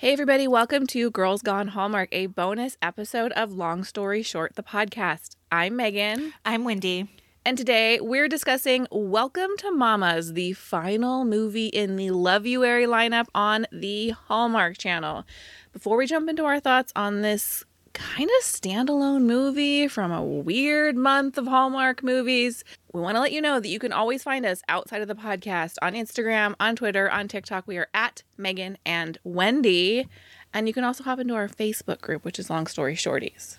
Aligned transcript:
Hey, 0.00 0.14
everybody, 0.14 0.48
welcome 0.48 0.86
to 0.86 1.10
Girls 1.10 1.42
Gone 1.42 1.68
Hallmark, 1.68 2.08
a 2.10 2.24
bonus 2.24 2.78
episode 2.80 3.32
of 3.32 3.52
Long 3.52 3.84
Story 3.84 4.22
Short, 4.22 4.56
the 4.56 4.62
podcast. 4.62 5.36
I'm 5.52 5.76
Megan. 5.76 6.32
I'm 6.42 6.64
Wendy. 6.64 7.10
And 7.44 7.58
today 7.58 8.00
we're 8.00 8.26
discussing 8.26 8.86
Welcome 8.90 9.50
to 9.58 9.70
Mamas, 9.70 10.32
the 10.32 10.54
final 10.54 11.26
movie 11.26 11.66
in 11.66 11.96
the 11.96 12.06
Loveuary 12.06 12.86
lineup 12.86 13.26
on 13.34 13.66
the 13.70 14.14
Hallmark 14.28 14.78
channel. 14.78 15.26
Before 15.70 15.98
we 15.98 16.06
jump 16.06 16.30
into 16.30 16.46
our 16.46 16.60
thoughts 16.60 16.94
on 16.96 17.20
this 17.20 17.66
kind 17.92 18.30
of 18.38 18.42
standalone 18.42 19.24
movie 19.24 19.86
from 19.86 20.12
a 20.12 20.24
weird 20.24 20.96
month 20.96 21.36
of 21.36 21.46
Hallmark 21.46 22.02
movies. 22.02 22.64
We 22.92 23.00
want 23.00 23.14
to 23.14 23.20
let 23.20 23.32
you 23.32 23.40
know 23.40 23.60
that 23.60 23.68
you 23.68 23.78
can 23.78 23.92
always 23.92 24.24
find 24.24 24.44
us 24.44 24.62
outside 24.68 25.00
of 25.00 25.06
the 25.06 25.14
podcast 25.14 25.76
on 25.80 25.92
Instagram, 25.92 26.54
on 26.58 26.74
Twitter, 26.74 27.08
on 27.08 27.28
TikTok. 27.28 27.66
We 27.66 27.78
are 27.78 27.88
at 27.94 28.24
Megan 28.36 28.78
and 28.84 29.16
Wendy. 29.22 30.08
And 30.52 30.66
you 30.66 30.74
can 30.74 30.82
also 30.82 31.04
hop 31.04 31.20
into 31.20 31.34
our 31.34 31.48
Facebook 31.48 32.00
group, 32.00 32.24
which 32.24 32.38
is 32.38 32.50
Long 32.50 32.66
Story 32.66 32.96
Shorties. 32.96 33.58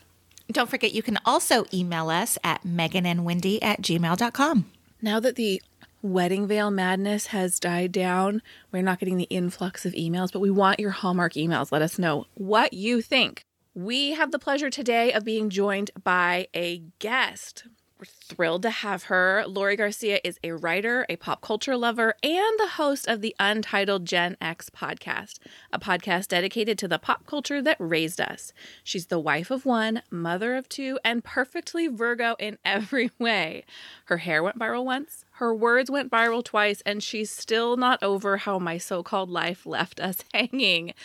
Don't 0.52 0.70
forget, 0.70 0.92
you 0.92 1.02
can 1.02 1.18
also 1.26 1.66
email 1.74 2.10
us 2.10 2.38
at 2.44 2.64
meganandwendy 2.64 3.60
at 3.62 3.82
gmail.com. 3.82 4.66
Now 5.02 5.22
that 5.22 5.38
the 5.38 5.62
wedding 6.02 6.46
veil 6.46 6.70
madness 6.70 7.28
has 7.28 7.58
died 7.58 7.94
down, 7.94 8.42
we're 8.72 8.82
not 8.82 9.00
getting 9.00 9.16
the 9.16 9.24
influx 9.30 9.86
of 9.86 9.94
emails, 9.94 10.34
but 10.34 10.40
we 10.40 10.52
want 10.52 10.82
your 10.82 10.92
Hallmark 10.92 11.34
emails. 11.34 11.72
Let 11.72 11.82
us 11.82 11.98
know 11.98 12.26
what 12.34 12.74
you 12.74 13.02
think. 13.02 13.46
We 13.74 14.12
have 14.12 14.32
the 14.32 14.40
pleasure 14.40 14.70
today 14.70 15.14
of 15.14 15.24
being 15.24 15.50
joined 15.50 15.92
by 16.04 16.50
a 16.54 16.80
guest. 17.00 17.64
We're 18.02 18.08
thrilled 18.36 18.64
to 18.64 18.72
have 18.72 19.04
her. 19.04 19.44
Lori 19.46 19.76
Garcia 19.76 20.20
is 20.24 20.40
a 20.44 20.54
writer, 20.54 21.06
a 21.08 21.18
pop 21.18 21.40
culture 21.42 21.78
lover, 21.78 22.16
and 22.24 22.58
the 22.60 22.70
host 22.70 23.08
of 23.08 23.22
the 23.22 23.36
Untitled 23.40 24.06
Gen 24.06 24.38
X 24.42 24.72
podcast, 24.72 25.38
a 25.72 25.78
podcast 25.78 26.30
dedicated 26.30 26.80
to 26.80 26.88
the 26.88 26.98
pop 26.98 27.28
culture 27.28 27.62
that 27.62 27.78
raised 27.78 28.20
us. 28.20 28.54
She's 28.84 29.06
the 29.06 29.20
wife 29.20 29.52
of 29.52 29.68
one, 29.68 30.02
mother 30.10 30.56
of 30.56 30.68
two, 30.68 30.98
and 31.06 31.24
perfectly 31.24 31.88
Virgo 31.88 32.36
in 32.40 32.58
every 32.66 33.12
way. 33.20 33.66
Her 34.06 34.18
hair 34.18 34.42
went 34.42 34.58
viral 34.58 34.84
once, 34.84 35.24
her 35.34 35.54
words 35.54 35.92
went 35.92 36.10
viral 36.12 36.44
twice, 36.44 36.82
and 36.88 37.04
she's 37.04 37.30
still 37.30 37.78
not 37.78 38.02
over 38.02 38.38
how 38.38 38.58
my 38.58 38.80
so 38.80 39.04
called 39.04 39.30
life 39.30 39.64
left 39.68 40.00
us 40.00 40.24
hanging. 40.34 40.96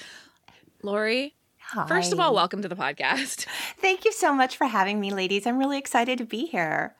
Lori, 0.82 1.34
Hi. 1.70 1.86
First 1.86 2.12
of 2.12 2.20
all, 2.20 2.32
welcome 2.34 2.62
to 2.62 2.68
the 2.68 2.76
podcast. 2.76 3.46
Thank 3.80 4.04
you 4.04 4.12
so 4.12 4.32
much 4.32 4.56
for 4.56 4.66
having 4.66 5.00
me, 5.00 5.12
ladies. 5.12 5.46
I'm 5.46 5.58
really 5.58 5.78
excited 5.78 6.18
to 6.18 6.24
be 6.24 6.46
here. 6.46 6.94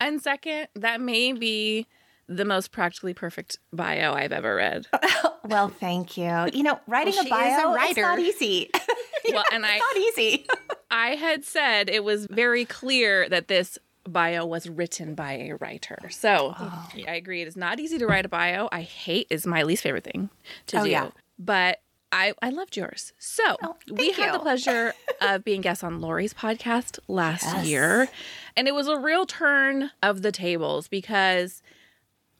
And 0.00 0.22
second, 0.22 0.68
that 0.74 1.00
may 1.00 1.32
be 1.32 1.86
the 2.28 2.44
most 2.44 2.70
practically 2.70 3.14
perfect 3.14 3.58
bio 3.72 4.12
I've 4.12 4.32
ever 4.32 4.54
read. 4.56 4.86
well, 5.44 5.68
thank 5.68 6.16
you. 6.16 6.48
You 6.52 6.62
know, 6.62 6.78
writing 6.86 7.14
Well, 7.16 7.26
a 7.26 7.30
bio 7.30 7.58
is 7.58 7.64
a 7.64 7.68
writer. 7.74 8.02
not 8.02 8.18
easy. 8.18 8.70
Well, 9.28 9.42
and 9.52 9.66
I 9.66 9.78
not 9.78 9.96
easy. 9.96 10.46
I 10.88 11.16
had 11.16 11.44
said 11.44 11.90
it 11.90 12.04
was 12.04 12.26
very 12.26 12.64
clear 12.64 13.28
that 13.28 13.48
this 13.48 13.76
bio 14.06 14.46
was 14.46 14.68
written 14.68 15.16
by 15.16 15.32
a 15.32 15.56
writer. 15.56 15.98
So 16.10 16.54
oh. 16.56 16.88
I 17.08 17.16
agree. 17.16 17.42
It 17.42 17.48
is 17.48 17.56
not 17.56 17.80
easy 17.80 17.98
to 17.98 18.06
write 18.06 18.24
a 18.24 18.28
bio. 18.28 18.68
I 18.70 18.82
hate 18.82 19.26
is 19.28 19.44
my 19.44 19.64
least 19.64 19.82
favorite 19.82 20.04
thing 20.04 20.30
to 20.68 20.78
Oh, 20.78 20.84
do. 20.84 20.90
yeah. 20.90 21.10
But 21.40 21.80
I, 22.12 22.32
I 22.40 22.50
loved 22.50 22.76
yours. 22.76 23.12
So 23.18 23.56
Oh, 23.62 23.76
we 23.90 24.12
had 24.12 24.32
the 24.34 24.38
pleasure 24.38 24.94
of 25.20 25.44
being 25.44 25.60
guests 25.60 25.82
on 25.84 26.00
Lori's 26.00 26.32
podcast 26.34 26.98
last 27.08 27.44
Yes. 27.44 27.66
year. 27.66 28.08
And 28.56 28.68
it 28.68 28.74
was 28.74 28.88
a 28.88 28.98
real 28.98 29.26
turn 29.26 29.90
of 30.02 30.22
the 30.22 30.32
tables 30.32 30.88
because 30.88 31.62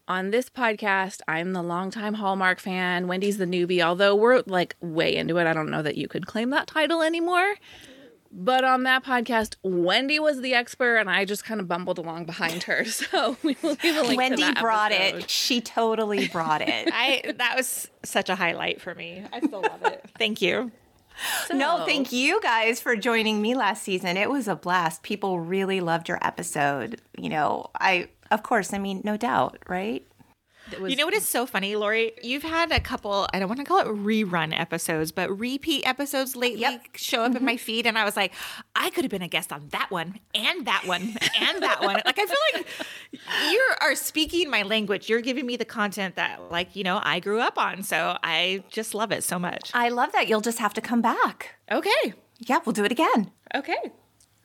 on 0.09 0.31
this 0.31 0.49
podcast, 0.49 1.21
I'm 1.27 1.53
the 1.53 1.63
longtime 1.63 2.15
Hallmark 2.15 2.61
fan. 2.61 3.09
Wendy's 3.09 3.39
the 3.39 3.45
newbie, 3.45 3.81
although 3.83 4.15
we're 4.15 4.43
like 4.47 4.77
way 4.81 5.17
into 5.17 5.37
it. 5.39 5.47
I 5.49 5.53
don't 5.53 5.69
know 5.71 5.83
that 5.83 5.97
you 5.97 6.07
could 6.07 6.27
claim 6.27 6.51
that 6.51 6.69
title 6.69 7.03
anymore. 7.03 7.55
But 8.39 8.65
on 8.65 8.83
that 8.83 9.03
podcast, 9.03 9.57
Wendy 9.63 10.19
was 10.19 10.43
the 10.43 10.53
expert, 10.53 10.99
and 10.99 11.09
I 11.09 11.25
just 11.25 11.43
kind 11.43 11.59
of 11.59 11.67
bumbled 11.69 11.97
along 11.97 12.27
behind 12.27 12.65
her. 12.65 12.85
So 12.97 13.37
we 13.43 13.57
will 13.63 13.77
leave 13.83 13.97
a 13.97 14.01
link 14.03 14.11
to 14.11 14.17
Wendy 14.17 14.61
brought 14.61 14.93
episode. 14.93 15.25
it. 15.25 15.31
She 15.31 15.61
totally 15.61 16.29
brought 16.29 16.61
it. 16.61 16.89
I 16.93 17.33
that 17.37 17.57
was 17.57 17.89
such 18.05 18.29
a 18.29 18.35
highlight 18.35 18.81
for 18.81 18.95
me. 18.95 19.25
I 19.33 19.41
still 19.41 19.63
love 19.63 19.83
it. 19.85 20.05
Thank 20.19 20.43
you. 20.43 20.71
No, 21.53 21.85
thank 21.87 22.13
you 22.13 22.41
guys 22.43 22.79
for 22.79 22.95
joining 22.95 23.41
me 23.41 23.55
last 23.55 23.83
season. 23.83 24.19
It 24.19 24.29
was 24.29 24.49
a 24.49 24.55
blast. 24.55 25.03
People 25.03 25.41
really 25.41 25.81
loved 25.81 26.09
your 26.09 26.19
episode. 26.21 27.01
You 27.17 27.31
know, 27.31 27.71
I, 27.81 28.09
of 28.31 28.43
course, 28.43 28.75
I 28.75 28.79
mean, 28.79 29.01
no 29.03 29.17
doubt, 29.17 29.59
right? 29.67 30.07
Was- 30.81 30.91
You 30.91 30.97
know 30.97 31.05
what 31.05 31.15
is 31.15 31.27
so 31.27 31.47
funny, 31.47 31.77
Lori? 31.77 32.13
You've 32.23 32.43
had 32.43 32.73
a 32.73 32.81
couple, 32.81 33.27
I 33.33 33.39
don't 33.39 33.49
want 33.49 33.61
to 33.61 33.65
call 33.65 33.79
it 33.79 33.87
rerun 33.87 34.59
episodes, 34.59 35.13
but 35.13 35.37
repeat 35.39 35.87
episodes 35.87 36.37
lately 36.37 36.61
Yep. 36.61 36.97
show 36.97 37.23
up 37.23 37.37
in 37.37 37.45
my 37.45 37.55
mm-hmm. 37.55 37.59
feed. 37.59 37.87
And 37.87 37.99
I 37.99 38.05
was 38.05 38.17
like, 38.17 38.33
I 38.75 38.91
could 38.91 39.05
have 39.05 39.11
been 39.11 39.23
a 39.23 39.29
guest 39.29 39.53
on 39.53 39.69
that 39.69 39.91
one 39.91 40.19
and 40.35 40.67
that 40.67 40.85
one 40.87 41.03
and 41.41 41.63
that 41.63 41.83
one. 41.83 42.01
Like, 42.05 42.19
I 42.19 42.27
feel 42.27 42.37
like 42.55 42.67
you 43.51 43.63
are 43.81 43.95
speaking 43.95 44.51
my 44.51 44.63
language. 44.63 45.09
You're 45.09 45.21
giving 45.21 45.47
me 45.47 45.57
the 45.57 45.65
content 45.65 46.17
that, 46.17 46.51
like, 46.51 46.75
you 46.77 46.85
know, 46.85 47.01
I 47.03 47.21
grew 47.21 47.41
up 47.41 47.59
on. 47.59 47.83
So 47.83 48.19
I 48.23 48.65
just 48.69 48.95
love 48.95 49.13
it 49.13 49.25
so 49.25 49.39
much. 49.39 49.71
I 49.75 49.89
love 49.89 50.13
that. 50.13 50.29
You'll 50.29 50.41
just 50.41 50.59
have 50.59 50.75
to 50.75 50.81
come 50.81 51.03
back. 51.03 51.57
Okay. 51.71 52.15
Yeah, 52.39 52.59
we'll 52.65 52.73
do 52.73 52.85
it 52.85 52.93
again. 52.93 53.31
Okay. 53.55 53.93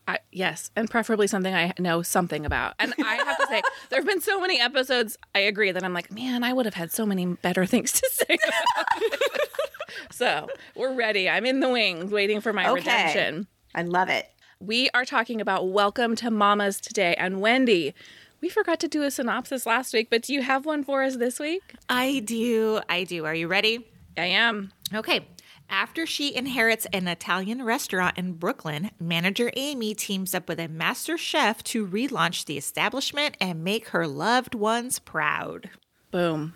I, 0.07 0.19
yes, 0.31 0.72
and 0.75 0.89
preferably 0.89 1.28
something 1.28 1.53
I 1.53 1.73
know 1.79 2.01
something 2.01 2.45
about. 2.45 2.73
And 2.79 2.94
I 3.06 3.16
have 3.16 3.38
to 3.38 3.47
say, 3.47 3.62
there 3.89 4.00
have 4.00 4.07
been 4.07 4.22
so 4.22 4.41
many 4.41 4.59
episodes. 4.59 5.17
I 5.35 5.39
agree 5.39 5.72
that 5.72 5.84
I'm 5.84 5.94
like, 5.94 6.12
man, 6.12 6.44
I 6.44 6.53
would 6.53 6.66
have 6.66 6.73
had 6.73 6.91
so 6.91 7.06
many 7.06 7.25
better 7.25 7.66
things 7.66 7.91
to 7.94 8.09
say. 8.12 8.38
About 8.44 9.12
so 10.12 10.47
we're 10.75 10.94
ready. 10.94 11.29
I'm 11.29 11.45
in 11.45 11.59
the 11.59 11.69
wings, 11.69 12.12
waiting 12.12 12.41
for 12.41 12.51
my 12.53 12.67
Okay. 12.69 12.79
redemption. 12.81 13.47
I 13.75 13.84
love 13.84 14.09
it. 14.09 14.28
We 14.59 14.89
are 14.94 15.06
talking 15.06 15.39
about 15.41 15.69
Welcome 15.69 16.16
to 16.18 16.29
Mamas 16.31 16.79
today. 16.81 17.16
And 17.18 17.41
Wendy, 17.41 17.94
we 18.41 18.50
forgot 18.50 18.79
to 18.81 18.88
do 18.88 19.03
a 19.03 19.12
synopsis 19.12 19.66
last 19.66 19.94
week, 19.94 20.09
but 20.09 20.23
do 20.23 20.33
you 20.33 20.41
have 20.41 20.66
one 20.66 20.83
for 20.83 21.03
us 21.03 21.18
this 21.18 21.39
week? 21.39 21.62
I 21.89 22.19
do. 22.19 22.81
I 22.89 23.03
do. 23.03 23.25
Are 23.25 23.35
you 23.35 23.47
ready? 23.47 23.88
I 24.18 24.25
am. 24.25 24.72
Okay. 24.94 25.25
After 25.71 26.05
she 26.05 26.35
inherits 26.35 26.85
an 26.91 27.07
Italian 27.07 27.63
restaurant 27.63 28.17
in 28.17 28.33
Brooklyn, 28.33 28.91
manager 28.99 29.53
Amy 29.55 29.95
teams 29.95 30.35
up 30.35 30.49
with 30.49 30.59
a 30.59 30.67
master 30.67 31.17
chef 31.17 31.63
to 31.63 31.87
relaunch 31.87 32.43
the 32.43 32.57
establishment 32.57 33.37
and 33.39 33.63
make 33.63 33.87
her 33.87 34.05
loved 34.05 34.53
ones 34.53 34.99
proud. 34.99 35.69
Boom. 36.11 36.55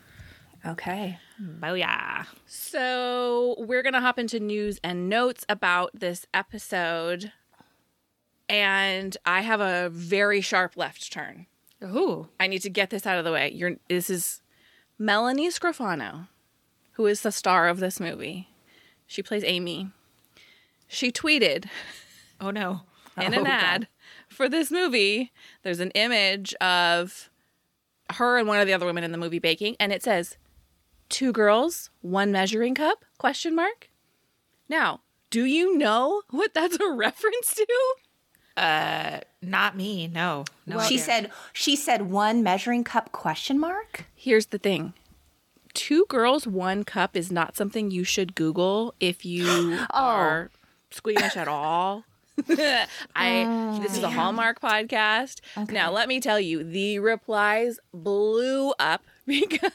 Okay. 0.66 1.18
Booyah. 1.42 2.26
So 2.46 3.56
we're 3.58 3.84
going 3.84 3.94
to 3.94 4.02
hop 4.02 4.20
into 4.20 4.38
news 4.38 4.82
and 4.84 5.08
notes 5.08 5.46
about 5.48 5.92
this 5.94 6.26
episode. 6.34 7.32
And 8.50 9.16
I 9.26 9.42
have 9.42 9.62
a 9.62 9.90
very 9.94 10.42
sharp 10.42 10.76
left 10.76 11.14
turn. 11.14 11.46
Ooh. 11.82 12.28
I 12.38 12.48
need 12.48 12.64
to 12.64 12.70
get 12.70 12.90
this 12.90 13.06
out 13.06 13.18
of 13.18 13.24
the 13.24 13.32
way. 13.32 13.50
You're 13.54 13.78
this 13.88 14.10
is 14.10 14.42
Melanie 15.00 15.48
Scrofano, 15.48 16.28
who 16.94 17.06
is 17.06 17.22
the 17.22 17.32
star 17.32 17.70
of 17.70 17.80
this 17.80 18.02
movie. 18.02 18.50
She 19.08 19.22
plays 19.24 19.44
Amy. 19.46 19.90
She 20.88 21.12
tweeted 21.12 21.66
Oh 22.42 22.52
no. 22.52 22.82
in 23.22 23.34
Oh, 23.34 23.38
an 23.40 23.44
God. 23.46 23.48
ad 23.48 23.88
for 24.28 24.50
this 24.50 24.72
movie. 24.72 25.32
There's 25.64 25.80
an 25.80 25.92
image 25.92 26.54
of 26.56 27.30
her 28.14 28.38
and 28.38 28.48
one 28.48 28.60
of 28.60 28.68
the 28.68 28.74
other 28.74 28.86
women 28.86 29.04
in 29.04 29.12
the 29.12 29.18
movie 29.18 29.40
baking, 29.40 29.76
and 29.80 29.92
it 29.92 30.04
says, 30.04 30.38
two 31.10 31.32
girls, 31.32 31.90
one 32.02 32.32
measuring 32.32 32.76
cup? 32.76 33.04
Question 33.18 33.56
mark. 33.56 33.90
Now, 34.70 35.02
do 35.30 35.46
you 35.46 35.78
know 35.78 36.22
what 36.30 36.54
that's 36.54 36.78
a 36.80 36.92
reference 36.94 37.56
to? 37.56 37.68
Uh, 38.58 39.20
not 39.42 39.76
me. 39.76 40.08
No. 40.08 40.46
No. 40.66 40.80
she 40.80 40.96
idea. 40.96 41.00
said 41.00 41.32
she 41.52 41.76
said 41.76 42.10
one 42.10 42.42
measuring 42.44 42.84
cup 42.84 43.12
question 43.12 43.60
mark. 43.60 44.06
Here's 44.16 44.48
the 44.48 44.58
thing. 44.58 44.94
Two 45.76 46.06
girls, 46.08 46.48
one 46.48 46.86
cup 46.86 47.16
is 47.18 47.32
not 47.32 47.58
something 47.58 47.92
you 47.92 48.06
should 48.06 48.34
Google 48.34 48.96
if 49.02 49.26
you 49.26 49.78
are 49.92 50.50
squeamish 50.90 51.36
at 51.36 51.50
all. 51.50 52.06
I 53.16 53.80
this 53.82 53.98
is 53.98 54.04
a 54.04 54.10
Hallmark 54.10 54.62
podcast. 54.62 55.42
Now 55.70 55.92
let 55.92 56.08
me 56.08 56.20
tell 56.20 56.40
you, 56.40 56.64
the 56.64 57.00
replies 57.00 57.78
blew 57.94 58.74
up 58.80 59.04
because 59.28 59.72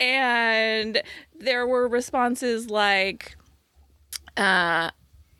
and 0.00 1.02
there 1.38 1.66
were 1.66 1.88
responses 1.88 2.70
like 2.70 3.36
uh 4.36 4.90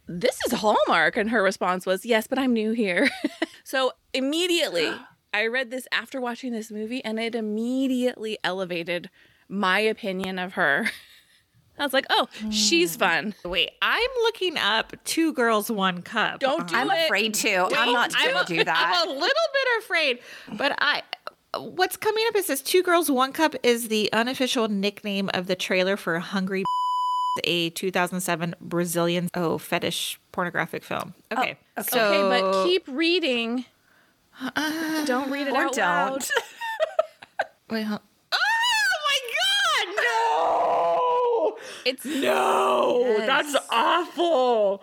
this 0.09 0.39
is 0.47 0.53
Hallmark 0.53 1.17
and 1.17 1.31
her 1.31 1.43
response 1.43 1.85
was 1.85 2.07
yes, 2.07 2.27
but 2.27 2.39
I'm 2.39 2.55
new 2.55 2.73
here. 2.73 3.11
so 3.65 3.93
immediately 4.15 4.93
I 5.37 5.49
read 5.49 5.71
this 5.71 5.87
after 5.93 6.19
watching 6.19 6.53
this 6.53 6.71
movie 6.71 7.05
and 7.05 7.21
it 7.21 7.35
immediately 7.35 8.39
elevated 8.43 9.11
my 9.51 9.81
opinion 9.81 10.39
of 10.39 10.55
her. 10.55 10.91
I 11.79 11.83
was 11.85 11.93
like, 11.93 12.07
"Oh, 12.09 12.27
she's 12.51 12.95
hmm. 12.95 13.01
fun." 13.01 13.35
Wait, 13.45 13.73
I'm 13.83 14.09
looking 14.23 14.57
up 14.57 14.95
two 15.05 15.35
girls, 15.35 15.71
one 15.71 16.01
cup. 16.01 16.41
Don't 16.41 16.67
do 16.67 16.75
I'm 16.75 16.91
it. 16.91 17.05
afraid 17.05 17.35
to. 17.35 17.69
I'm 17.77 17.93
not 17.93 18.15
I'm 18.17 18.33
going 18.33 18.47
to 18.47 18.55
do 18.55 18.65
that. 18.65 18.95
I'm 18.97 19.09
a 19.09 19.13
little 19.13 19.27
bit 19.27 19.79
afraid, 19.81 20.21
but 20.55 20.75
I. 20.79 21.03
What's 21.59 21.99
coming 21.99 22.25
up 22.29 22.37
is 22.37 22.47
this: 22.47 22.63
two 22.63 22.83
girls, 22.83 23.11
one 23.11 23.35
cup 23.35 23.55
is 23.63 23.89
the 23.89 24.11
unofficial 24.15 24.69
nickname 24.69 25.29
of 25.35 25.49
the 25.49 25.55
trailer 25.55 25.99
for 25.99 26.19
Hungry. 26.19 26.65
a 27.45 27.69
2007 27.69 28.55
Brazilian 28.63 29.29
oh 29.35 29.59
fetish 29.59 30.19
pornographic 30.33 30.83
film. 30.83 31.13
Oh, 31.31 31.43
okay, 31.43 31.59
so 31.91 32.01
okay, 32.01 32.41
but 32.41 32.65
keep 32.65 32.89
reading. 32.89 33.67
Uh, 34.41 35.05
don't 35.05 35.31
read 35.31 35.47
it 35.47 35.53
Or 35.53 35.63
out 35.65 35.73
don't. 35.73 35.79
loud. 35.79 36.25
wait, 37.71 37.83
hold- 37.85 38.01
oh 38.33 38.39
my 39.09 39.19
god, 39.87 40.03
no! 40.03 41.57
It's 41.87 42.05
No, 42.05 43.17
that's 43.19 43.57
awful. 43.71 44.83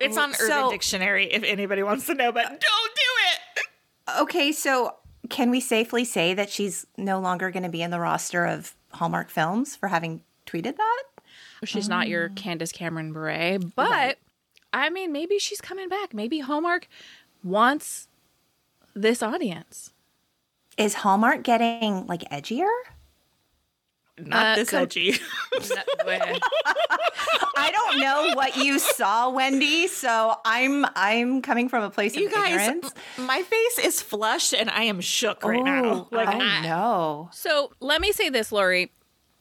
It's 0.00 0.16
oh, 0.16 0.22
on 0.22 0.30
Urban 0.30 0.46
So- 0.46 0.70
Dictionary 0.70 1.32
if 1.32 1.44
anybody 1.44 1.82
wants 1.82 2.06
to 2.06 2.14
know, 2.14 2.32
but 2.32 2.44
uh, 2.46 2.48
don't 2.48 2.58
do 2.58 3.10
it. 3.32 4.20
Okay, 4.22 4.52
so 4.52 4.96
can 5.30 5.50
we 5.50 5.60
safely 5.60 6.04
say 6.04 6.34
that 6.34 6.50
she's 6.50 6.86
no 6.96 7.20
longer 7.20 7.50
going 7.50 7.62
to 7.62 7.68
be 7.68 7.82
in 7.82 7.90
the 7.90 8.00
roster 8.00 8.44
of 8.44 8.74
Hallmark 8.92 9.30
films 9.30 9.76
for 9.76 9.88
having 9.88 10.22
tweeted 10.46 10.76
that? 10.76 11.02
she's 11.64 11.88
not 11.88 12.08
your 12.08 12.28
mm. 12.28 12.36
Candace 12.36 12.72
Cameron 12.72 13.12
Bure, 13.12 13.58
but 13.76 14.18
I 14.72 14.90
mean, 14.90 15.12
maybe 15.12 15.38
she's 15.38 15.60
coming 15.60 15.88
back. 15.88 16.12
Maybe 16.12 16.40
Hallmark 16.40 16.88
wants 17.44 18.08
this 18.94 19.22
audience. 19.22 19.92
Is 20.78 20.94
Hallmark 20.94 21.42
getting 21.42 22.06
like 22.06 22.22
edgier? 22.30 22.68
Not 24.18 24.46
Uh, 24.46 24.54
this 24.56 24.70
com- 24.70 24.82
edgy. 24.82 25.14
I 27.56 27.70
don't 27.70 28.00
know 28.00 28.30
what 28.34 28.56
you 28.56 28.78
saw, 28.78 29.30
Wendy. 29.30 29.86
So 29.86 30.36
I'm 30.44 30.84
I'm 30.96 31.42
coming 31.42 31.68
from 31.68 31.82
a 31.84 31.90
place 31.90 32.16
you 32.16 32.26
of 32.26 32.32
guys, 32.32 32.60
ignorance. 32.60 32.92
m- 33.18 33.26
my 33.26 33.42
face 33.42 33.78
is 33.78 34.00
flushed 34.02 34.54
and 34.54 34.70
I 34.70 34.84
am 34.84 35.00
shook 35.00 35.44
right 35.44 35.62
now. 35.62 36.08
Like, 36.10 36.28
oh 36.28 36.40
I- 36.40 36.62
no, 36.62 37.28
so 37.32 37.72
let 37.80 38.00
me 38.00 38.12
say 38.12 38.28
this, 38.28 38.52
Lori. 38.52 38.92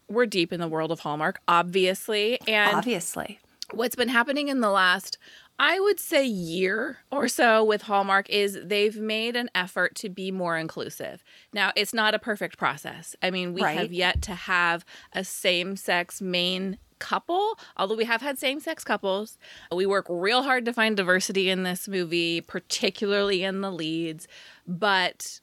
We're 0.10 0.26
deep 0.26 0.52
in 0.52 0.60
the 0.60 0.68
world 0.68 0.92
of 0.92 1.00
Hallmark, 1.00 1.40
obviously, 1.48 2.40
and 2.46 2.76
obviously. 2.76 3.40
what's 3.72 3.96
been 3.96 4.10
happening 4.10 4.50
in 4.50 4.60
the 4.60 4.70
last 4.70 5.18
I 5.64 5.80
would 5.80 6.00
say 6.00 6.26
year 6.26 6.98
or 7.12 7.28
so 7.28 7.64
with 7.64 7.84
Hallmark 7.84 8.28
is 8.32 8.58
they've 8.64 8.98
made 8.98 9.36
an 9.36 9.48
effort 9.54 9.94
to 9.98 10.10
be 10.10 10.32
more 10.32 10.58
inclusive. 10.58 11.24
Now, 11.54 11.72
it's 11.76 11.94
not 11.94 12.16
a 12.16 12.20
perfect 12.20 12.58
process. 12.58 13.16
I 13.22 13.30
mean, 13.30 13.54
we 13.54 13.62
Right. 13.62 13.78
have 13.78 13.94
yet 13.94 14.24
to 14.24 14.34
have 14.34 14.84
a 15.14 15.24
same-sex 15.24 16.20
main 16.20 16.80
couple, 16.98 17.60
although 17.78 17.96
we 17.96 18.06
have 18.06 18.22
had 18.22 18.40
same-sex 18.40 18.84
couples. 18.84 19.38
We 19.72 19.86
work 19.86 20.08
real 20.10 20.42
hard 20.42 20.66
to 20.66 20.74
find 20.74 20.98
diversity 20.98 21.48
in 21.48 21.62
this 21.62 21.88
movie, 21.88 22.42
particularly 22.42 23.44
in 23.44 23.62
the 23.62 23.72
leads, 23.72 24.28
but 24.66 25.42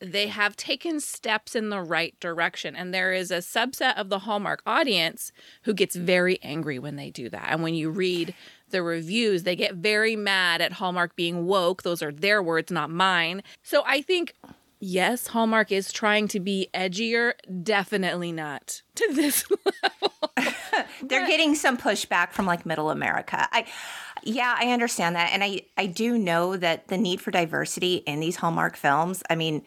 they 0.00 0.26
have 0.26 0.56
taken 0.56 1.00
steps 1.00 1.54
in 1.54 1.70
the 1.70 1.80
right 1.80 2.18
direction. 2.20 2.74
And 2.76 2.92
there 2.92 3.12
is 3.12 3.30
a 3.30 3.38
subset 3.38 3.96
of 3.96 4.08
the 4.08 4.18
Hallmark 4.20 4.62
audience 4.66 5.32
who 5.62 5.72
gets 5.72 5.94
very 5.96 6.42
angry 6.42 6.78
when 6.78 6.96
they 6.96 7.10
do 7.10 7.30
that. 7.30 7.46
And 7.50 7.62
when 7.62 7.74
you 7.74 7.90
read 7.90 8.34
the 8.70 8.82
reviews, 8.82 9.42
they 9.42 9.56
get 9.56 9.74
very 9.74 10.16
mad 10.16 10.60
at 10.60 10.72
Hallmark 10.72 11.16
being 11.16 11.46
woke. 11.46 11.82
Those 11.82 12.02
are 12.02 12.12
their 12.12 12.42
words, 12.42 12.70
not 12.70 12.90
mine. 12.90 13.42
So 13.62 13.82
I 13.86 14.02
think. 14.02 14.34
Yes, 14.80 15.28
Hallmark 15.28 15.72
is 15.72 15.92
trying 15.92 16.28
to 16.28 16.40
be 16.40 16.68
edgier. 16.74 17.32
Definitely 17.62 18.32
not 18.32 18.82
to 18.96 19.08
this 19.12 19.44
level. 19.82 20.32
They're 21.02 21.26
getting 21.26 21.54
some 21.54 21.78
pushback 21.78 22.32
from 22.32 22.44
like 22.44 22.66
middle 22.66 22.90
America. 22.90 23.48
I 23.50 23.66
yeah, 24.24 24.56
I 24.58 24.72
understand 24.72 25.16
that. 25.16 25.30
And 25.32 25.42
I 25.44 25.62
I 25.76 25.86
do 25.86 26.18
know 26.18 26.56
that 26.56 26.88
the 26.88 26.98
need 26.98 27.20
for 27.20 27.30
diversity 27.30 27.96
in 28.06 28.20
these 28.20 28.36
Hallmark 28.36 28.76
films, 28.76 29.22
I 29.30 29.36
mean, 29.36 29.62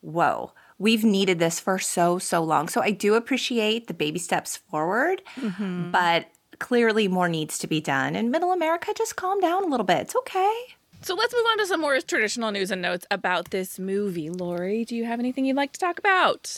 whoa. 0.00 0.52
We've 0.76 1.04
needed 1.04 1.38
this 1.38 1.60
for 1.60 1.78
so 1.78 2.18
so 2.18 2.42
long. 2.42 2.68
So 2.68 2.82
I 2.82 2.90
do 2.90 3.14
appreciate 3.14 3.86
the 3.86 3.94
baby 3.94 4.18
steps 4.18 4.56
forward, 4.56 5.22
mm-hmm. 5.36 5.92
but 5.92 6.26
clearly 6.58 7.08
more 7.08 7.28
needs 7.28 7.58
to 7.58 7.66
be 7.66 7.80
done. 7.80 8.16
And 8.16 8.30
middle 8.30 8.52
America 8.52 8.92
just 8.96 9.16
calm 9.16 9.40
down 9.40 9.64
a 9.64 9.68
little 9.68 9.84
bit. 9.86 9.98
It's 9.98 10.16
okay. 10.16 10.54
So 11.02 11.14
let's 11.14 11.34
move 11.34 11.44
on 11.50 11.58
to 11.58 11.66
some 11.66 11.80
more 11.80 12.00
traditional 12.00 12.50
news 12.50 12.70
and 12.70 12.80
notes 12.80 13.06
about 13.10 13.50
this 13.50 13.78
movie. 13.78 14.30
Lori, 14.30 14.84
do 14.84 14.96
you 14.96 15.04
have 15.04 15.20
anything 15.20 15.44
you'd 15.44 15.56
like 15.56 15.72
to 15.72 15.80
talk 15.80 15.98
about? 15.98 16.56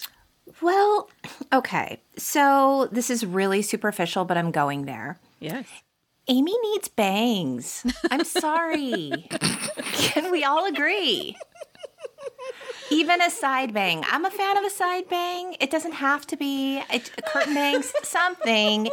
Well, 0.60 1.10
okay. 1.52 2.00
So 2.16 2.88
this 2.92 3.10
is 3.10 3.26
really 3.26 3.62
superficial, 3.62 4.24
but 4.24 4.36
I'm 4.38 4.52
going 4.52 4.84
there. 4.84 5.18
Yes. 5.40 5.66
Amy 6.28 6.54
needs 6.72 6.88
bangs. 6.88 7.84
I'm 8.10 8.24
sorry. 8.24 9.28
Can 9.92 10.30
we 10.30 10.44
all 10.44 10.66
agree? 10.66 11.36
Even 12.90 13.20
a 13.20 13.30
side 13.30 13.74
bang. 13.74 14.04
I'm 14.10 14.24
a 14.24 14.30
fan 14.30 14.56
of 14.56 14.64
a 14.64 14.70
side 14.70 15.08
bang. 15.08 15.56
It 15.60 15.70
doesn't 15.70 15.92
have 15.92 16.26
to 16.28 16.36
be 16.36 16.78
a, 16.78 17.02
a 17.18 17.22
curtain 17.22 17.54
bangs, 17.54 17.92
something. 18.02 18.88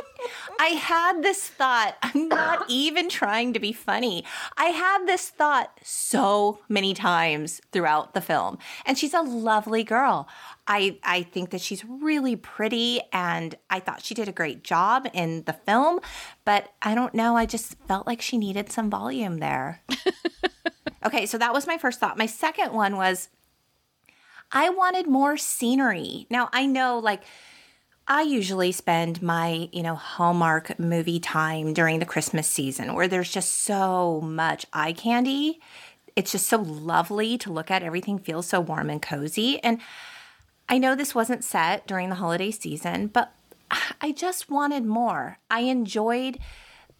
I 0.60 0.68
had 0.68 1.22
this 1.22 1.48
thought. 1.48 1.96
I'm 2.02 2.28
not 2.28 2.66
even 2.70 3.10
trying 3.10 3.54
to 3.54 3.60
be 3.60 3.72
funny. 3.72 4.24
I 4.58 4.66
had 4.66 5.06
this 5.06 5.30
thought 5.30 5.80
so 5.84 6.60
many 6.68 6.94
times 6.94 7.62
throughout 7.72 8.14
the 8.14 8.22
film. 8.22 8.58
And 8.86 8.98
she's 8.98 9.14
a 9.14 9.22
lovely 9.22 9.84
girl. 9.84 10.28
I, 10.68 10.98
I 11.04 11.24
think 11.24 11.50
that 11.50 11.62
she's 11.62 11.84
really 11.86 12.36
pretty 12.36 13.02
and 13.12 13.56
I 13.70 13.80
thought 13.80 14.04
she 14.04 14.14
did 14.14 14.30
a 14.30 14.32
great 14.32 14.64
job 14.64 15.08
in 15.14 15.44
the 15.44 15.54
film, 15.54 16.00
but 16.46 16.74
I 16.82 16.96
don't 16.96 17.14
know. 17.14 17.36
I 17.36 17.46
just 17.46 17.76
felt 17.88 18.08
like 18.08 18.22
she 18.22 18.38
needed 18.38 18.72
some 18.72 18.90
volume 18.90 19.40
there. 19.40 19.82
okay, 21.06 21.26
so 21.26 21.38
that 21.38 21.54
was 21.54 21.68
my 21.68 21.78
first 21.78 22.00
thought. 22.00 22.18
My 22.18 22.26
second 22.26 22.74
one 22.74 22.96
was 22.96 23.30
I 24.54 24.70
wanted 24.70 25.08
more 25.08 25.36
scenery. 25.36 26.28
Now, 26.30 26.50
I 26.54 26.68
know 26.68 27.00
like 27.00 27.24
I 28.08 28.22
usually 28.22 28.72
spend 28.72 29.22
my, 29.22 29.70
you 29.72 29.82
know, 29.82 29.96
Hallmark 29.96 30.78
movie 30.78 31.20
time 31.20 31.74
during 31.74 32.00
the 32.00 32.06
Christmas 32.06 32.48
season 32.48 32.94
where 32.94 33.08
there's 33.08 33.32
just 33.32 33.52
so 33.52 34.22
much 34.22 34.66
eye 34.72 34.94
candy. 34.94 35.60
It's 36.16 36.34
just 36.34 36.48
so 36.48 36.58
lovely 36.58 37.38
to 37.40 37.52
look 37.52 37.72
at. 37.72 37.82
Everything 37.82 38.20
feels 38.20 38.46
so 38.46 38.60
warm 38.60 38.90
and 38.90 39.02
cozy. 39.02 39.62
And 39.64 39.80
I 40.70 40.78
know 40.78 40.96
this 40.96 41.16
wasn't 41.16 41.44
set 41.44 41.88
during 41.88 42.10
the 42.10 42.16
holiday 42.16 42.52
season, 42.52 43.08
but 43.08 43.34
I 44.02 44.12
just 44.12 44.52
wanted 44.52 44.86
more. 44.86 45.40
I 45.50 45.62
enjoyed 45.62 46.38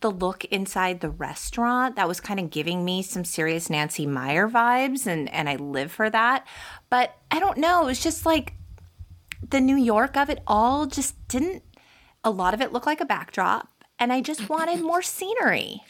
the 0.04 0.12
look 0.12 0.46
inside 0.46 1.00
the 1.00 1.10
restaurant. 1.10 1.96
That 1.96 2.08
was 2.08 2.20
kind 2.20 2.40
of 2.40 2.52
giving 2.52 2.86
me 2.86 3.02
some 3.02 3.26
serious 3.26 3.70
Nancy 3.70 4.06
Meyer 4.06 4.48
vibes, 4.48 5.08
and, 5.08 5.28
and 5.34 5.50
I 5.50 5.56
live 5.56 5.92
for 5.92 6.10
that. 6.12 6.46
But 6.92 7.16
I 7.32 7.40
don't 7.40 7.58
know. 7.58 7.84
It 7.84 7.86
was 7.88 8.04
just 8.04 8.26
like 8.26 8.54
the 9.50 9.60
New 9.60 9.78
York 9.78 10.16
of 10.16 10.30
it 10.30 10.44
all 10.46 10.86
just 10.86 11.28
didn't, 11.28 11.64
a 12.24 12.30
lot 12.30 12.54
of 12.54 12.62
it 12.62 12.72
looked 12.72 12.86
like 12.86 13.02
a 13.02 13.06
backdrop. 13.06 13.70
And 13.98 14.14
I 14.14 14.22
just 14.22 14.50
wanted 14.50 14.82
more 14.82 15.02
scenery. 15.02 15.82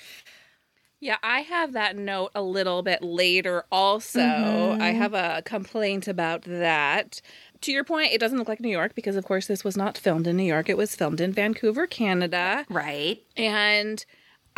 Yeah, 0.99 1.17
I 1.21 1.41
have 1.41 1.73
that 1.73 1.97
note 1.97 2.31
a 2.33 2.41
little 2.41 2.81
bit 2.81 3.03
later 3.03 3.65
also. 3.69 4.21
I 4.21 4.23
mm-hmm. 4.23 4.97
have 4.97 5.13
a 5.13 5.41
complaint 5.43 6.07
about 6.07 6.43
that. 6.43 7.19
To 7.63 7.71
your 7.71 7.85
point, 7.85 8.11
it 8.11 8.19
doesn't 8.19 8.37
look 8.37 8.49
like 8.49 8.59
New 8.59 8.69
York 8.69 8.93
because, 8.93 9.15
of 9.15 9.23
course, 9.23 9.47
this 9.47 9.63
was 9.63 9.77
not 9.77 9.97
filmed 9.97 10.27
in 10.27 10.35
New 10.35 10.43
York. 10.43 10.69
It 10.69 10.75
was 10.75 10.95
filmed 10.95 11.21
in 11.21 11.31
Vancouver, 11.31 11.87
Canada. 11.87 12.65
Right. 12.69 13.23
And 13.37 14.05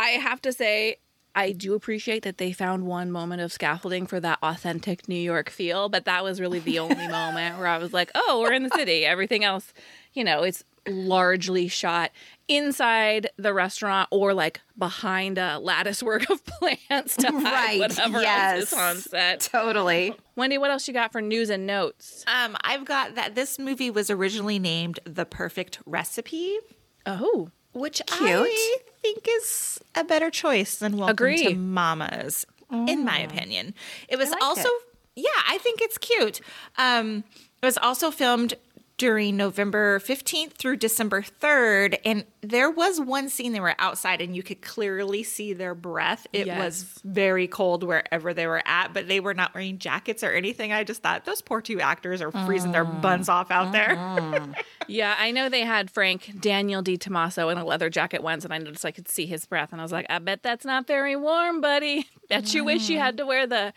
I 0.00 0.08
have 0.10 0.42
to 0.42 0.52
say, 0.52 0.96
I 1.32 1.52
do 1.52 1.74
appreciate 1.74 2.24
that 2.24 2.38
they 2.38 2.52
found 2.52 2.84
one 2.84 3.12
moment 3.12 3.42
of 3.42 3.52
scaffolding 3.52 4.08
for 4.08 4.18
that 4.20 4.40
authentic 4.42 5.08
New 5.08 5.14
York 5.14 5.50
feel, 5.50 5.88
but 5.88 6.04
that 6.06 6.24
was 6.24 6.40
really 6.40 6.58
the 6.58 6.80
only 6.80 7.06
moment 7.08 7.58
where 7.58 7.68
I 7.68 7.78
was 7.78 7.92
like, 7.92 8.10
oh, 8.16 8.40
we're 8.42 8.54
in 8.54 8.64
the 8.64 8.70
city. 8.70 9.04
Everything 9.04 9.44
else, 9.44 9.72
you 10.12 10.24
know, 10.24 10.42
it's 10.42 10.64
largely 10.88 11.68
shot 11.68 12.10
inside 12.48 13.28
the 13.36 13.52
restaurant 13.52 14.08
or 14.12 14.32
like 14.34 14.60
behind 14.78 15.36
a 15.38 15.58
lattice 15.58 16.02
work 16.02 16.28
of 16.30 16.44
plants 16.46 17.16
to 17.16 17.26
hide 17.26 17.42
Right, 17.42 17.78
whatever 17.80 18.20
yes. 18.20 18.58
else 18.60 18.72
is 18.72 18.78
on 18.78 18.96
set. 19.10 19.40
Totally. 19.40 20.14
Wendy, 20.36 20.58
what 20.58 20.70
else 20.70 20.86
you 20.86 20.94
got 20.94 21.10
for 21.12 21.20
news 21.20 21.50
and 21.50 21.66
notes? 21.66 22.24
Um, 22.26 22.56
I've 22.62 22.84
got 22.84 23.14
that 23.16 23.34
this 23.34 23.58
movie 23.58 23.90
was 23.90 24.10
originally 24.10 24.58
named 24.58 25.00
The 25.04 25.24
Perfect 25.24 25.80
Recipe, 25.86 26.58
Oh, 27.04 27.50
which 27.72 28.00
Cute. 28.06 28.30
I 28.30 28.76
think 29.02 29.26
is 29.28 29.80
a 29.94 30.04
better 30.04 30.30
choice 30.30 30.76
than 30.76 30.96
Welcome 30.96 31.12
Agree. 31.14 31.44
to 31.44 31.54
Mamas, 31.56 32.46
in 32.70 33.04
my 33.04 33.18
opinion. 33.18 33.74
It 34.08 34.16
was 34.18 34.30
like 34.30 34.42
also, 34.42 34.68
it. 34.68 34.82
yeah, 35.16 35.42
I 35.48 35.58
think 35.58 35.80
it's 35.82 35.98
cute. 35.98 36.40
Um, 36.78 37.24
it 37.62 37.66
was 37.66 37.78
also 37.78 38.10
filmed 38.10 38.54
during 38.98 39.36
November 39.36 39.98
15th 40.00 40.52
through 40.52 40.76
December 40.76 41.22
3rd. 41.22 41.98
And 42.04 42.24
there 42.40 42.70
was 42.70 42.98
one 42.98 43.28
scene 43.28 43.52
they 43.52 43.60
were 43.60 43.74
outside 43.78 44.22
and 44.22 44.34
you 44.34 44.42
could 44.42 44.62
clearly 44.62 45.22
see 45.22 45.52
their 45.52 45.74
breath. 45.74 46.26
It 46.32 46.46
was 46.46 47.00
very 47.04 47.46
cold 47.46 47.82
wherever 47.82 48.32
they 48.32 48.46
were 48.46 48.62
at, 48.64 48.94
but 48.94 49.06
they 49.06 49.20
were 49.20 49.34
not 49.34 49.54
wearing 49.54 49.78
jackets 49.78 50.22
or 50.22 50.32
anything. 50.32 50.72
I 50.72 50.82
just 50.84 51.02
thought 51.02 51.26
those 51.26 51.42
poor 51.42 51.60
two 51.60 51.80
actors 51.80 52.22
are 52.22 52.30
freezing 52.30 52.72
their 52.72 52.86
mm. 52.86 53.02
buns 53.02 53.28
off 53.28 53.50
out 53.50 53.72
there. 53.72 53.96
Mm. 53.96 54.54
Yeah, 54.88 55.16
I 55.18 55.32
know 55.32 55.48
they 55.48 55.62
had 55.62 55.90
Frank 55.90 56.40
Daniel 56.40 56.80
Di 56.80 56.96
Tomasso 56.96 57.50
in 57.50 57.58
a 57.58 57.64
leather 57.64 57.90
jacket 57.90 58.22
once, 58.22 58.44
and 58.44 58.54
I 58.54 58.58
noticed 58.58 58.84
I 58.84 58.92
could 58.92 59.08
see 59.08 59.26
his 59.26 59.44
breath, 59.44 59.72
and 59.72 59.80
I 59.80 59.84
was 59.84 59.90
like, 59.90 60.06
I 60.08 60.20
bet 60.20 60.44
that's 60.44 60.64
not 60.64 60.86
very 60.86 61.16
warm, 61.16 61.60
buddy. 61.60 62.06
Bet 62.28 62.54
you 62.54 62.64
wish 62.64 62.88
you 62.88 62.98
mm. 62.98 63.00
had 63.00 63.16
to 63.16 63.26
wear 63.26 63.48
the 63.48 63.72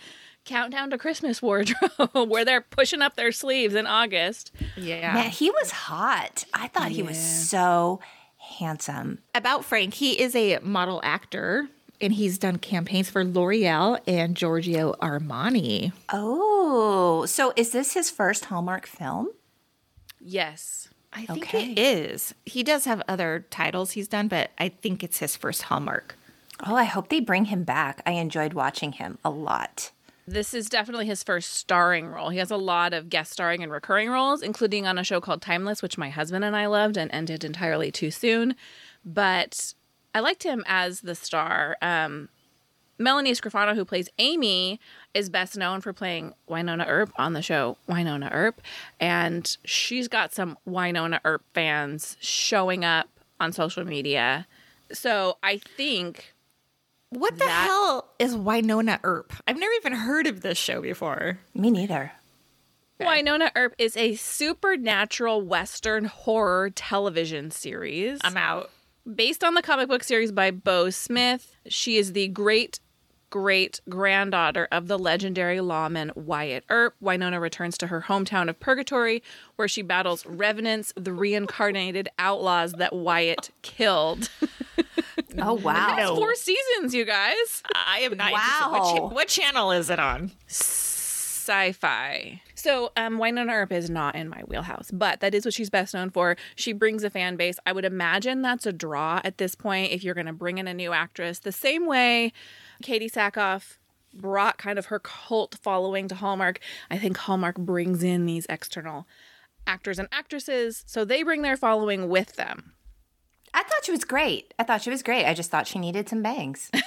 countdown 0.50 0.90
to 0.90 0.98
Christmas 0.98 1.42
wardrobe 1.42 2.10
where 2.30 2.44
they're 2.44 2.62
pushing 2.62 3.02
up 3.02 3.16
their 3.16 3.32
sleeves 3.32 3.76
in 3.76 3.88
August. 3.88 4.52
yeah. 4.76 5.14
Man, 5.14 5.30
he 5.30 5.50
was 5.52 5.72
hot. 5.72 6.44
I 6.54 6.68
thought 6.68 6.90
he 6.92 7.04
was 7.04 7.18
so 7.18 8.02
handsome. 8.38 9.20
About 9.36 9.64
Frank, 9.64 9.94
he 9.94 10.20
is 10.20 10.36
a 10.36 10.60
model 10.60 11.00
actor 11.04 11.68
and 12.02 12.14
he's 12.14 12.38
done 12.38 12.58
campaigns 12.58 13.10
for 13.10 13.24
L'Oreal 13.26 14.00
and 14.08 14.36
Giorgio 14.36 14.94
Armani. 15.02 15.92
Oh, 16.12 17.26
so 17.26 17.54
is 17.56 17.72
this 17.72 17.94
his 17.94 18.10
first 18.10 18.46
Hallmark 18.46 18.86
film? 18.88 19.30
Yes. 20.20 20.90
I 21.12 21.26
think 21.26 21.44
Okay. 21.44 21.72
it 21.72 21.80
is. 21.80 22.34
He 22.46 22.64
does 22.64 22.86
have 22.86 23.02
other 23.08 23.46
titles 23.50 23.92
he's 23.92 24.08
done, 24.08 24.28
but 24.28 24.52
I 24.58 24.70
think 24.70 25.04
it's 25.04 25.20
his 25.20 25.36
first 25.36 25.64
Hallmark. 25.64 26.16
Oh, 26.66 26.76
I 26.76 26.84
hope 26.84 27.10
they 27.10 27.20
bring 27.20 27.46
him 27.46 27.64
back. 27.64 28.02
I 28.06 28.12
enjoyed 28.12 28.54
watching 28.54 28.94
him 28.94 29.18
a 29.24 29.30
lot. 29.30 29.92
This 30.30 30.54
is 30.54 30.70
definitely 30.70 31.08
his 31.08 31.24
first 31.24 31.54
starring 31.54 32.06
role. 32.06 32.30
He 32.30 32.38
has 32.38 32.52
a 32.52 32.58
lot 32.58 32.94
of 32.94 33.10
guest 33.10 33.32
starring 33.32 33.64
and 33.64 33.72
recurring 33.72 34.10
roles, 34.12 34.44
including 34.44 34.86
on 34.86 35.00
a 35.00 35.04
show 35.04 35.20
called 35.20 35.42
Timeless, 35.42 35.82
which 35.82 35.98
my 35.98 36.10
husband 36.10 36.46
and 36.46 36.56
I 36.56 36.68
loved 36.68 36.98
and 36.98 37.10
ended 37.12 37.44
entirely 37.44 37.92
too 37.92 38.12
soon. 38.12 38.56
But 39.04 39.74
I 40.14 40.20
liked 40.20 40.44
him 40.44 40.64
as 40.68 41.02
the 41.02 41.16
star. 41.16 41.78
Um, 41.82 42.30
Melanie 43.00 43.32
Scrofano, 43.32 43.74
who 43.74 43.84
plays 43.84 44.08
Amy, 44.20 44.80
is 45.16 45.32
best 45.32 45.58
known 45.58 45.82
for 45.82 45.94
playing 45.94 46.36
Wynonna 46.48 46.86
Earp 46.88 47.12
on 47.16 47.34
the 47.34 47.42
show 47.42 47.78
Wynonna 47.88 48.30
Earp. 48.32 48.62
And 49.00 49.58
she's 49.64 50.08
got 50.08 50.32
some 50.32 50.60
Wynonna 50.68 51.22
Earp 51.26 51.44
fans 51.56 52.18
showing 52.20 52.86
up 52.86 53.10
on 53.40 53.52
social 53.52 53.84
media. 53.84 54.46
So 54.92 55.40
I 55.42 55.58
think 55.58 56.36
What 57.10 57.34
the 57.40 57.46
That- 57.46 57.66
hell 57.68 58.10
is 58.20 58.36
Wynonna 58.36 59.00
Earp? 59.04 59.34
I've 59.48 59.58
never 59.58 59.72
even 59.74 59.94
heard 59.94 60.28
of 60.28 60.42
this 60.42 60.58
show 60.58 60.82
before. 60.82 61.40
Me 61.56 61.72
neither. 61.72 62.12
Wynonna 63.00 63.50
Earp 63.56 63.74
is 63.78 63.96
a 63.98 64.16
supernatural 64.16 65.42
Western 65.42 66.06
horror 66.06 66.70
television 66.70 67.50
series. 67.50 68.20
I'm 68.24 68.38
out. 68.38 68.70
Based 69.16 69.44
on 69.44 69.54
the 69.56 69.62
comic 69.62 69.88
book 69.88 70.04
series 70.04 70.32
by 70.32 70.52
Beau 70.52 70.90
Smith, 70.90 71.56
she 71.68 71.98
is 71.98 72.14
the 72.14 72.28
great 72.28 72.80
great 73.32 73.80
granddaughter 73.88 74.68
of 74.72 74.88
the 74.88 74.98
legendary 74.98 75.62
lawman 75.62 76.12
Wyatt 76.16 76.64
Earp. 76.68 76.96
Wynonna 77.02 77.40
returns 77.40 77.78
to 77.78 77.86
her 77.88 78.02
hometown 78.08 78.50
of 78.50 78.60
Purgatory, 78.60 79.22
where 79.56 79.68
she 79.68 79.84
battles 79.84 80.26
revenants, 80.26 80.92
the 80.96 81.14
reincarnated 81.14 82.10
outlaws 82.18 82.72
that 82.74 82.92
Wyatt 82.92 83.52
killed. 83.62 84.30
Oh, 85.42 85.54
wow. 85.54 85.96
No. 85.98 86.16
Four 86.16 86.36
seasons, 86.36 86.94
you 86.94 87.06
guys. 87.06 87.62
I 87.76 88.00
am 88.00 88.18
not 88.18 88.32
Wow. 88.32 88.70
What, 88.72 88.98
cha- 88.98 89.08
what 89.08 89.28
channel 89.28 89.72
is 89.72 89.90
it 89.90 90.00
on? 90.00 90.32
sci-fi. 91.50 92.42
So 92.56 92.92
um, 92.96 93.18
Wynonna 93.18 93.52
Earp 93.52 93.72
is 93.72 93.90
not 93.90 94.16
in 94.16 94.30
my 94.30 94.42
wheelhouse, 94.48 94.92
but 94.92 95.20
that 95.22 95.34
is 95.34 95.46
what 95.46 95.54
she's 95.54 95.70
best 95.70 95.94
known 95.94 96.10
for. 96.10 96.36
She 96.56 96.74
brings 96.74 97.04
a 97.04 97.10
fan 97.10 97.38
base. 97.38 97.58
I 97.66 97.72
would 97.72 97.86
imagine 97.86 98.42
that's 98.42 98.66
a 98.66 98.74
draw 98.74 99.20
at 99.24 99.38
this 99.38 99.56
point 99.56 99.92
if 99.92 100.04
you're 100.04 100.14
going 100.14 100.28
to 100.28 100.34
bring 100.34 100.58
in 100.58 100.68
a 100.68 100.74
new 100.74 100.94
actress. 100.94 101.40
The 101.40 101.52
same 101.52 101.88
way 101.88 102.34
Katee 102.84 103.12
Sackhoff 103.12 103.78
brought 104.14 104.58
kind 104.58 104.78
of 104.78 104.88
her 104.88 105.00
cult 105.00 105.56
following 105.62 106.08
to 106.10 106.16
Hallmark. 106.16 106.60
I 106.92 106.98
think 106.98 107.18
Hallmark 107.18 107.58
brings 107.58 108.04
in 108.04 108.26
these 108.26 108.46
external 108.50 109.08
actors 109.66 110.00
and 110.00 110.08
actresses, 110.12 110.84
so 110.88 111.06
they 111.06 111.24
bring 111.24 111.42
their 111.42 111.58
following 111.58 112.10
with 112.10 112.36
them. 112.36 112.74
I 113.54 113.64
thought 113.64 113.84
she 113.86 113.92
was 113.92 114.04
great. 114.06 114.54
I 114.60 114.64
thought 114.64 114.82
she 114.82 114.90
was 114.90 115.04
great. 115.04 115.26
I 115.26 115.34
just 115.34 115.50
thought 115.52 115.68
she 115.68 115.80
needed 115.80 116.10
some 116.10 116.22
bangs. 116.22 116.70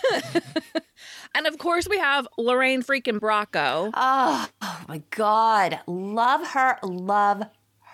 And 1.34 1.46
of 1.46 1.58
course, 1.58 1.88
we 1.88 1.98
have 1.98 2.28
Lorraine 2.36 2.82
freaking 2.82 3.18
Bracco. 3.18 3.90
oh, 3.94 4.48
oh 4.60 4.80
my 4.86 5.02
God. 5.10 5.80
Love 5.86 6.48
her. 6.48 6.78
Love 6.82 7.44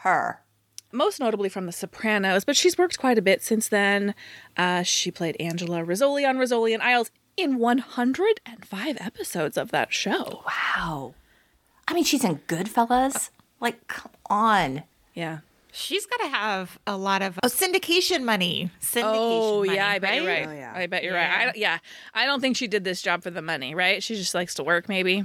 her. 0.02 0.40
most 0.92 1.20
notably 1.20 1.48
from 1.48 1.66
The 1.66 1.72
Sopranos, 1.72 2.44
but 2.44 2.56
she's 2.56 2.76
worked 2.76 2.98
quite 2.98 3.16
a 3.16 3.22
bit 3.22 3.42
since 3.42 3.68
then. 3.68 4.14
Uh, 4.56 4.82
she 4.82 5.10
played 5.10 5.36
Angela 5.40 5.78
Rizzoli 5.84 6.28
on 6.28 6.36
Rizzoli 6.36 6.74
and 6.74 6.82
Isles 6.82 7.10
in 7.36 7.58
105 7.58 8.96
episodes 9.00 9.56
of 9.56 9.70
that 9.70 9.92
show. 9.92 10.42
Wow. 10.46 11.14
I 11.86 11.94
mean, 11.94 12.04
she's 12.04 12.24
in 12.24 12.38
Goodfellas. 12.48 13.30
Like, 13.60 13.86
come 13.86 14.12
on. 14.28 14.82
Yeah. 15.14 15.38
She's 15.78 16.06
got 16.06 16.16
to 16.18 16.28
have 16.28 16.78
a 16.88 16.96
lot 16.96 17.22
of 17.22 17.38
oh, 17.42 17.46
syndication 17.46 18.24
money. 18.24 18.70
Syndication 18.80 19.02
Oh 19.04 19.64
money, 19.64 19.76
yeah, 19.76 19.88
I 19.88 19.98
bet 20.00 20.16
you're 20.16 20.26
right. 20.26 20.48
Oh, 20.48 20.52
yeah. 20.52 20.72
I 20.74 20.86
bet 20.86 21.04
you're 21.04 21.14
right. 21.14 21.48
I, 21.48 21.52
yeah, 21.54 21.78
I 22.12 22.26
don't 22.26 22.40
think 22.40 22.56
she 22.56 22.66
did 22.66 22.82
this 22.82 23.00
job 23.00 23.22
for 23.22 23.30
the 23.30 23.42
money, 23.42 23.76
right? 23.76 24.02
She 24.02 24.16
just 24.16 24.34
likes 24.34 24.54
to 24.54 24.64
work, 24.64 24.88
maybe. 24.88 25.24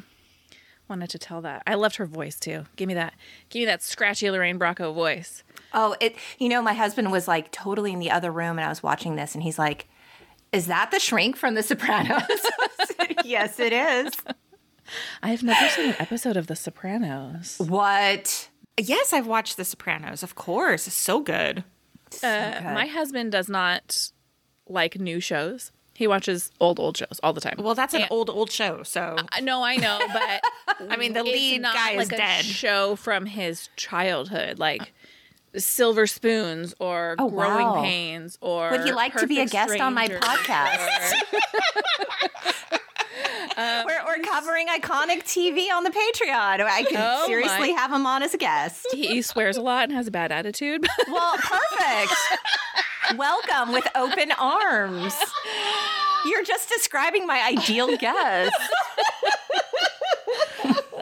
Wanted 0.88 1.10
to 1.10 1.18
tell 1.18 1.42
that. 1.42 1.64
I 1.66 1.74
loved 1.74 1.96
her 1.96 2.06
voice 2.06 2.40
too. 2.40 2.66
Give 2.76 2.88
me 2.88 2.94
that. 2.94 3.16
Give 3.50 3.62
me 3.62 3.66
that 3.66 3.82
scratchy 3.82 4.30
Lorraine 4.30 4.60
Bracco 4.60 4.94
voice. 4.94 5.44
Oh, 5.74 5.96
it. 6.00 6.16
You 6.38 6.50
know, 6.50 6.62
my 6.62 6.74
husband 6.74 7.12
was 7.12 7.28
like 7.28 7.52
totally 7.52 7.92
in 7.92 8.00
the 8.00 8.12
other 8.12 8.32
room, 8.32 8.60
and 8.60 8.62
I 8.62 8.70
was 8.70 8.84
watching 8.84 9.16
this, 9.16 9.34
and 9.34 9.42
he's 9.42 9.58
like, 9.58 9.88
"Is 10.52 10.68
that 10.68 10.92
the 10.92 11.00
shrink 11.00 11.36
from 11.36 11.56
The 11.56 11.64
Sopranos?" 11.64 12.22
Said, 12.86 13.16
yes, 13.26 13.60
it 13.60 13.74
is. 13.74 14.14
I 15.24 15.30
have 15.30 15.42
never 15.42 15.68
seen 15.70 15.90
an 15.90 15.96
episode 15.98 16.38
of 16.38 16.46
The 16.46 16.56
Sopranos. 16.56 17.58
What? 17.58 18.50
Yes, 18.80 19.14
I've 19.14 19.28
watched 19.28 19.58
The 19.58 19.66
Sopranos. 19.66 20.24
Of 20.24 20.36
course, 20.36 20.88
it's 20.88 20.96
so 20.96 21.20
good. 21.20 21.64
Uh, 22.24 22.60
my 22.64 22.86
husband 22.88 23.32
does 23.32 23.50
not 23.50 24.12
like 24.68 25.00
new 25.00 25.20
shows. 25.20 25.72
He 25.96 26.08
watches 26.08 26.52
old 26.60 26.80
old 26.80 26.98
shows 26.98 27.20
all 27.22 27.34
the 27.34 27.42
time. 27.42 27.56
Well, 27.60 27.76
that's 27.76 27.94
an 27.94 28.02
And- 28.02 28.12
old 28.12 28.30
old 28.30 28.52
show. 28.52 28.82
So 28.84 29.16
I 29.32 29.42
know, 29.42 29.64
I 29.64 29.76
know, 29.76 30.00
but 30.12 30.88
I 30.90 30.98
mean, 30.98 31.14
the 31.14 31.24
lead 31.24 31.62
guy 31.62 31.92
is 31.92 31.98
like 32.10 32.14
a 32.14 32.18
dead. 32.18 32.46
show 32.46 32.96
from 32.96 33.28
his 33.28 33.70
childhood, 33.76 34.58
like 34.58 34.92
Silver 35.56 36.08
Spoons 36.08 36.74
or 36.80 37.16
Oh, 37.20 37.30
Growing 37.30 37.66
wow. 37.68 37.82
Pains 37.84 38.40
or 38.42 38.72
Would 38.72 38.88
you 38.88 38.96
like 38.96 39.16
to 39.18 39.28
be 39.28 39.38
a 39.40 39.44
Perfect 39.46 39.52
guest 39.52 39.80
on 39.82 39.94
my 39.94 40.08
podcast? 40.08 41.14
or- 42.74 42.80
Um, 43.58 43.86
we're, 43.86 44.04
we're 44.06 44.24
covering 44.24 44.68
iconic 44.68 45.24
TV 45.24 45.72
on 45.72 45.84
the 45.84 45.90
Patreon. 45.92 46.62
I 46.62 46.84
could 46.84 46.98
Oh, 47.00 47.24
seriously 47.28 47.74
my. 47.74 47.80
have 47.80 47.92
him 47.92 48.06
on 48.06 48.24
as 48.24 48.34
a 48.34 48.38
guest. 48.38 48.88
he, 48.92 49.08
he 49.08 49.22
swears 49.22 49.58
a 49.58 49.62
lot 49.62 49.84
and 49.86 49.94
has 49.94 50.08
a 50.08 50.12
bad 50.12 50.32
attitude. 50.32 50.86
Well, 51.08 51.36
perfect. 51.38 52.14
Welcome 53.18 53.74
with 53.74 53.88
open 53.96 54.32
arms. 54.40 55.14
You're 56.26 56.44
just 56.44 56.70
describing 56.70 57.28
my 57.28 57.42
ideal 57.46 57.96
guest. 57.98 58.56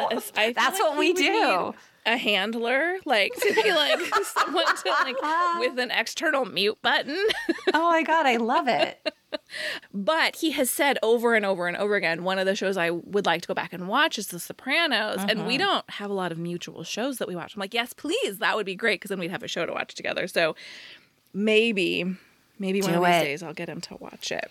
That's 0.09 0.31
like 0.35 0.79
what 0.79 0.97
we 0.97 1.07
he 1.07 1.13
do. 1.13 1.73
A 2.05 2.17
handler, 2.17 2.97
like 3.05 3.31
to 3.35 3.53
be 3.63 3.71
like 3.71 3.99
someone 4.23 4.65
to 4.65 4.89
like 4.89 5.15
with 5.59 5.77
an 5.77 5.91
external 5.91 6.45
mute 6.45 6.79
button. 6.81 7.17
Oh 7.75 7.89
my 7.91 8.01
God, 8.03 8.25
I 8.25 8.37
love 8.37 8.67
it. 8.67 9.13
But 9.93 10.37
he 10.37 10.51
has 10.51 10.69
said 10.69 10.97
over 11.03 11.35
and 11.35 11.45
over 11.45 11.67
and 11.67 11.75
over 11.77 11.95
again, 11.95 12.23
one 12.23 12.39
of 12.39 12.45
the 12.45 12.55
shows 12.55 12.77
I 12.77 12.89
would 12.89 13.25
like 13.25 13.41
to 13.43 13.47
go 13.47 13.53
back 13.53 13.73
and 13.73 13.87
watch 13.87 14.17
is 14.17 14.27
The 14.27 14.39
Sopranos. 14.39 15.19
And 15.19 15.39
Mm-hmm. 15.39 15.47
we 15.47 15.57
don't 15.57 15.89
have 15.91 16.09
a 16.09 16.13
lot 16.13 16.31
of 16.31 16.37
mutual 16.37 16.83
shows 16.83 17.17
that 17.17 17.27
we 17.27 17.35
watch. 17.35 17.55
I'm 17.55 17.59
like, 17.59 17.73
yes, 17.73 17.93
please, 17.93 18.37
that 18.39 18.55
would 18.55 18.65
be 18.65 18.75
great 18.75 18.99
because 19.01 19.09
then 19.09 19.19
we'd 19.19 19.31
have 19.31 19.43
a 19.43 19.47
show 19.47 19.65
to 19.65 19.71
watch 19.73 19.93
together. 19.95 20.27
So 20.27 20.55
maybe, 21.33 22.05
maybe 22.59 22.81
one 22.81 22.91
Do 22.93 22.97
of 22.99 23.05
these 23.05 23.21
it. 23.21 23.25
days 23.25 23.43
I'll 23.43 23.53
get 23.53 23.69
him 23.69 23.81
to 23.81 23.95
watch 23.95 24.31
it. 24.31 24.49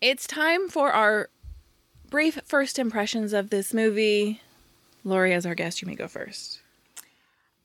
It's 0.00 0.26
time 0.26 0.68
for 0.68 0.92
our 0.92 1.30
brief 2.10 2.38
first 2.44 2.78
impressions 2.78 3.32
of 3.32 3.50
this 3.50 3.72
movie. 3.74 4.40
Lori, 5.02 5.32
as 5.34 5.44
our 5.46 5.54
guest, 5.54 5.82
you 5.82 5.86
may 5.88 5.94
go 5.94 6.08
first. 6.08 6.60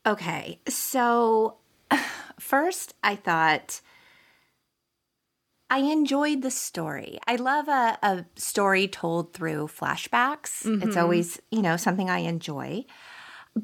Okay, 0.06 0.58
so 0.68 1.56
first 2.40 2.94
I 3.02 3.16
thought 3.16 3.80
I 5.70 5.78
enjoyed 5.78 6.42
the 6.42 6.50
story. 6.50 7.20
I 7.28 7.36
love 7.36 7.68
a, 7.68 7.96
a 8.02 8.24
story 8.34 8.88
told 8.88 9.32
through 9.32 9.68
flashbacks. 9.68 10.66
It's 10.66 10.66
mm-hmm. 10.66 10.98
always, 10.98 11.40
you 11.52 11.62
know, 11.62 11.76
something 11.76 12.10
I 12.10 12.18
enjoy. 12.18 12.84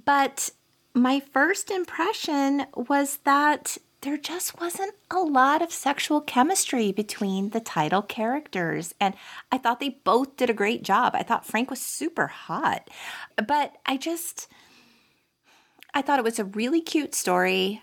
But 0.05 0.51
my 0.95 1.19
first 1.19 1.71
impression 1.71 2.67
was 2.75 3.19
that 3.25 3.77
there 4.03 4.17
just 4.17 4.61
wasn't 4.61 4.95
a 5.11 5.19
lot 5.19 5.63
of 5.63 5.73
sexual 5.73 6.21
chemistry 6.21 6.93
between 6.93 7.51
the 7.51 7.61
title 7.61 8.03
characters. 8.03 8.95
And 9.01 9.15
I 9.51 9.59
thought 9.59 9.81
they 9.81 9.99
both 10.05 10.37
did 10.37 10.49
a 10.49 10.55
great 10.55 10.85
job. 10.85 11.17
I 11.17 11.25
thought 11.25 11.45
Frank 11.45 11.71
was 11.71 11.81
super 11.81 12.29
hot. 12.29 12.89
But 13.37 13.75
I 13.85 13.97
just. 13.97 14.47
I 15.93 16.03
thought 16.03 16.21
it 16.21 16.25
was 16.25 16.39
a 16.39 16.45
really 16.45 16.83
cute 16.83 17.15
story. 17.17 17.83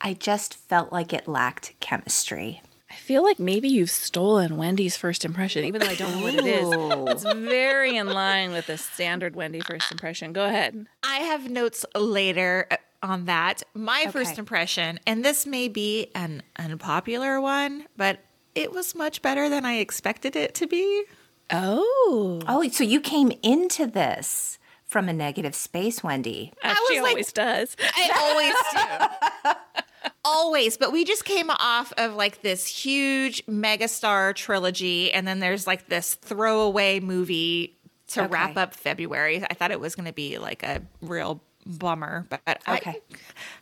I 0.00 0.12
just 0.12 0.54
felt 0.54 0.92
like 0.92 1.12
it 1.12 1.28
lacked 1.28 1.74
chemistry. 1.80 2.60
I 2.92 2.94
feel 2.96 3.22
like 3.22 3.38
maybe 3.38 3.68
you've 3.68 3.90
stolen 3.90 4.58
Wendy's 4.58 4.98
first 4.98 5.24
impression, 5.24 5.64
even 5.64 5.80
though 5.80 5.88
I 5.88 5.94
don't 5.94 6.14
know 6.16 6.22
what 6.22 6.34
it 6.34 6.44
is. 6.44 7.24
It's 7.24 7.34
very 7.38 7.96
in 7.96 8.06
line 8.08 8.52
with 8.52 8.66
the 8.66 8.76
standard 8.76 9.34
Wendy 9.34 9.60
first 9.60 9.90
impression. 9.90 10.34
Go 10.34 10.44
ahead. 10.44 10.86
I 11.02 11.20
have 11.20 11.48
notes 11.48 11.86
later 11.94 12.66
uh, 12.70 12.76
on 13.02 13.24
that. 13.24 13.62
My 13.72 14.08
first 14.12 14.38
impression, 14.38 15.00
and 15.06 15.24
this 15.24 15.46
may 15.46 15.68
be 15.68 16.08
an 16.14 16.42
unpopular 16.56 17.40
one, 17.40 17.86
but 17.96 18.20
it 18.54 18.72
was 18.72 18.94
much 18.94 19.22
better 19.22 19.48
than 19.48 19.64
I 19.64 19.76
expected 19.76 20.36
it 20.36 20.54
to 20.56 20.66
be. 20.66 21.04
Oh. 21.50 22.42
Oh, 22.46 22.68
so 22.68 22.84
you 22.84 23.00
came 23.00 23.32
into 23.42 23.86
this 23.86 24.58
from 24.84 25.08
a 25.08 25.14
negative 25.14 25.54
space, 25.54 26.04
Wendy. 26.04 26.52
As 26.62 26.76
I 26.78 26.86
she 26.90 26.96
was 26.98 27.02
like- 27.04 27.10
always 27.12 27.32
does. 27.32 27.74
I 27.96 28.10
always 28.20 29.54
do. 29.54 29.82
always, 30.24 30.76
but 30.76 30.92
we 30.92 31.04
just 31.04 31.24
came 31.24 31.50
off 31.50 31.92
of 31.98 32.14
like 32.14 32.42
this 32.42 32.66
huge 32.66 33.44
megastar 33.46 34.34
trilogy, 34.34 35.12
and 35.12 35.26
then 35.26 35.38
there's 35.40 35.66
like 35.66 35.88
this 35.88 36.14
throwaway 36.14 37.00
movie 37.00 37.76
to 38.08 38.22
Okay. 38.24 38.32
wrap 38.32 38.56
up 38.56 38.74
February. 38.74 39.42
I 39.48 39.54
thought 39.54 39.70
it 39.70 39.80
was 39.80 39.94
going 39.94 40.06
to 40.06 40.12
be 40.12 40.38
like 40.38 40.62
a 40.62 40.82
real 41.00 41.40
bummer, 41.64 42.26
but 42.28 42.40
Okay. 42.46 42.90
I, 42.90 43.00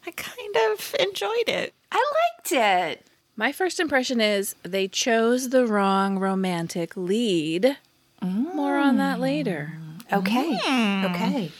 I 0.06 0.10
kind 0.12 0.56
of 0.72 0.94
enjoyed 0.98 1.48
it. 1.48 1.74
I 1.92 2.04
liked 2.36 2.52
it. 2.52 3.06
My 3.36 3.52
first 3.52 3.78
impression 3.80 4.20
is 4.20 4.54
they 4.62 4.88
chose 4.88 5.50
the 5.50 5.66
wrong 5.66 6.18
romantic 6.18 6.96
lead. 6.96 7.76
More 8.22 8.76
on 8.76 8.96
that 8.98 9.18
later. 9.20 9.72
Okay. 10.12 10.58
Hmm. 10.62 11.04
Okay. 11.06 11.52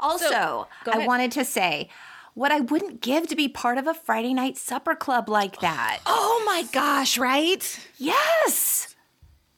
Also, 0.00 0.68
go 0.84 0.92
I 0.92 1.06
wanted 1.06 1.32
to 1.32 1.44
say 1.44 1.88
what 2.36 2.52
I 2.52 2.60
wouldn't 2.60 3.00
give 3.00 3.26
to 3.28 3.34
be 3.34 3.48
part 3.48 3.78
of 3.78 3.86
a 3.86 3.94
Friday 3.94 4.34
night 4.34 4.58
supper 4.58 4.94
club 4.94 5.30
like 5.30 5.60
that. 5.60 6.00
Oh 6.04 6.42
my 6.44 6.64
gosh, 6.70 7.16
right? 7.16 7.80
Yes. 7.96 8.94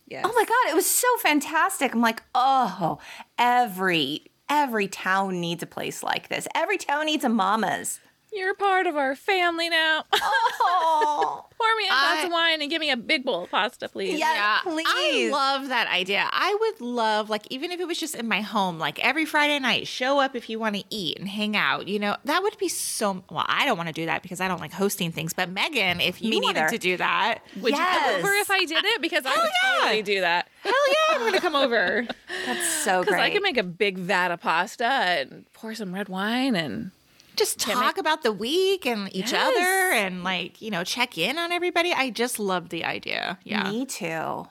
Yes. 0.06 0.24
Oh 0.24 0.32
my 0.32 0.44
god, 0.44 0.70
it 0.70 0.76
was 0.76 0.86
so 0.86 1.08
fantastic. 1.18 1.92
I'm 1.92 2.00
like, 2.00 2.22
"Oh, 2.36 2.98
every 3.36 4.30
every 4.48 4.86
town 4.86 5.40
needs 5.40 5.62
a 5.62 5.66
place 5.66 6.04
like 6.04 6.28
this. 6.28 6.46
Every 6.54 6.78
town 6.78 7.06
needs 7.06 7.24
a 7.24 7.28
mama's." 7.28 7.98
You're 8.32 8.54
part 8.54 8.86
of 8.86 8.96
our 8.96 9.14
family 9.16 9.68
now. 9.68 10.04
Oh. 10.70 11.46
Pour 11.58 11.76
me 11.76 11.84
a 11.84 11.88
glass 11.88 12.22
I- 12.22 12.26
of 12.26 12.32
wine 12.32 12.62
and 12.62 12.70
give 12.70 12.80
me 12.80 12.90
a 12.90 12.96
big 12.96 13.24
bowl 13.24 13.44
of 13.44 13.50
pasta, 13.50 13.88
please. 13.88 14.18
Yeah. 14.18 14.60
I 14.64 14.70
Please. 14.70 14.86
I 14.86 15.28
love 15.32 15.68
that 15.68 15.88
idea. 15.88 16.28
I 16.30 16.56
would 16.60 16.80
love, 16.80 17.30
like, 17.30 17.46
even 17.50 17.72
if 17.72 17.80
it 17.80 17.86
was 17.86 17.98
just 17.98 18.14
in 18.14 18.28
my 18.28 18.40
home, 18.42 18.78
like 18.78 19.02
every 19.04 19.24
Friday 19.24 19.58
night, 19.58 19.86
show 19.88 20.18
up 20.20 20.36
if 20.36 20.48
you 20.50 20.58
want 20.58 20.76
to 20.76 20.84
eat 20.90 21.18
and 21.18 21.28
hang 21.28 21.56
out. 21.56 21.88
You 21.88 21.98
know, 21.98 22.16
that 22.24 22.42
would 22.42 22.56
be 22.58 22.68
so. 22.68 23.24
Well, 23.30 23.44
I 23.48 23.64
don't 23.64 23.76
want 23.76 23.88
to 23.88 23.92
do 23.92 24.06
that 24.06 24.22
because 24.22 24.40
I 24.40 24.46
don't 24.48 24.60
like 24.60 24.72
hosting 24.72 25.10
things. 25.10 25.32
But 25.32 25.48
Megan, 25.50 26.00
if 26.00 26.20
you 26.22 26.30
Me 26.30 26.40
wanted 26.40 26.60
neither. 26.60 26.70
to 26.70 26.78
do 26.78 26.96
that, 26.98 27.38
Would 27.60 27.72
you 27.72 27.78
come 27.78 28.14
over 28.16 28.32
if 28.34 28.50
I 28.50 28.64
did 28.64 28.84
it? 28.84 29.00
Because 29.02 29.24
I 29.26 29.30
would 29.36 29.50
yeah. 29.62 29.78
totally 29.80 30.02
do 30.02 30.20
that. 30.20 30.48
hell 30.62 30.72
yeah, 30.88 31.14
I'm 31.14 31.20
going 31.20 31.32
to 31.32 31.40
come 31.40 31.54
over. 31.56 32.06
That's 32.46 32.66
so 32.84 33.02
great. 33.04 33.06
Because. 33.06 33.20
I 33.20 33.30
can 33.30 33.42
make 33.42 33.56
a 33.56 33.62
big 33.64 33.98
vat 33.98 34.30
of 34.30 34.40
pasta 34.40 34.84
and 34.84 35.46
pour 35.54 35.74
some 35.74 35.92
red 35.94 36.08
wine 36.08 36.54
and 36.54 36.90
Just 37.38 37.58
talk 37.60 37.96
about 37.98 38.22
the 38.22 38.32
week 38.32 38.84
and 38.86 39.08
each 39.14 39.32
Yes. 39.32 39.46
other 39.46 39.92
and, 39.94 40.24
like, 40.24 40.60
you 40.60 40.70
know, 40.70 40.84
check 40.84 41.16
in 41.16 41.38
on 41.38 41.52
everybody. 41.52 41.92
I 41.92 42.10
just 42.10 42.38
love 42.38 42.68
the 42.70 42.84
idea. 42.84 43.38
Yeah. 43.44 43.70
Me 43.70 43.86
too. 43.86 44.46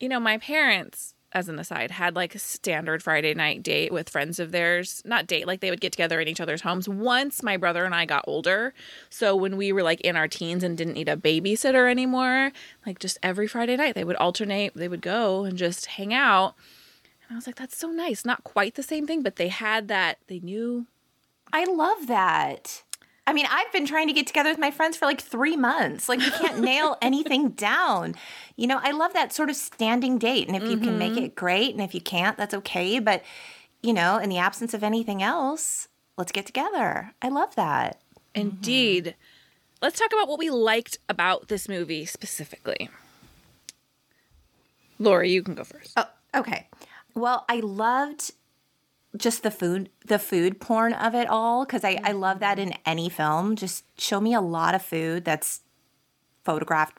you 0.00 0.08
know, 0.08 0.18
my 0.20 0.36
parents, 0.38 1.14
as 1.32 1.48
an 1.48 1.58
aside, 1.58 1.90
had 1.90 2.14
like 2.14 2.34
a 2.34 2.38
standard 2.38 3.02
Friday 3.02 3.32
night 3.34 3.62
date 3.62 3.90
with 3.92 4.08
friends 4.10 4.38
of 4.38 4.52
theirs. 4.52 5.00
Not 5.04 5.26
date, 5.26 5.46
like 5.46 5.60
they 5.60 5.70
would 5.70 5.80
get 5.80 5.92
together 5.92 6.20
in 6.20 6.28
each 6.28 6.40
other's 6.40 6.60
homes. 6.62 6.88
Once 6.88 7.42
my 7.42 7.56
brother 7.56 7.84
and 7.84 7.94
I 7.94 8.04
got 8.04 8.24
older, 8.26 8.74
so 9.10 9.34
when 9.34 9.56
we 9.56 9.72
were 9.72 9.82
like 9.82 10.00
in 10.02 10.14
our 10.16 10.28
teens 10.28 10.62
and 10.62 10.76
didn't 10.76 10.94
need 10.94 11.08
a 11.08 11.16
babysitter 11.16 11.90
anymore, 11.90 12.52
like 12.86 12.98
just 12.98 13.18
every 13.22 13.46
Friday 13.46 13.76
night 13.76 13.94
they 13.94 14.04
would 14.04 14.16
alternate, 14.16 14.74
they 14.74 14.88
would 14.88 15.00
go 15.02 15.44
and 15.44 15.56
just 15.56 15.86
hang 15.86 16.12
out. 16.12 16.54
And 17.28 17.34
I 17.34 17.36
was 17.36 17.46
like, 17.46 17.56
that's 17.56 17.76
so 17.78 17.88
nice. 17.88 18.24
Not 18.24 18.44
quite 18.44 18.74
the 18.74 18.82
same 18.82 19.06
thing, 19.06 19.22
but 19.22 19.36
they 19.36 19.48
had 19.48 19.88
that, 19.88 20.18
they 20.28 20.40
knew. 20.40 20.86
I 21.54 21.64
love 21.64 22.08
that. 22.08 22.82
I 23.26 23.32
mean, 23.32 23.46
I've 23.48 23.72
been 23.72 23.86
trying 23.86 24.08
to 24.08 24.12
get 24.12 24.26
together 24.26 24.50
with 24.50 24.58
my 24.58 24.72
friends 24.72 24.96
for 24.96 25.06
like 25.06 25.20
three 25.20 25.56
months. 25.56 26.08
Like, 26.08 26.18
we 26.18 26.30
can't 26.30 26.58
nail 26.58 26.98
anything 27.02 27.50
down. 27.50 28.16
You 28.56 28.66
know, 28.66 28.80
I 28.82 28.90
love 28.90 29.14
that 29.14 29.32
sort 29.32 29.48
of 29.48 29.56
standing 29.56 30.18
date. 30.18 30.48
And 30.48 30.56
if 30.56 30.68
you 30.68 30.76
can 30.76 30.98
make 30.98 31.12
mm-hmm. 31.12 31.24
it, 31.26 31.34
great. 31.36 31.72
And 31.72 31.80
if 31.80 31.94
you 31.94 32.00
can't, 32.00 32.36
that's 32.36 32.52
okay. 32.54 32.98
But, 32.98 33.22
you 33.82 33.92
know, 33.92 34.18
in 34.18 34.28
the 34.28 34.36
absence 34.36 34.74
of 34.74 34.82
anything 34.82 35.22
else, 35.22 35.88
let's 36.18 36.32
get 36.32 36.44
together. 36.44 37.14
I 37.22 37.28
love 37.28 37.54
that. 37.54 38.00
Indeed. 38.34 39.04
Mm-hmm. 39.04 39.80
Let's 39.80 39.98
talk 39.98 40.12
about 40.12 40.28
what 40.28 40.40
we 40.40 40.50
liked 40.50 40.98
about 41.08 41.48
this 41.48 41.68
movie 41.68 42.04
specifically. 42.04 42.90
Lori, 44.98 45.30
you 45.30 45.42
can 45.42 45.54
go 45.54 45.64
first. 45.64 45.92
Oh, 45.96 46.08
okay. 46.34 46.66
Well, 47.14 47.44
I 47.48 47.60
loved 47.60 48.32
just 49.16 49.42
the 49.42 49.50
food, 49.50 49.90
the 50.06 50.18
food 50.18 50.60
porn 50.60 50.92
of 50.92 51.14
it 51.14 51.28
all, 51.28 51.64
because 51.64 51.84
I, 51.84 52.00
I 52.02 52.12
love 52.12 52.40
that 52.40 52.58
in 52.58 52.70
mm-hmm. 52.70 52.82
any 52.86 53.08
film. 53.08 53.56
Just 53.56 53.84
show 54.00 54.20
me 54.20 54.34
a 54.34 54.40
lot 54.40 54.74
of 54.74 54.82
food 54.82 55.24
that's 55.24 55.60
photographed 56.44 56.98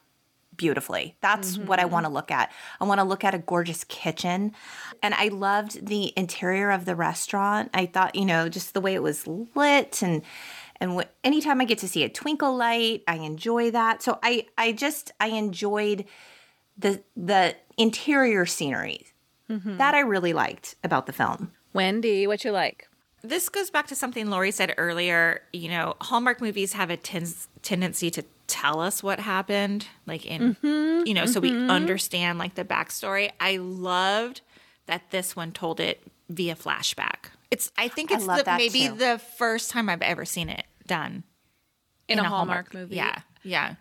beautifully. 0.58 1.16
That's 1.22 1.58
what 1.58 1.80
I 1.80 1.84
mm-hmm. 1.84 1.94
want 1.94 2.06
to 2.06 2.12
look 2.12 2.32
at. 2.32 2.52
I 2.80 2.86
want 2.86 3.00
to 3.00 3.04
look 3.04 3.24
at 3.24 3.36
a 3.36 3.40
gorgeous 3.40 3.84
kitchen. 3.84 4.54
And 5.02 5.14
I 5.14 5.28
loved 5.28 5.86
the 5.86 6.14
interior 6.16 6.72
of 6.72 6.86
the 6.86 6.96
restaurant. 6.96 7.70
I 7.74 7.86
thought, 7.86 8.16
you 8.16 8.26
know, 8.26 8.50
just 8.50 8.74
the 8.74 8.82
way 8.82 8.94
it 8.94 9.04
was 9.04 9.28
lit 9.28 10.02
and 10.02 10.22
and 10.82 11.00
wh- 11.00 11.08
anytime 11.24 11.62
I 11.62 11.66
get 11.66 11.78
to 11.80 11.88
see 11.88 12.04
a 12.04 12.10
twinkle 12.10 12.56
light, 12.56 13.04
I 13.08 13.16
enjoy 13.16 13.72
that. 13.72 14.02
So 14.02 14.20
I 14.22 14.48
I 14.58 14.72
just 14.72 15.12
I 15.20 15.28
enjoyed 15.28 16.06
the 16.78 17.04
the 17.16 17.56
interior 17.78 18.46
scenery. 18.46 19.08
Mm-hmm. 19.50 19.78
That 19.78 19.94
I 19.94 20.00
really 20.00 20.34
liked 20.34 20.76
about 20.84 21.06
the 21.06 21.14
film. 21.14 21.52
Wendy, 21.76 22.26
what 22.26 22.44
you 22.44 22.52
like? 22.52 22.88
this 23.30 23.50
goes 23.50 23.70
back 23.70 23.88
to 23.88 23.96
something 23.96 24.30
Lori 24.30 24.52
said 24.52 24.74
earlier. 24.78 25.42
You 25.52 25.70
know, 25.70 25.96
Hallmark 26.02 26.42
movies 26.42 26.74
have 26.74 26.90
a 26.90 26.98
ten- 26.98 27.34
tendency 27.62 28.10
to 28.12 28.24
tell 28.48 28.80
us 28.80 29.02
what 29.02 29.20
happened, 29.20 29.88
like 30.06 30.26
in, 30.26 30.56
mm-hmm, 30.56 31.08
you 31.08 31.14
know, 31.14 31.26
so 31.26 31.40
we 31.40 31.52
mm-hmm. 31.52 31.70
understand 31.70 32.40
like 32.40 32.56
the 32.56 32.64
backstory. 32.64 33.32
I 33.40 33.58
loved 33.58 34.42
that 34.86 35.10
this 35.12 35.36
one 35.36 35.52
told 35.52 35.80
it 35.80 36.04
via 36.30 36.56
flashback. 36.56 37.30
It's, 37.52 37.72
I 37.78 37.88
think 37.88 38.12
I 38.12 38.16
it's 38.16 38.26
love 38.26 38.40
the, 38.40 38.44
that 38.46 38.58
maybe 38.58 38.88
too. 38.88 38.96
the 38.96 39.20
first 39.38 39.72
time 39.72 39.90
I've 39.90 40.02
ever 40.02 40.26
seen 40.26 40.50
it 40.50 40.66
done 40.86 41.24
In, 42.08 42.20
a, 42.20 42.24
Hallmark, 42.24 42.74
movie. 42.74 42.96
Yeah, 42.96 43.20
yeah. 43.44 43.76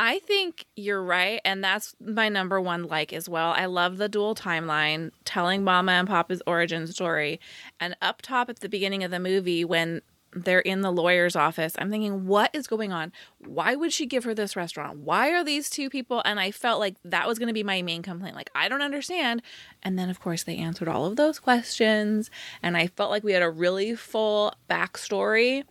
I 0.00 0.20
think 0.20 0.66
you're 0.76 1.02
right. 1.02 1.40
And 1.44 1.62
that's 1.62 1.96
my 2.00 2.28
number 2.28 2.60
one 2.60 2.84
like 2.84 3.12
as 3.12 3.28
well. 3.28 3.50
I 3.50 3.66
love 3.66 3.96
the 3.96 4.08
dual 4.08 4.36
timeline, 4.36 5.10
telling 5.24 5.64
Mama 5.64 5.90
and 5.90 6.06
Papa's 6.06 6.40
origin 6.46 6.86
story. 6.86 7.40
And 7.80 7.96
up 8.00 8.22
top 8.22 8.48
at 8.48 8.60
the 8.60 8.68
beginning 8.68 9.02
of 9.02 9.10
the 9.10 9.18
movie, 9.18 9.64
when 9.64 10.02
they're 10.32 10.60
in 10.60 10.82
the 10.82 10.92
lawyer's 10.92 11.34
office, 11.34 11.74
I'm 11.78 11.90
thinking, 11.90 12.26
what 12.26 12.50
is 12.54 12.68
going 12.68 12.92
on? 12.92 13.12
Why 13.38 13.74
would 13.74 13.92
she 13.92 14.06
give 14.06 14.22
her 14.22 14.34
this 14.34 14.54
restaurant? 14.54 15.00
Why 15.00 15.30
are 15.30 15.42
these 15.42 15.68
two 15.68 15.90
people? 15.90 16.22
And 16.24 16.38
I 16.38 16.52
felt 16.52 16.78
like 16.78 16.94
that 17.04 17.26
was 17.26 17.40
going 17.40 17.48
to 17.48 17.54
be 17.54 17.64
my 17.64 17.82
main 17.82 18.02
complaint. 18.02 18.36
Like, 18.36 18.50
I 18.54 18.68
don't 18.68 18.82
understand. 18.82 19.42
And 19.82 19.98
then, 19.98 20.10
of 20.10 20.20
course, 20.20 20.44
they 20.44 20.58
answered 20.58 20.86
all 20.86 21.06
of 21.06 21.16
those 21.16 21.40
questions. 21.40 22.30
And 22.62 22.76
I 22.76 22.86
felt 22.86 23.10
like 23.10 23.24
we 23.24 23.32
had 23.32 23.42
a 23.42 23.50
really 23.50 23.96
full 23.96 24.54
backstory 24.70 25.64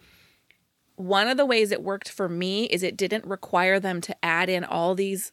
one 0.98 1.28
of 1.28 1.38
the 1.38 1.46
ways 1.46 1.72
it 1.72 1.84
worked 1.84 2.10
for 2.10 2.28
me 2.28 2.66
is 2.66 2.84
it 2.84 2.98
didn't 2.98 3.26
require 3.26 3.80
them 3.80 4.02
to 4.02 4.26
add 4.26 4.50
in 4.50 4.64
all 4.64 4.96
these 4.96 5.32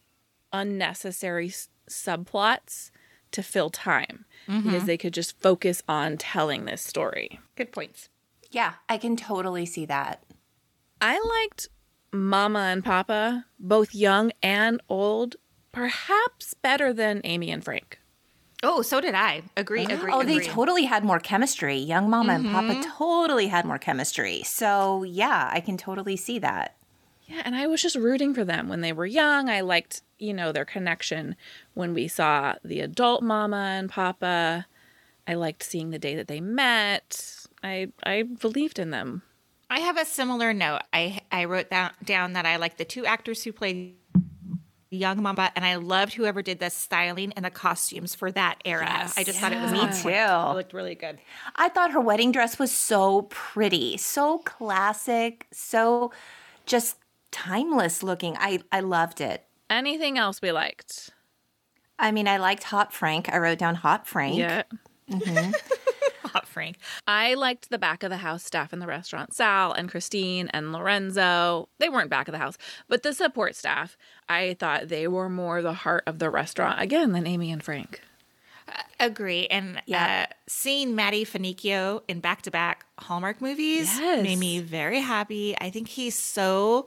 unnecessary 0.52 1.48
s- 1.48 1.68
subplots 1.88 2.90
to 3.32 3.42
fill 3.42 3.70
time 3.70 4.26
because 4.46 4.64
mm-hmm. 4.64 4.86
they 4.86 4.98
could 4.98 5.14
just 5.14 5.40
focus 5.40 5.82
on 5.88 6.16
telling 6.18 6.66
this 6.66 6.82
story. 6.82 7.40
Good 7.56 7.72
points. 7.72 8.10
Yeah, 8.50 8.74
I 8.88 8.98
can 8.98 9.16
totally 9.16 9.66
see 9.66 9.86
that. 9.86 10.22
I 11.00 11.20
liked 11.20 11.68
Mama 12.12 12.60
and 12.60 12.84
Papa, 12.84 13.46
both 13.58 13.94
young 13.94 14.32
and 14.42 14.80
old, 14.88 15.36
perhaps 15.72 16.54
better 16.54 16.92
than 16.92 17.20
Amy 17.24 17.50
and 17.50 17.64
Frank. 17.64 17.98
Oh, 18.64 18.82
so 18.82 19.00
did 19.00 19.14
I. 19.14 19.42
Agree, 19.56 19.84
agree, 19.84 20.10
Oh, 20.12 20.22
they 20.22 20.40
totally 20.40 20.84
had 20.84 21.04
more 21.04 21.20
chemistry. 21.20 21.76
Young 21.76 22.08
Mama 22.08 22.32
and 22.32 22.46
Papa 22.46 22.68
mm-hmm. 22.68 22.98
totally 22.98 23.48
had 23.48 23.64
more 23.64 23.78
chemistry. 23.78 24.42
So, 24.42 25.02
yeah, 25.02 25.50
I 25.52 25.60
can 25.60 25.76
totally 25.76 26.16
see 26.16 26.38
that. 26.40 26.76
Yeah, 27.26 27.42
and 27.44 27.54
I 27.54 27.66
was 27.66 27.80
just 27.82 27.96
rooting 27.96 28.34
for 28.34 28.44
them 28.44 28.68
when 28.68 28.80
they 28.80 28.92
were 28.92 29.06
young. 29.06 29.48
I 29.48 29.60
liked, 29.60 30.02
you 30.18 30.34
know, 30.34 30.52
their 30.52 30.64
connection 30.64 31.36
when 31.74 31.94
we 31.94 32.08
saw 32.08 32.54
the 32.64 32.80
adult 32.80 33.22
mama 33.22 33.76
and 33.78 33.88
papa. 33.88 34.66
I 35.26 35.34
liked 35.34 35.62
seeing 35.62 35.90
the 35.90 35.98
day 35.98 36.16
that 36.16 36.28
they 36.28 36.40
met. 36.40 37.46
I 37.62 37.92
I 38.02 38.22
believed 38.22 38.78
in 38.78 38.90
them. 38.90 39.22
I 39.70 39.80
have 39.80 39.96
a 39.96 40.04
similar 40.04 40.52
note. 40.52 40.82
I 40.92 41.22
I 41.32 41.46
wrote 41.46 41.70
down 41.70 41.92
down 42.04 42.34
that 42.34 42.44
I 42.44 42.56
like 42.56 42.76
the 42.76 42.84
two 42.84 43.06
actors 43.06 43.42
who 43.42 43.52
played 43.52 43.94
young 44.94 45.22
Mamba, 45.22 45.50
and 45.56 45.64
I 45.64 45.76
loved 45.76 46.14
whoever 46.14 46.42
did 46.42 46.58
the 46.58 46.70
styling 46.70 47.32
and 47.34 47.44
the 47.44 47.50
costumes 47.50 48.14
for 48.14 48.30
that 48.32 48.60
era. 48.64 49.10
I 49.16 49.24
just 49.24 49.38
thought 49.38 49.52
it 49.52 49.60
was 49.60 49.72
Me 49.72 49.80
on 49.80 49.92
too. 49.92 50.08
It 50.08 50.54
looked 50.54 50.72
really 50.72 50.94
good. 50.94 51.18
I 51.56 51.68
thought 51.68 51.92
her 51.92 52.00
wedding 52.00 52.32
dress 52.32 52.58
was 52.58 52.72
so 52.72 53.22
pretty, 53.22 53.96
so 53.96 54.38
classic, 54.38 55.46
so 55.52 56.12
just 56.66 56.96
timeless 57.30 58.02
looking. 58.02 58.36
I, 58.38 58.60
I 58.70 58.80
loved 58.80 59.20
it. 59.20 59.44
Anything 59.68 60.18
else 60.18 60.40
we 60.40 60.52
liked? 60.52 61.10
I 61.98 62.12
mean, 62.12 62.28
I 62.28 62.38
liked 62.38 62.64
Hot 62.64 62.92
Frank. 62.92 63.28
I 63.32 63.38
wrote 63.38 63.58
down 63.58 63.76
Hot 63.76 64.06
Frank. 64.06 64.36
Yeah. 64.38 64.62
Mm-hmm. 65.10 65.52
Hot 66.26 66.46
Frank. 66.46 66.76
I 67.06 67.34
liked 67.34 67.70
the 67.70 67.78
back 67.78 68.02
of 68.02 68.10
the 68.10 68.18
house 68.18 68.42
staff 68.44 68.72
in 68.72 68.78
the 68.78 68.86
restaurant. 68.86 69.34
Sal 69.34 69.72
and 69.72 69.90
Christine 69.90 70.48
and 70.48 70.72
Lorenzo. 70.72 71.68
They 71.78 71.88
weren't 71.88 72.10
back 72.10 72.28
of 72.28 72.32
the 72.32 72.38
house, 72.38 72.56
but 72.88 73.02
the 73.02 73.12
support 73.12 73.54
staff. 73.56 73.96
I 74.28 74.54
thought 74.58 74.88
they 74.88 75.06
were 75.08 75.28
more 75.28 75.62
the 75.62 75.72
heart 75.74 76.04
of 76.06 76.18
the 76.18 76.30
restaurant 76.30 76.80
again 76.80 77.12
than 77.12 77.26
Amy 77.26 77.50
and 77.52 77.62
Frank. 77.62 78.00
Agree. 78.98 79.46
And 79.48 79.82
Yeah. 79.86 80.26
uh, 80.30 80.34
seeing 80.46 80.94
Matty 80.94 81.24
Finicchio 81.24 82.02
in 82.08 82.20
back 82.20 82.42
to 82.42 82.50
back 82.50 82.86
Hallmark 82.98 83.40
movies 83.42 83.90
Yes. 83.98 84.22
made 84.22 84.38
me 84.38 84.60
very 84.60 85.00
happy. 85.00 85.54
I 85.60 85.68
think 85.70 85.88
he's 85.88 86.16
so, 86.16 86.86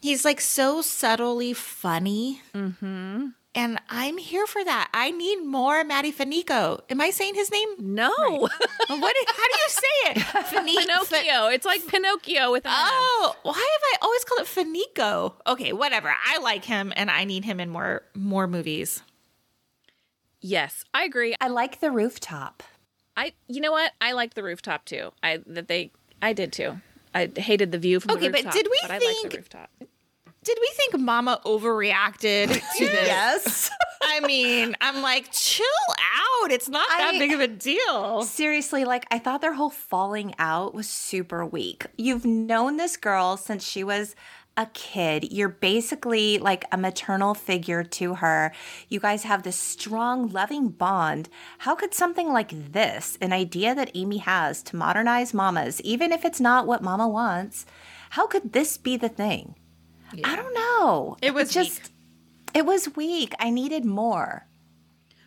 he's 0.00 0.24
like 0.24 0.40
so 0.40 0.82
subtly 0.82 1.52
funny. 1.52 2.40
Mm-hmm. 2.54 3.28
And 3.56 3.80
I'm 3.88 4.18
here 4.18 4.46
for 4.46 4.62
that. 4.62 4.90
I 4.92 5.10
need 5.10 5.36
more 5.42 5.82
Matty 5.82 6.12
Finicco. 6.12 6.82
Am 6.90 7.00
I 7.00 7.08
saying 7.10 7.34
his 7.36 7.50
name? 7.50 7.68
No. 7.78 8.10
what? 8.10 8.52
How 8.88 8.96
do 8.98 9.02
you 9.14 9.68
say 9.68 10.10
it? 10.10 10.18
Fini- 10.46 10.76
Pinocchio. 10.76 11.46
It's 11.48 11.64
like 11.64 11.86
Pinocchio 11.86 12.52
with 12.52 12.66
an 12.66 12.72
S. 12.72 12.76
Oh, 12.78 13.34
why 13.44 13.52
have 13.54 13.62
I 13.62 13.96
always 14.02 14.24
called 14.24 14.40
it 14.42 14.46
Finico? 14.46 15.32
Okay, 15.46 15.72
whatever. 15.72 16.12
I 16.26 16.38
like 16.38 16.66
him, 16.66 16.92
and 16.96 17.10
I 17.10 17.24
need 17.24 17.44
him 17.46 17.58
in 17.58 17.70
more 17.70 18.02
more 18.14 18.46
movies. 18.46 19.02
Yes, 20.42 20.84
I 20.92 21.04
agree. 21.04 21.34
I 21.40 21.48
like 21.48 21.80
the 21.80 21.90
rooftop. 21.90 22.62
I 23.16 23.32
you 23.48 23.62
know 23.62 23.72
what? 23.72 23.92
I 24.02 24.12
liked 24.12 24.34
the 24.34 24.42
rooftop 24.42 24.84
too. 24.84 25.12
I 25.22 25.40
that 25.46 25.66
they 25.68 25.92
I 26.20 26.34
did 26.34 26.52
too. 26.52 26.80
I 27.14 27.30
hated 27.34 27.72
the 27.72 27.78
view 27.78 28.00
from 28.00 28.12
Okay, 28.12 28.26
the 28.26 28.32
but 28.32 28.36
rooftop. 28.44 28.52
did 28.52 28.66
we 28.70 28.78
but 28.82 28.90
I 28.90 28.94
liked 28.98 29.04
think- 29.04 29.30
the 29.30 29.36
rooftop. 29.38 29.70
Did 30.46 30.58
we 30.60 30.70
think 30.76 31.00
Mama 31.00 31.40
overreacted 31.44 32.48
to 32.52 32.84
this? 32.84 33.06
Yes. 33.16 33.70
I 34.00 34.20
mean, 34.20 34.76
I'm 34.80 35.02
like, 35.02 35.32
chill 35.32 35.66
out. 36.44 36.52
It's 36.52 36.68
not 36.68 36.86
that 36.88 37.14
I- 37.14 37.18
big 37.18 37.32
of 37.32 37.40
a 37.40 37.48
deal. 37.48 38.22
Seriously, 38.22 38.84
like 38.84 39.06
I 39.10 39.18
thought 39.18 39.40
their 39.40 39.54
whole 39.54 39.70
falling 39.70 40.34
out 40.38 40.72
was 40.72 40.88
super 40.88 41.44
weak. 41.44 41.86
You've 41.98 42.24
known 42.24 42.76
this 42.76 42.96
girl 42.96 43.36
since 43.36 43.66
she 43.66 43.82
was 43.82 44.14
a 44.56 44.66
kid. 44.66 45.32
You're 45.32 45.48
basically 45.48 46.38
like 46.38 46.64
a 46.70 46.76
maternal 46.76 47.34
figure 47.34 47.82
to 47.82 48.14
her. 48.14 48.52
You 48.88 49.00
guys 49.00 49.24
have 49.24 49.42
this 49.42 49.56
strong, 49.56 50.28
loving 50.30 50.68
bond. 50.68 51.28
How 51.58 51.74
could 51.74 51.92
something 51.92 52.32
like 52.32 52.72
this, 52.72 53.18
an 53.20 53.32
idea 53.32 53.74
that 53.74 53.90
Amy 53.94 54.18
has 54.18 54.62
to 54.64 54.76
modernize 54.76 55.34
mamas, 55.34 55.80
even 55.82 56.12
if 56.12 56.24
it's 56.24 56.40
not 56.40 56.68
what 56.68 56.82
mama 56.84 57.08
wants, 57.08 57.66
how 58.10 58.28
could 58.28 58.52
this 58.52 58.78
be 58.78 58.96
the 58.96 59.08
thing? 59.08 59.56
I 60.24 60.36
don't 60.36 60.54
know. 60.54 61.16
It 61.22 61.34
was 61.34 61.52
just, 61.52 61.90
it 62.54 62.64
was 62.64 62.94
weak. 62.96 63.34
I 63.38 63.50
needed 63.50 63.84
more. 63.84 64.46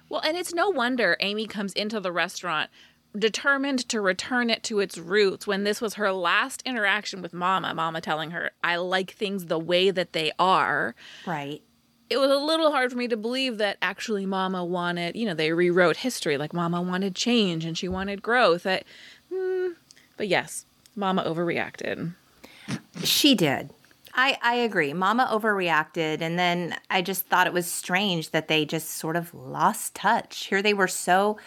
Well, 0.09 0.21
and 0.21 0.35
it's 0.35 0.53
no 0.53 0.69
wonder 0.69 1.17
Amy 1.19 1.45
comes 1.45 1.73
into 1.73 1.99
the 1.99 2.11
restaurant 2.11 2.69
determined 3.17 3.87
to 3.89 4.01
return 4.01 4.49
it 4.49 4.63
to 4.63 4.79
its 4.79 4.97
roots 4.97 5.47
when 5.47 5.63
this 5.63 5.81
was 5.81 5.95
her 5.95 6.11
last 6.11 6.61
interaction 6.65 7.21
with 7.21 7.33
Mama. 7.33 7.73
Mama 7.73 8.01
telling 8.01 8.31
her, 8.31 8.51
I 8.63 8.75
like 8.77 9.11
things 9.11 9.45
the 9.45 9.59
way 9.59 9.89
that 9.91 10.13
they 10.13 10.31
are. 10.37 10.95
Right. 11.25 11.61
It 12.09 12.17
was 12.17 12.31
a 12.31 12.37
little 12.37 12.71
hard 12.71 12.91
for 12.91 12.97
me 12.97 13.07
to 13.07 13.17
believe 13.17 13.57
that 13.59 13.77
actually 13.81 14.25
Mama 14.25 14.65
wanted, 14.65 15.15
you 15.15 15.25
know, 15.25 15.33
they 15.33 15.51
rewrote 15.51 15.97
history. 15.97 16.37
Like 16.37 16.53
Mama 16.53 16.81
wanted 16.81 17.15
change 17.15 17.65
and 17.65 17.77
she 17.77 17.87
wanted 17.87 18.21
growth. 18.21 18.65
I, 18.65 18.83
hmm, 19.33 19.69
but 20.17 20.27
yes, 20.27 20.65
Mama 20.95 21.23
overreacted. 21.23 22.13
She 23.03 23.35
did. 23.35 23.71
I, 24.19 24.37
I 24.41 24.55
agree. 24.55 24.91
Mama 24.93 25.29
overreacted. 25.31 26.21
And 26.21 26.37
then 26.37 26.75
I 26.89 27.01
just 27.01 27.25
thought 27.27 27.47
it 27.47 27.53
was 27.53 27.71
strange 27.71 28.31
that 28.31 28.49
they 28.49 28.65
just 28.65 28.91
sort 28.91 29.15
of 29.15 29.33
lost 29.33 29.95
touch. 29.95 30.47
Here 30.47 30.61
they 30.61 30.73
were 30.73 30.89
so 30.89 31.37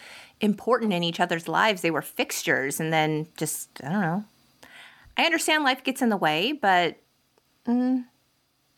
important 0.41 0.91
in 0.91 1.03
each 1.03 1.19
other's 1.19 1.47
lives. 1.47 1.81
They 1.81 1.91
were 1.91 2.01
fixtures. 2.01 2.79
And 2.79 2.91
then 2.91 3.27
just, 3.37 3.69
I 3.83 3.89
don't 3.89 4.01
know. 4.01 4.23
I 5.17 5.25
understand 5.25 5.63
life 5.63 5.83
gets 5.83 6.01
in 6.01 6.09
the 6.09 6.17
way, 6.17 6.51
but 6.51 6.97
mm. 7.67 8.05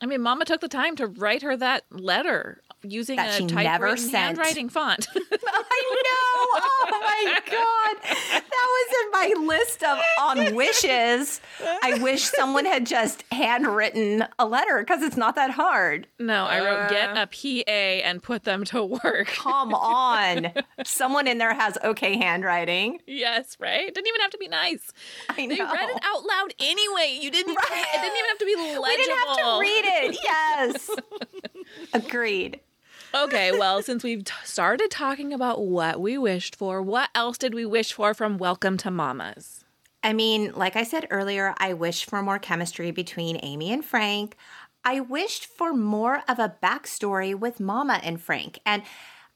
I 0.02 0.06
mean, 0.06 0.22
Mama 0.22 0.44
took 0.44 0.60
the 0.60 0.68
time 0.68 0.98
to 0.98 1.08
write 1.08 1.42
her 1.42 1.56
that 1.56 1.86
letter 1.90 2.62
using 2.92 3.18
That 3.18 3.40
a 3.40 3.48
typewritten 3.48 4.10
handwriting 4.10 4.70
font. 4.70 5.08
I 5.16 6.04
know. 6.04 6.62
Oh 6.62 6.88
my 6.92 7.40
God. 7.52 8.42
That 8.56 8.68
was 8.76 8.96
in 9.02 9.12
my 9.12 9.48
list 9.48 9.84
of 9.84 10.00
on 10.20 10.56
wishes. 10.56 11.42
I 11.84 12.00
wish 12.02 12.24
someone 12.24 12.66
had 12.66 12.86
just 12.86 13.24
handwritten 13.32 14.26
a 14.40 14.46
letter 14.46 14.80
because 14.80 15.02
it's 15.02 15.18
not 15.18 15.36
that 15.36 15.52
hard. 15.52 16.08
no, 16.20 16.46
I 16.46 16.60
wrote 16.60 16.86
uh. 16.86 16.90
get 16.90 17.18
a 17.18 17.28
PA 17.28 17.72
and 17.72 18.22
put 18.22 18.44
them 18.44 18.64
to 18.66 18.84
work. 18.84 19.28
Come 19.28 19.74
on. 19.74 20.52
Someone 20.86 21.28
in 21.28 21.38
there 21.38 21.54
has 21.54 21.78
okay 21.84 22.18
handwriting. 22.18 23.00
Yes, 23.08 23.58
right? 23.60 23.94
Didn't 23.94 24.08
even 24.08 24.22
have 24.22 24.32
to 24.32 24.38
be 24.38 24.48
nice. 24.48 24.92
I 25.30 25.36
They 25.36 25.48
know. 25.48 25.72
read 25.72 25.90
it 25.90 26.02
out 26.04 26.24
loud 26.26 26.54
anyway. 26.60 27.20
You 27.22 27.32
didn't. 27.32 27.56
Right. 27.56 27.86
It 27.94 28.02
didn't 28.02 28.18
even 28.18 28.30
have 28.30 28.38
to 28.40 28.46
be 28.46 28.56
legible. 28.56 28.84
We 28.84 28.96
didn't 28.98 29.18
have 29.18 29.38
to 29.38 29.60
read 29.60 29.86
it. 29.86 30.20
Yes. 30.24 30.90
Agreed. 31.94 32.60
Okay, 33.14 33.52
well, 33.52 33.82
since 33.82 34.04
we've 34.04 34.24
t- 34.24 34.34
started 34.44 34.92
talking 34.92 35.34
about 35.34 35.66
what 35.66 36.02
we 36.02 36.18
wished 36.18 36.56
for, 36.56 36.82
what 36.82 37.10
else 37.16 37.38
did 37.38 37.54
we 37.54 37.66
wish 37.66 37.94
for 37.94 38.14
from 38.14 38.38
Welcome 38.38 38.78
to 38.78 38.92
Mamas? 38.92 39.64
I 40.04 40.14
mean, 40.14 40.52
like 40.54 40.76
I 40.76 40.84
said 40.84 41.08
earlier, 41.10 41.56
I 41.58 41.74
wish 41.74 42.06
for 42.06 42.22
more 42.22 42.40
chemistry 42.40 42.92
between 42.92 43.40
Amy 43.42 43.72
and 43.72 43.84
Frank. 43.84 44.36
I 44.84 45.00
wished 45.00 45.48
for 45.48 45.74
more 45.74 46.22
of 46.28 46.38
a 46.40 46.56
backstory 46.62 47.34
with 47.34 47.60
Mama 47.60 48.00
and 48.04 48.22
Frank. 48.22 48.60
And 48.66 48.84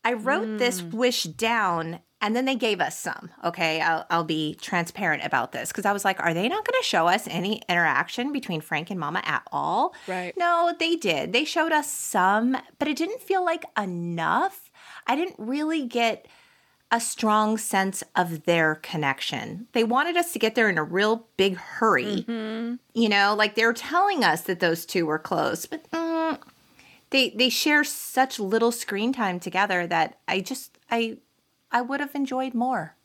I 0.03 0.13
wrote 0.13 0.59
this 0.59 0.81
hmm. 0.81 0.95
wish 0.95 1.23
down 1.23 1.99
and 2.21 2.35
then 2.35 2.45
they 2.45 2.55
gave 2.55 2.81
us 2.81 2.99
some. 2.99 3.29
Okay, 3.43 3.79
I'll, 3.81 4.05
I'll 4.09 4.23
be 4.23 4.55
transparent 4.55 5.23
about 5.23 5.51
this 5.51 5.69
because 5.69 5.85
I 5.85 5.93
was 5.93 6.03
like, 6.03 6.19
are 6.19 6.33
they 6.33 6.49
not 6.49 6.65
going 6.65 6.79
to 6.79 6.85
show 6.85 7.07
us 7.07 7.27
any 7.29 7.61
interaction 7.69 8.33
between 8.33 8.61
Frank 8.61 8.89
and 8.89 8.99
Mama 8.99 9.21
at 9.23 9.43
all? 9.51 9.93
Right. 10.07 10.33
No, 10.37 10.73
they 10.77 10.95
did. 10.95 11.31
They 11.31 11.45
showed 11.45 11.71
us 11.71 11.91
some, 11.91 12.57
but 12.77 12.87
it 12.87 12.97
didn't 12.97 13.21
feel 13.21 13.43
like 13.43 13.65
enough. 13.77 14.69
I 15.07 15.15
didn't 15.15 15.35
really 15.37 15.85
get 15.85 16.27
a 16.91 16.99
strong 16.99 17.57
sense 17.57 18.03
of 18.15 18.45
their 18.45 18.75
connection. 18.75 19.67
They 19.73 19.83
wanted 19.83 20.17
us 20.17 20.33
to 20.33 20.39
get 20.39 20.55
there 20.55 20.69
in 20.69 20.77
a 20.77 20.83
real 20.83 21.27
big 21.37 21.55
hurry. 21.55 22.25
You 22.93 23.09
know, 23.09 23.35
like 23.37 23.55
they 23.55 23.65
were 23.65 23.73
telling 23.73 24.23
us 24.23 24.41
that 24.41 24.59
those 24.59 24.85
two 24.85 25.05
were 25.05 25.19
close, 25.19 25.65
but 25.67 25.89
mm, 25.91 26.39
they 27.11 27.29
they 27.29 27.49
share 27.49 27.83
such 27.83 28.39
little 28.39 28.71
screen 28.71 29.13
time 29.13 29.39
together 29.39 29.85
that 29.87 30.17
I 30.27 30.41
just 30.41 30.77
I 30.89 31.17
I 31.71 31.81
would 31.81 31.99
have 31.99 32.15
enjoyed 32.15 32.53
more. 32.53 32.95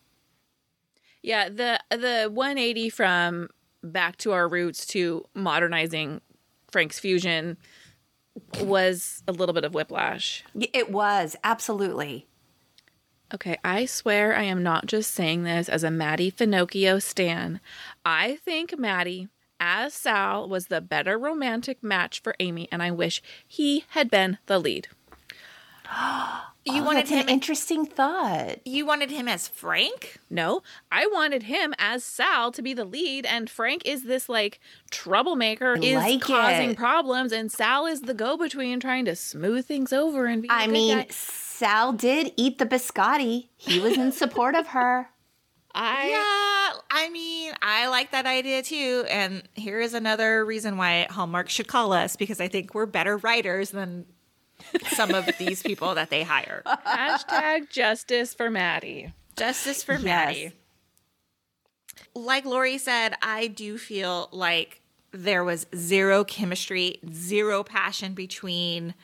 Yeah, 1.22 1.48
the 1.48 1.80
the 1.90 2.30
180 2.32 2.90
from 2.90 3.48
back 3.82 4.16
to 4.18 4.32
our 4.32 4.48
roots 4.48 4.86
to 4.86 5.24
modernizing 5.34 6.20
Frank's 6.70 6.98
fusion 6.98 7.56
was 8.60 9.22
a 9.28 9.32
little 9.32 9.52
bit 9.52 9.64
of 9.64 9.74
whiplash. 9.74 10.44
It 10.54 10.90
was 10.90 11.36
absolutely. 11.44 12.26
Okay, 13.32 13.56
I 13.64 13.86
swear 13.86 14.36
I 14.36 14.42
am 14.42 14.62
not 14.62 14.86
just 14.86 15.12
saying 15.12 15.44
this 15.44 15.68
as 15.68 15.82
a 15.82 15.90
Matty 15.90 16.30
Finochio 16.30 17.02
stan. 17.02 17.60
I 18.04 18.36
think 18.36 18.78
Maddie, 18.78 19.28
as 19.58 19.94
Sal, 19.94 20.48
was 20.48 20.66
the 20.66 20.80
better 20.80 21.18
romantic 21.18 21.82
match 21.82 22.20
for 22.20 22.34
Amy, 22.38 22.68
and 22.70 22.82
I 22.82 22.90
wish 22.90 23.22
he 23.46 23.84
had 23.88 24.10
been 24.10 24.38
the 24.46 24.58
lead. 24.58 24.88
You 26.66 26.80
Oh, 26.80 26.84
wanted 26.84 27.00
that's 27.00 27.10
an 27.12 27.18
him. 27.18 27.28
interesting 27.28 27.84
thought. 27.84 28.58
you 28.64 28.86
wanted 28.86 29.10
him 29.10 29.28
as 29.28 29.48
Frank. 29.48 30.16
No, 30.30 30.62
I 30.90 31.06
wanted 31.06 31.42
him 31.44 31.74
as 31.78 32.02
Sal 32.02 32.52
to 32.52 32.62
be 32.62 32.72
the 32.72 32.86
lead, 32.86 33.26
and 33.26 33.50
Frank 33.50 33.82
is 33.84 34.04
this 34.04 34.28
like 34.30 34.60
troublemaker, 34.90 35.74
is 35.74 35.96
like 35.96 36.20
causing 36.22 36.70
it. 36.70 36.76
problems, 36.78 37.32
and 37.32 37.52
Sal 37.52 37.84
is 37.86 38.00
the 38.02 38.14
go 38.14 38.36
between 38.38 38.80
trying 38.80 39.04
to 39.04 39.14
smooth 39.14 39.66
things 39.66 39.92
over 39.92 40.24
and 40.26 40.40
be. 40.40 40.48
a 40.48 40.52
I 40.52 40.64
good 40.66 40.72
mean, 40.72 40.98
guy. 40.98 41.06
Sal 41.10 41.92
did 41.92 42.32
eat 42.36 42.58
the 42.58 42.66
biscotti. 42.66 43.48
He 43.58 43.78
was 43.80 43.98
in 43.98 44.10
support 44.12 44.54
of 44.54 44.68
her. 44.68 45.10
I 45.76 46.08
Yeah, 46.08 46.80
I 46.90 47.10
mean, 47.10 47.52
I 47.60 47.88
like 47.88 48.12
that 48.12 48.26
idea 48.26 48.62
too. 48.62 49.04
And 49.10 49.42
here 49.54 49.80
is 49.80 49.92
another 49.92 50.44
reason 50.46 50.76
why 50.78 51.08
Hallmark 51.10 51.48
should 51.50 51.66
call 51.66 51.92
us 51.92 52.14
because 52.16 52.40
I 52.40 52.48
think 52.48 52.74
we're 52.74 52.86
better 52.86 53.16
writers 53.18 53.70
than 53.70 54.06
some 54.88 55.14
of 55.14 55.28
these 55.38 55.62
people 55.62 55.94
that 55.94 56.10
they 56.10 56.22
hire. 56.22 56.62
hashtag 56.66 57.70
justice 57.70 58.34
for 58.34 58.50
Maddie. 58.50 59.12
Justice 59.36 59.82
for 59.82 59.94
Yes. 59.94 60.02
Maddie. 60.04 60.52
Like 62.14 62.44
Lori 62.44 62.78
said, 62.78 63.14
I 63.22 63.48
do 63.48 63.78
feel 63.78 64.28
like 64.32 64.80
there 65.12 65.44
was 65.44 65.66
zero 65.74 66.24
chemistry, 66.24 66.98
zero 67.12 67.62
passion 67.64 68.14
between 68.14 68.94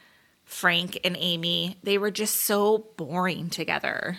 Frank 0.44 0.98
and 1.04 1.16
Amy. 1.18 1.76
They 1.82 1.98
were 1.98 2.10
just 2.10 2.36
so 2.36 2.86
boring 2.96 3.50
together. 3.50 4.18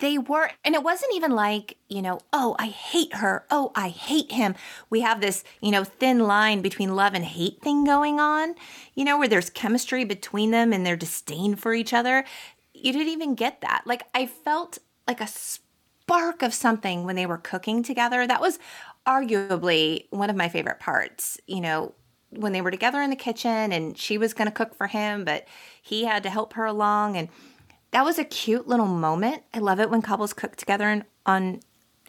They 0.00 0.16
were, 0.18 0.50
and 0.64 0.74
it 0.74 0.82
wasn't 0.82 1.14
even 1.14 1.32
like, 1.32 1.76
you 1.88 2.00
know, 2.00 2.20
oh, 2.32 2.56
I 2.58 2.66
hate 2.68 3.14
her. 3.16 3.44
Oh, 3.50 3.70
I 3.74 3.90
hate 3.90 4.32
him. 4.32 4.54
We 4.88 5.00
have 5.00 5.20
this, 5.20 5.44
you 5.60 5.70
know, 5.70 5.84
thin 5.84 6.20
line 6.20 6.62
between 6.62 6.96
love 6.96 7.14
and 7.14 7.24
hate 7.24 7.60
thing 7.60 7.84
going 7.84 8.18
on, 8.18 8.54
you 8.94 9.04
know, 9.04 9.18
where 9.18 9.28
there's 9.28 9.50
chemistry 9.50 10.04
between 10.04 10.50
them 10.50 10.72
and 10.72 10.84
their 10.84 10.96
disdain 10.96 11.54
for 11.54 11.74
each 11.74 11.92
other. 11.92 12.24
You 12.72 12.92
didn't 12.92 13.08
even 13.08 13.34
get 13.34 13.60
that. 13.60 13.82
Like, 13.84 14.04
I 14.14 14.24
felt 14.26 14.78
like 15.06 15.20
a 15.20 15.26
spark 15.26 16.42
of 16.42 16.54
something 16.54 17.04
when 17.04 17.16
they 17.16 17.26
were 17.26 17.38
cooking 17.38 17.82
together. 17.82 18.26
That 18.26 18.40
was 18.40 18.58
arguably 19.06 20.06
one 20.10 20.30
of 20.30 20.36
my 20.36 20.48
favorite 20.48 20.80
parts, 20.80 21.38
you 21.46 21.60
know, 21.60 21.94
when 22.30 22.52
they 22.52 22.60
were 22.60 22.70
together 22.70 23.02
in 23.02 23.10
the 23.10 23.16
kitchen 23.16 23.72
and 23.72 23.98
she 23.98 24.16
was 24.16 24.32
going 24.32 24.46
to 24.46 24.52
cook 24.52 24.74
for 24.74 24.86
him, 24.86 25.24
but 25.24 25.46
he 25.82 26.04
had 26.04 26.22
to 26.22 26.30
help 26.30 26.54
her 26.54 26.64
along. 26.64 27.16
And 27.16 27.28
that 27.92 28.04
was 28.04 28.18
a 28.18 28.24
cute 28.24 28.68
little 28.68 28.86
moment. 28.86 29.42
I 29.54 29.58
love 29.58 29.80
it 29.80 29.90
when 29.90 30.02
couples 30.02 30.32
cook 30.32 30.56
together 30.56 30.88
in, 30.88 31.04
on 31.26 31.60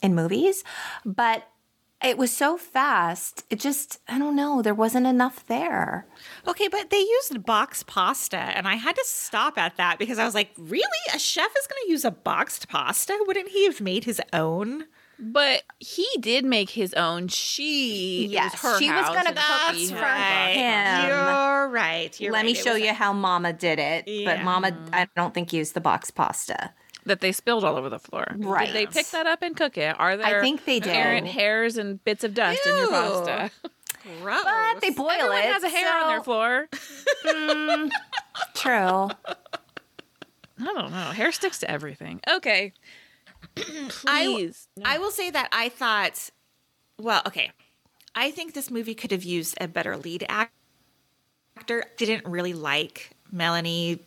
in 0.02 0.16
movies, 0.16 0.64
but 1.06 1.48
it 2.04 2.18
was 2.18 2.36
so 2.36 2.58
fast. 2.58 3.46
It 3.50 3.60
just 3.60 4.00
I 4.08 4.18
don't 4.18 4.36
know, 4.36 4.62
there 4.62 4.74
wasn't 4.74 5.08
enough 5.08 5.46
there. 5.46 6.08
Okay, 6.48 6.68
but 6.68 6.90
they 6.90 7.00
used 7.00 7.46
boxed 7.46 7.88
pasta, 7.88 8.38
and 8.38 8.68
I 8.68 8.76
had 8.76 8.96
to 8.96 9.04
stop 9.06 9.58
at 9.58 9.78
that 9.78 10.00
because 10.00 10.20
I 10.20 10.26
was 10.26 10.36
like, 10.36 10.52
really? 10.58 10.86
A 11.14 11.20
chef 11.20 11.52
is 11.58 11.68
going 11.68 11.82
to 11.86 11.92
use 11.92 12.06
a 12.06 12.12
boxed 12.12 12.68
pasta? 12.68 13.18
Wouldn't 13.28 13.50
he 13.50 13.66
have 13.66 13.82
made 13.82 14.06
his 14.06 14.22
own? 14.34 14.86
But 15.24 15.62
he 15.78 16.08
did 16.20 16.44
make 16.46 16.72
his 16.72 16.94
own. 16.96 17.28
She, 17.28 18.26
Yes, 18.26 18.54
it 18.56 18.64
was 18.64 18.74
her 18.74 18.80
she 18.80 18.90
was 18.90 19.06
house, 19.06 19.16
gonna 19.16 19.30
and 19.30 19.38
cook 19.38 19.76
he 19.76 19.88
for 19.90 19.96
had 19.98 21.04
him. 21.04 21.10
You're 21.10 21.70
right. 21.70 22.20
You're 22.20 22.32
Let 22.32 22.40
right. 22.40 22.46
me 22.48 22.52
It 22.54 22.58
show 22.58 22.74
you 22.76 22.90
a- 22.90 22.94
how 22.94 23.14
Mama 23.14 23.54
did 23.54 23.78
it. 23.78 24.26
But 24.26 24.42
Mama, 24.44 24.76
I 24.92 25.08
don't 25.16 25.32
think 25.34 25.54
used 25.54 25.76
the 25.76 25.82
box 25.82 26.10
pasta. 26.10 26.72
that 27.06 27.20
they 27.22 27.32
spilled 27.32 27.64
all 27.64 27.78
over 27.78 27.90
the 27.90 28.00
floor. 28.00 28.26
Did 28.36 28.74
they 28.74 28.86
pick 28.88 29.08
that 29.12 29.26
up 29.28 29.42
and 29.44 29.56
cook 29.56 29.78
it? 29.78 29.96
Are 30.00 30.18
there? 30.18 30.40
I 30.40 30.42
think 30.42 30.66
they 30.66 30.80
errant 30.82 31.26
did. 31.28 31.34
hairs 31.34 31.78
and 31.78 32.04
bits 32.04 32.24
of 32.24 32.34
dust 32.34 32.60
in 32.66 32.76
your 32.78 32.86
Ew. 32.86 32.90
pasta. 32.92 33.52
Gross. 34.22 34.44
But 34.44 34.82
they 34.82 34.90
boil 34.92 35.10
Everyone 35.12 35.38
it. 35.38 35.46
has 35.46 35.64
a 35.64 35.70
hair 35.70 36.00
on 36.02 36.08
their 36.10 36.18
so- 36.20 36.24
floor. 36.24 36.68
Mm, 37.26 37.92
true. 38.56 39.10
I 40.60 40.66
don't 40.74 40.92
know. 40.92 41.12
Hair 41.12 41.32
sticks 41.32 41.60
to 41.60 41.70
everything. 41.72 42.22
Okay. 42.30 42.74
I- 44.08 44.26
Please. 44.26 44.68
I 44.84 44.98
will 44.98 45.12
say 45.12 45.30
that 45.30 45.50
I 45.52 45.70
thought, 45.70 46.30
well, 47.00 47.22
okay. 47.28 47.52
I 48.16 48.32
think 48.32 48.54
this 48.54 48.70
movie 48.70 48.96
could 48.96 49.12
have 49.12 49.24
used 49.24 49.58
a 49.62 49.68
better 49.68 49.96
lead 49.96 50.26
act- 50.28 50.54
actor. 51.58 51.86
Didn't 51.98 52.26
really 52.26 52.54
like 52.54 53.12
Melanie 53.32 54.00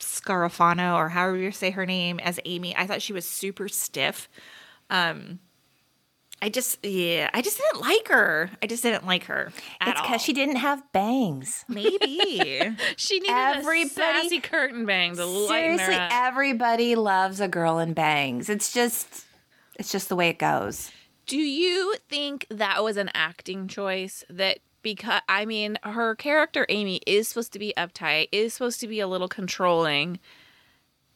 Scarafano 0.00 0.96
or 0.96 1.08
however 1.10 1.36
you 1.36 1.52
say 1.52 1.70
her 1.70 1.86
name 1.86 2.18
as 2.20 2.40
Amy. 2.44 2.76
I 2.76 2.86
thought 2.86 3.02
she 3.02 3.12
was 3.12 3.26
super 3.28 3.68
stiff. 3.68 4.28
Um, 4.90 5.38
I 6.42 6.48
just, 6.48 6.84
yeah, 6.84 7.30
I 7.32 7.40
just 7.40 7.56
didn't 7.58 7.80
like 7.80 8.08
her. 8.08 8.50
I 8.60 8.66
just 8.66 8.82
didn't 8.82 9.06
like 9.06 9.24
her. 9.26 9.52
At 9.80 9.88
It's 9.90 10.00
because 10.02 10.20
she 10.22 10.32
didn't 10.32 10.56
have 10.56 10.82
bangs. 10.92 11.64
maybe. 11.68 11.96
she 12.96 13.20
needed 13.20 13.30
everybody- 13.32 13.82
a 13.84 13.88
sassy 13.88 14.40
curtain 14.40 14.84
bang 14.84 15.14
to 15.14 15.24
lighten 15.24 15.70
her 15.72 15.76
Seriously, 15.78 15.94
up. 15.94 16.10
everybody 16.12 16.96
loves 16.96 17.40
a 17.40 17.46
girl 17.46 17.78
in 17.78 17.92
bangs. 17.94 18.48
It's 18.50 18.72
just, 18.72 19.24
it's 19.78 19.92
just 19.92 20.08
the 20.08 20.16
way 20.16 20.28
it 20.30 20.38
goes. 20.40 20.90
Do 21.26 21.38
you 21.38 21.94
think 22.08 22.46
that 22.50 22.82
was 22.82 22.96
an 22.96 23.10
acting 23.14 23.68
choice 23.68 24.24
that 24.28 24.58
because 24.82 25.20
I 25.28 25.44
mean 25.46 25.78
her 25.84 26.16
character 26.16 26.66
Amy 26.68 27.00
is 27.06 27.28
supposed 27.28 27.52
to 27.52 27.60
be 27.60 27.72
uptight, 27.76 28.26
is 28.32 28.52
supposed 28.52 28.80
to 28.80 28.88
be 28.88 28.98
a 28.98 29.06
little 29.06 29.28
controlling, 29.28 30.18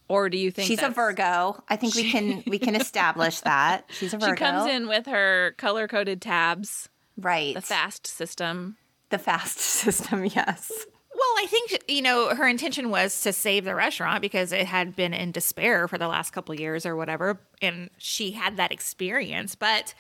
or 0.09 0.29
do 0.29 0.39
you 0.39 0.51
think 0.51 0.69
She's 0.69 0.83
a 0.83 0.89
Virgo. 0.89 1.63
I 1.69 1.77
think 1.77 1.95
we 1.95 2.11
can 2.11 2.43
we 2.47 2.59
can 2.59 2.77
establish 2.77 3.41
that 3.41 3.87
she's 3.91 4.15
a 4.15 4.19
Virgo. 4.19 4.35
She 4.35 4.39
comes 4.39 4.71
in 4.71 4.89
with 4.89 5.07
her 5.07 5.55
color 5.59 5.89
coded 5.89 6.21
tabs, 6.21 6.89
right. 7.17 7.55
the 7.55 7.61
fast 7.61 8.07
system. 8.07 8.77
the 9.11 9.19
fast 9.19 9.59
system. 9.59 10.25
Yes. 10.25 10.71
Well, 10.71 11.35
I 11.39 11.47
think 11.49 11.85
you 11.89 12.03
know 12.03 12.35
her 12.35 12.47
intention 12.47 12.91
was 12.91 13.23
to 13.23 13.33
save 13.33 13.65
the 13.65 13.75
restaurant 13.75 14.21
because 14.21 14.53
it 14.53 14.67
had 14.67 14.95
been 14.95 15.15
in 15.15 15.33
despair 15.33 15.89
for 15.89 15.97
the 15.97 16.09
last 16.09 16.33
couple 16.33 16.53
of 16.53 16.61
years 16.61 16.85
or 16.85 16.95
whatever, 16.95 17.41
and 17.63 17.89
she 17.97 18.33
had 18.33 18.59
that 18.59 18.71
experience. 18.71 19.55
But 19.55 19.95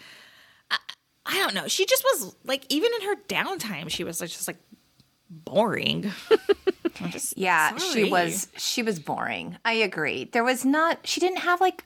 I, 0.70 0.76
I 1.24 1.38
don't 1.38 1.54
know. 1.54 1.68
She 1.68 1.86
just 1.86 2.04
was 2.04 2.36
like, 2.44 2.64
even 2.68 2.90
in 3.00 3.08
her 3.08 3.16
downtime, 3.28 3.88
she 3.88 4.04
was 4.04 4.18
just 4.18 4.46
like 4.46 4.58
boring. 5.30 6.12
Just 7.10 7.36
Yeah, 7.36 7.76
sorry. 7.76 8.04
she 8.04 8.10
was 8.10 8.48
she 8.56 8.82
was 8.82 8.98
boring. 8.98 9.56
I 9.64 9.72
agree. 9.74 10.24
There 10.24 10.44
was 10.44 10.64
not 10.64 11.06
she 11.06 11.20
didn't 11.20 11.38
have 11.40 11.60
like 11.60 11.84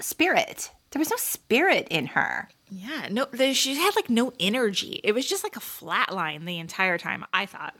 spirit. 0.00 0.70
There 0.90 1.00
was 1.00 1.10
no 1.10 1.16
spirit 1.16 1.88
in 1.90 2.06
her. 2.08 2.48
Yeah, 2.70 3.08
no, 3.10 3.26
there, 3.32 3.54
she 3.54 3.74
had 3.76 3.94
like 3.96 4.10
no 4.10 4.32
energy. 4.40 5.00
It 5.04 5.12
was 5.12 5.26
just 5.26 5.42
like 5.42 5.56
a 5.56 5.60
flat 5.60 6.12
line 6.14 6.44
the 6.44 6.58
entire 6.58 6.98
time. 6.98 7.24
I 7.32 7.46
thought. 7.46 7.74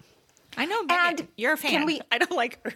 I 0.57 0.67
know, 0.67 0.83
Megan, 0.83 0.97
And 1.21 1.29
you're 1.37 1.55
a 1.55 1.57
fan. 1.57 1.71
can 1.71 1.87
we- 1.87 2.01
I 2.13 2.19
don't 2.19 2.33
like 2.37 2.59
her. 2.65 2.73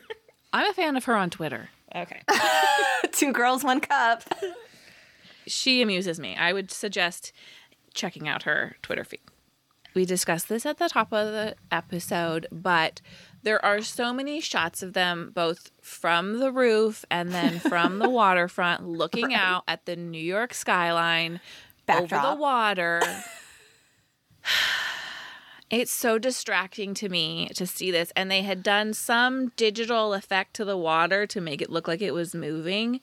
I'm 0.52 0.70
a 0.70 0.74
fan 0.74 0.96
of 0.96 1.04
her 1.04 1.14
on 1.14 1.28
Twitter. 1.30 1.68
okay. 1.94 2.20
Two 3.12 3.32
girls, 3.32 3.62
one 3.64 3.80
cup. 3.80 4.22
She 5.46 5.82
amuses 5.82 6.18
me. 6.18 6.34
I 6.36 6.52
would 6.52 6.70
suggest 6.70 7.32
checking 7.94 8.26
out 8.28 8.42
her 8.44 8.76
Twitter 8.82 9.04
feed. 9.04 9.20
We 9.96 10.04
discussed 10.04 10.50
this 10.50 10.66
at 10.66 10.76
the 10.76 10.90
top 10.90 11.10
of 11.10 11.32
the 11.32 11.54
episode, 11.72 12.46
but 12.52 13.00
there 13.44 13.64
are 13.64 13.80
so 13.80 14.12
many 14.12 14.42
shots 14.42 14.82
of 14.82 14.92
them 14.92 15.32
both 15.34 15.70
from 15.80 16.38
the 16.38 16.52
roof 16.52 17.06
and 17.10 17.32
then 17.32 17.58
from 17.60 17.98
the 17.98 18.10
waterfront 18.10 18.86
looking 18.86 19.32
out 19.32 19.64
at 19.66 19.86
the 19.86 19.96
New 19.96 20.22
York 20.22 20.52
skyline 20.52 21.40
over 21.88 22.14
the 22.14 22.36
water. 22.38 23.00
It's 25.68 25.90
so 25.90 26.16
distracting 26.16 26.94
to 26.94 27.08
me 27.08 27.48
to 27.56 27.66
see 27.66 27.90
this. 27.90 28.12
And 28.14 28.30
they 28.30 28.42
had 28.42 28.62
done 28.62 28.94
some 28.94 29.48
digital 29.56 30.14
effect 30.14 30.54
to 30.54 30.64
the 30.64 30.76
water 30.76 31.26
to 31.26 31.40
make 31.40 31.60
it 31.60 31.70
look 31.70 31.88
like 31.88 32.00
it 32.00 32.14
was 32.14 32.36
moving. 32.36 33.00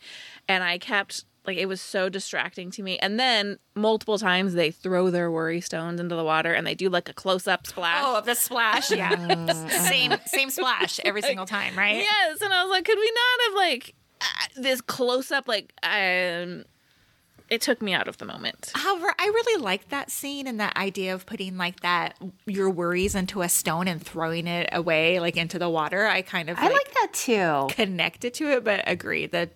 And 0.47 0.63
I 0.63 0.77
kept, 0.77 1.25
like, 1.45 1.57
it 1.57 1.65
was 1.67 1.81
so 1.81 2.09
distracting 2.09 2.71
to 2.71 2.83
me. 2.83 2.97
And 2.99 3.19
then 3.19 3.59
multiple 3.75 4.17
times 4.17 4.53
they 4.53 4.71
throw 4.71 5.09
their 5.09 5.29
worry 5.29 5.61
stones 5.61 5.99
into 5.99 6.15
the 6.15 6.23
water 6.23 6.53
and 6.53 6.65
they 6.65 6.75
do 6.75 6.89
like 6.89 7.09
a 7.09 7.13
close 7.13 7.47
up 7.47 7.67
splash. 7.67 8.01
Oh, 8.05 8.17
of 8.17 8.25
the 8.25 8.35
splash, 8.35 8.91
yeah. 8.91 9.67
same 9.69 10.13
same 10.25 10.49
splash 10.49 10.99
every 11.03 11.21
single 11.21 11.45
time, 11.45 11.77
right? 11.77 11.97
Yes. 11.97 12.41
And 12.41 12.53
I 12.53 12.63
was 12.63 12.71
like, 12.71 12.85
could 12.85 12.97
we 12.97 13.11
not 13.11 13.45
have, 13.45 13.55
like, 13.55 13.95
uh, 14.21 14.61
this 14.61 14.81
close 14.81 15.31
up, 15.31 15.47
like, 15.47 15.73
um, 15.83 16.63
it 17.49 17.61
took 17.61 17.81
me 17.81 17.93
out 17.93 18.07
of 18.07 18.17
the 18.17 18.25
moment. 18.25 18.71
However, 18.73 19.13
I 19.19 19.25
really 19.25 19.61
like 19.61 19.89
that 19.89 20.09
scene 20.09 20.47
and 20.47 20.59
that 20.59 20.75
idea 20.77 21.13
of 21.13 21.25
putting 21.25 21.57
like 21.57 21.81
that 21.81 22.17
your 22.45 22.69
worries 22.69 23.15
into 23.15 23.41
a 23.41 23.49
stone 23.49 23.87
and 23.87 24.01
throwing 24.01 24.47
it 24.47 24.69
away 24.71 25.19
like 25.19 25.37
into 25.37 25.59
the 25.59 25.69
water. 25.69 26.07
I 26.07 26.21
kind 26.21 26.49
of 26.49 26.57
I 26.57 26.69
like 26.69 26.93
that 26.93 27.09
too. 27.13 27.67
connected 27.69 28.33
to 28.35 28.51
it, 28.53 28.63
but 28.63 28.83
agree 28.87 29.27
that 29.27 29.51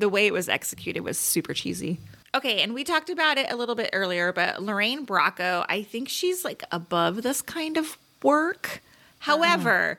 the 0.00 0.08
way 0.08 0.26
it 0.26 0.32
was 0.32 0.48
executed 0.48 1.00
was 1.00 1.18
super 1.18 1.54
cheesy. 1.54 2.00
Okay, 2.34 2.62
and 2.62 2.74
we 2.74 2.84
talked 2.84 3.10
about 3.10 3.38
it 3.38 3.50
a 3.50 3.56
little 3.56 3.74
bit 3.74 3.90
earlier, 3.92 4.32
but 4.32 4.62
Lorraine 4.62 5.04
Bracco, 5.04 5.64
I 5.68 5.82
think 5.82 6.08
she's 6.08 6.44
like 6.44 6.62
above 6.70 7.22
this 7.22 7.42
kind 7.42 7.76
of 7.76 7.98
work. 8.22 8.82
However, 9.20 9.98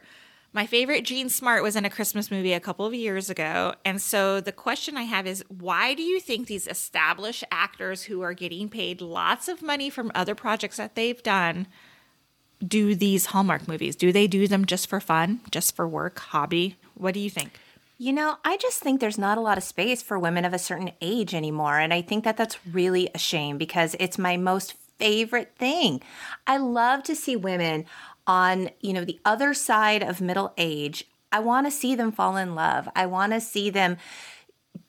my 0.54 0.66
favorite 0.66 1.04
Jean 1.04 1.30
Smart 1.30 1.64
was 1.64 1.76
in 1.76 1.86
a 1.86 1.90
Christmas 1.90 2.30
movie 2.30 2.54
a 2.54 2.60
couple 2.60 2.86
of 2.86 2.94
years 2.94 3.30
ago. 3.30 3.74
And 3.86 4.02
so 4.02 4.42
the 4.42 4.52
question 4.52 4.98
I 4.98 5.04
have 5.04 5.26
is 5.26 5.44
why 5.48 5.94
do 5.94 6.04
you 6.04 6.20
think 6.20 6.48
these 6.48 6.68
established 6.68 7.44
actors 7.52 8.04
who 8.04 8.22
are 8.22 8.34
getting 8.34 8.68
paid 8.68 9.02
lots 9.02 9.48
of 9.48 9.62
money 9.62 9.90
from 9.90 10.12
other 10.14 10.36
projects 10.36 10.78
that 10.78 10.96
they've 10.96 11.22
done 11.24 11.68
do 12.66 12.96
these 12.96 13.28
Hallmark 13.28 13.68
movies? 13.68 13.96
Do 13.96 14.12
they 14.12 14.28
do 14.28 14.48
them 14.48 14.66
just 14.66 14.88
for 14.88 15.00
fun, 15.00 15.42
just 15.52 15.76
for 15.76 15.88
work, 15.88 16.20
hobby? 16.20 16.78
What 16.96 17.14
do 17.14 17.20
you 17.20 17.30
think? 17.30 17.60
You 18.02 18.14
know, 18.14 18.38
I 18.44 18.58
just 18.58 18.80
think 18.80 19.00
there's 19.00 19.20
not 19.20 19.38
a 19.38 19.42
lot 19.42 19.60
of 19.60 19.64
space 19.64 20.02
for 20.02 20.18
women 20.18 20.44
of 20.44 20.56
a 20.56 20.58
certain 20.58 20.90
age 21.02 21.36
anymore. 21.36 21.78
And 21.78 21.94
I 21.94 22.02
think 22.02 22.24
that 22.24 22.36
that's 22.36 22.58
really 22.66 23.12
a 23.14 23.20
shame 23.20 23.60
because 23.60 23.96
it's 24.00 24.18
my 24.18 24.38
most 24.38 24.74
favorite 24.98 25.54
thing. 25.56 26.02
I 26.48 26.58
love 26.58 27.04
to 27.04 27.16
see 27.16 27.36
women 27.36 27.86
on, 28.26 28.72
you 28.80 28.92
know, 28.92 29.06
the 29.06 29.20
other 29.24 29.54
side 29.54 30.02
of 30.02 30.20
middle 30.20 30.52
age. 30.58 31.06
I 31.32 31.42
want 31.42 31.68
to 31.68 31.72
see 31.72 31.94
them 31.94 32.12
fall 32.12 32.38
in 32.38 32.56
love. 32.56 32.90
I 32.96 33.06
want 33.06 33.34
to 33.34 33.40
see 33.40 33.70
them 33.70 33.98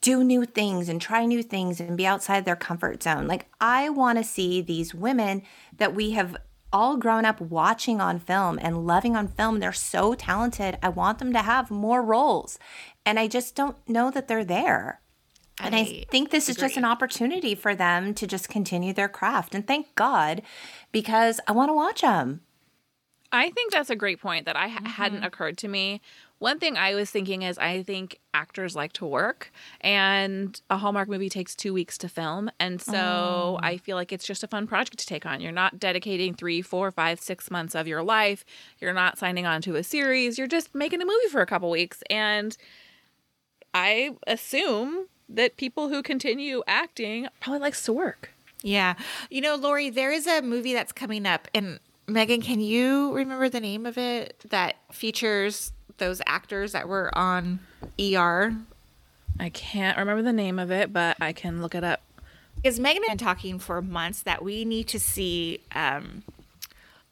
do 0.00 0.24
new 0.24 0.46
things 0.46 0.88
and 0.88 0.98
try 0.98 1.26
new 1.26 1.42
things 1.42 1.80
and 1.80 1.98
be 1.98 2.06
outside 2.06 2.46
their 2.46 2.56
comfort 2.56 3.02
zone. 3.02 3.26
Like, 3.26 3.44
I 3.60 3.90
want 3.90 4.16
to 4.16 4.24
see 4.24 4.62
these 4.62 4.94
women 4.94 5.42
that 5.76 5.94
we 5.94 6.12
have 6.12 6.38
all 6.72 6.96
grown 6.96 7.24
up 7.24 7.40
watching 7.40 8.00
on 8.00 8.18
film 8.18 8.58
and 8.62 8.86
loving 8.86 9.14
on 9.14 9.28
film. 9.28 9.60
They're 9.60 9.72
so 9.72 10.14
talented. 10.14 10.78
I 10.82 10.88
want 10.88 11.18
them 11.18 11.32
to 11.34 11.40
have 11.40 11.70
more 11.70 12.02
roles. 12.02 12.58
And 13.04 13.18
I 13.18 13.28
just 13.28 13.54
don't 13.54 13.76
know 13.88 14.10
that 14.10 14.28
they're 14.28 14.44
there. 14.44 15.00
And 15.58 15.74
I 15.74 15.80
I 15.80 16.04
think 16.10 16.30
this 16.30 16.48
is 16.48 16.56
just 16.56 16.76
an 16.76 16.84
opportunity 16.84 17.54
for 17.54 17.74
them 17.74 18.14
to 18.14 18.26
just 18.26 18.48
continue 18.48 18.92
their 18.92 19.08
craft. 19.08 19.54
And 19.54 19.66
thank 19.66 19.94
God, 19.94 20.42
because 20.90 21.40
I 21.46 21.52
want 21.52 21.68
to 21.68 21.74
watch 21.74 22.00
them. 22.00 22.40
I 23.34 23.48
think 23.50 23.72
that's 23.72 23.88
a 23.88 23.96
great 23.96 24.20
point 24.20 24.44
that 24.44 24.56
I 24.56 24.68
ha- 24.68 24.84
hadn't 24.84 25.18
mm-hmm. 25.18 25.26
occurred 25.26 25.56
to 25.58 25.68
me. 25.68 26.02
One 26.38 26.58
thing 26.58 26.76
I 26.76 26.94
was 26.94 27.10
thinking 27.10 27.42
is 27.42 27.56
I 27.56 27.82
think 27.82 28.18
actors 28.34 28.74
like 28.76 28.92
to 28.94 29.06
work, 29.06 29.52
and 29.80 30.60
a 30.68 30.76
Hallmark 30.76 31.08
movie 31.08 31.28
takes 31.28 31.54
two 31.54 31.72
weeks 31.72 31.96
to 31.98 32.08
film, 32.08 32.50
and 32.58 32.82
so 32.82 32.92
oh. 32.94 33.58
I 33.62 33.76
feel 33.76 33.96
like 33.96 34.12
it's 34.12 34.26
just 34.26 34.42
a 34.42 34.48
fun 34.48 34.66
project 34.66 34.98
to 34.98 35.06
take 35.06 35.24
on. 35.24 35.40
You're 35.40 35.52
not 35.52 35.78
dedicating 35.78 36.34
three, 36.34 36.60
four, 36.60 36.90
five, 36.90 37.20
six 37.20 37.50
months 37.50 37.76
of 37.76 37.86
your 37.86 38.02
life. 38.02 38.44
You're 38.80 38.92
not 38.92 39.18
signing 39.18 39.46
on 39.46 39.62
to 39.62 39.76
a 39.76 39.84
series. 39.84 40.36
You're 40.36 40.48
just 40.48 40.74
making 40.74 41.00
a 41.00 41.06
movie 41.06 41.28
for 41.30 41.40
a 41.40 41.46
couple 41.46 41.70
weeks, 41.70 42.02
and 42.10 42.56
I 43.74 44.16
assume 44.26 45.06
that 45.28 45.56
people 45.56 45.88
who 45.88 46.02
continue 46.02 46.62
acting 46.66 47.28
probably 47.40 47.60
likes 47.60 47.84
to 47.84 47.92
work. 47.92 48.30
Yeah. 48.62 48.94
You 49.30 49.40
know, 49.40 49.56
Lori, 49.56 49.90
there 49.90 50.12
is 50.12 50.26
a 50.26 50.42
movie 50.42 50.72
that's 50.72 50.92
coming 50.92 51.26
up. 51.26 51.48
And 51.54 51.80
Megan, 52.06 52.42
can 52.42 52.60
you 52.60 53.12
remember 53.12 53.48
the 53.48 53.60
name 53.60 53.86
of 53.86 53.98
it 53.98 54.44
that 54.48 54.76
features 54.92 55.72
those 55.98 56.20
actors 56.26 56.72
that 56.72 56.88
were 56.88 57.16
on 57.16 57.60
ER? 58.00 58.54
I 59.40 59.48
can't 59.48 59.98
remember 59.98 60.22
the 60.22 60.32
name 60.32 60.58
of 60.58 60.70
it, 60.70 60.92
but 60.92 61.16
I 61.20 61.32
can 61.32 61.62
look 61.62 61.74
it 61.74 61.84
up. 61.84 62.02
Because 62.56 62.78
Megan 62.78 63.02
been 63.08 63.18
talking 63.18 63.58
for 63.58 63.82
months 63.82 64.22
that 64.22 64.44
we 64.44 64.64
need 64.64 64.86
to 64.88 65.00
see 65.00 65.60
um, 65.74 66.22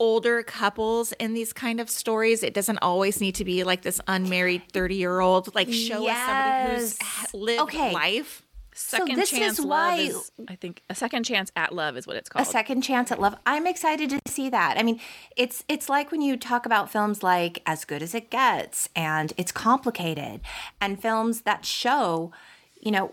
older 0.01 0.43
couples 0.43 1.13
in 1.13 1.35
these 1.35 1.53
kind 1.53 1.79
of 1.79 1.89
stories. 1.89 2.43
It 2.43 2.55
doesn't 2.55 2.79
always 2.79 3.21
need 3.21 3.37
to 3.37 3.45
be 3.45 3.63
like 3.63 3.83
this 3.83 4.01
unmarried 4.09 4.63
30 4.73 4.97
year 4.97 5.21
old. 5.21 5.55
Like, 5.55 5.73
show 5.73 6.09
us 6.09 6.17
somebody 6.17 6.75
who's 6.75 6.99
Yes. 7.01 7.35
lived 7.35 7.61
Okay. 7.63 7.93
life. 7.93 8.43
Second 8.73 9.17
this 9.17 9.29
chance 9.31 9.59
is 9.59 9.65
love 9.65 9.69
why- 9.69 9.97
is, 9.99 10.33
I 10.49 10.55
think 10.57 10.83
a 10.89 10.95
second 10.95 11.25
chance 11.25 11.53
at 11.55 11.75
love 11.75 11.99
is 11.99 12.07
what 12.07 12.17
it's 12.17 12.31
called. 12.31 12.47
a 12.47 12.51
second 12.51 12.81
chance 12.81 13.13
at 13.13 13.21
love. 13.21 13.35
I'm 13.45 13.67
excited 13.67 14.09
to 14.09 14.21
see 14.27 14.49
that. 14.49 14.79
I 14.79 14.83
mean, 14.83 14.99
it's 15.37 15.65
it's 15.69 15.91
like 15.91 16.11
when 16.11 16.23
you 16.23 16.39
talk 16.39 16.65
about 16.65 16.91
films 16.91 17.23
like 17.23 17.63
As 17.67 17.85
Good 17.85 18.03
as 18.03 18.15
It 18.15 18.31
Gets 18.31 18.89
and 18.97 19.35
It's 19.37 19.53
Complicated 19.53 20.41
and 20.81 21.01
films 21.03 21.43
that 21.43 21.67
show, 21.67 22.33
you 22.81 22.91
know, 22.91 23.13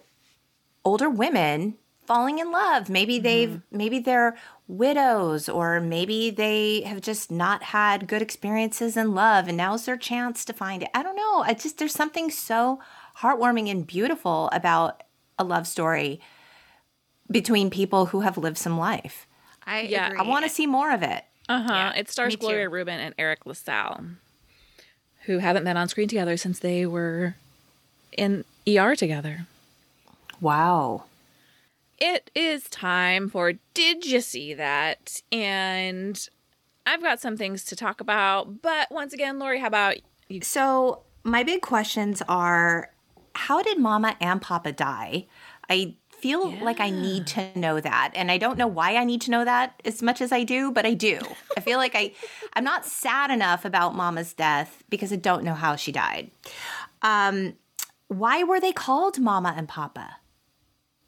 older 0.85 1.09
women 1.09 1.75
falling 2.05 2.39
in 2.39 2.49
love. 2.49 2.89
Maybe 2.89 3.19
they've 3.19 3.49
mm-hmm. 3.49 3.77
maybe 3.77 3.99
they're 3.99 4.37
widows 4.67 5.47
or 5.47 5.79
maybe 5.79 6.29
they 6.29 6.81
have 6.81 7.01
just 7.01 7.31
not 7.31 7.63
had 7.63 8.07
good 8.07 8.21
experiences 8.21 8.97
in 8.97 9.15
love 9.15 9.47
and 9.47 9.55
now's 9.57 9.85
their 9.85 9.97
chance 9.97 10.43
to 10.45 10.53
find 10.53 10.83
it. 10.83 10.89
I 10.93 11.03
don't 11.03 11.15
know. 11.15 11.43
I 11.45 11.53
just 11.53 11.77
there's 11.77 11.93
something 11.93 12.29
so 12.29 12.79
heartwarming 13.19 13.69
and 13.71 13.87
beautiful 13.87 14.49
about 14.51 15.03
a 15.39 15.43
love 15.43 15.67
story 15.67 16.19
between 17.31 17.69
people 17.69 18.07
who 18.07 18.21
have 18.21 18.37
lived 18.37 18.57
some 18.57 18.77
life. 18.77 19.25
I 19.65 19.81
Yeah, 19.81 20.07
agree. 20.07 20.19
I 20.19 20.23
want 20.23 20.43
to 20.45 20.49
see 20.49 20.67
more 20.67 20.91
of 20.91 21.01
it. 21.03 21.23
Uh 21.49 21.61
huh. 21.61 21.73
Yeah, 21.73 21.93
it 21.95 22.09
stars 22.09 22.33
me 22.33 22.37
too. 22.37 22.41
Gloria 22.41 22.69
Reuben 22.69 22.99
and 22.99 23.15
Eric 23.17 23.45
LaSalle, 23.45 24.03
who 25.25 25.37
haven't 25.39 25.63
been 25.63 25.77
on 25.77 25.87
screen 25.87 26.07
together 26.09 26.35
since 26.37 26.59
they 26.59 26.85
were 26.85 27.35
in 28.17 28.43
ER 28.67 28.95
together. 28.95 29.45
Wow. 30.41 31.05
It 31.97 32.29
is 32.35 32.69
time 32.69 33.29
for 33.29 33.53
Did 33.73 34.05
You 34.05 34.21
See 34.21 34.53
That? 34.53 35.21
And 35.31 36.29
I've 36.85 37.01
got 37.01 37.19
some 37.19 37.37
things 37.37 37.63
to 37.65 37.75
talk 37.75 38.01
about, 38.01 38.61
but 38.61 38.87
once 38.91 39.13
again, 39.13 39.39
Lori, 39.39 39.59
how 39.59 39.67
about 39.67 39.97
you? 40.29 40.41
So, 40.41 41.03
my 41.23 41.43
big 41.43 41.61
questions 41.61 42.21
are 42.29 42.91
how 43.35 43.61
did 43.61 43.77
mama 43.79 44.15
and 44.21 44.41
papa 44.41 44.71
die? 44.71 45.27
I 45.69 45.95
feel 46.19 46.51
like 46.63 46.79
I 46.79 46.89
need 46.89 47.27
to 47.27 47.59
know 47.59 47.79
that. 47.79 48.11
And 48.15 48.31
I 48.31 48.37
don't 48.37 48.57
know 48.57 48.67
why 48.67 48.95
I 48.95 49.03
need 49.03 49.21
to 49.21 49.31
know 49.31 49.45
that 49.45 49.79
as 49.85 50.01
much 50.01 50.21
as 50.21 50.31
I 50.31 50.43
do, 50.43 50.71
but 50.71 50.85
I 50.85 50.93
do. 50.93 51.19
I 51.55 51.61
feel 51.61 51.77
like 51.77 51.93
I 51.95 52.13
I'm 52.53 52.63
not 52.63 52.85
sad 52.85 53.29
enough 53.29 53.65
about 53.65 53.95
mama's 53.95 54.33
death 54.33 54.83
because 54.89 55.13
I 55.13 55.17
don't 55.17 55.43
know 55.43 55.53
how 55.53 55.75
she 55.75 55.91
died. 55.91 56.31
Um 57.01 57.53
why 58.07 58.43
were 58.43 58.59
they 58.59 58.71
called 58.71 59.19
mama 59.19 59.53
and 59.55 59.67
papa? 59.67 60.17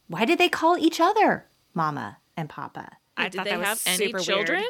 Why 0.09 0.25
did 0.25 0.37
they 0.39 0.49
call 0.49 0.77
each 0.77 0.99
other 0.99 1.45
mama 1.73 2.17
and 2.35 2.49
papa? 2.49 2.97
I 3.15 3.29
Did 3.29 3.37
thought 3.37 3.43
they 3.45 3.49
that 3.51 3.59
was 3.59 3.67
have 3.67 3.81
any 3.85 4.05
super 4.07 4.19
children? 4.19 4.65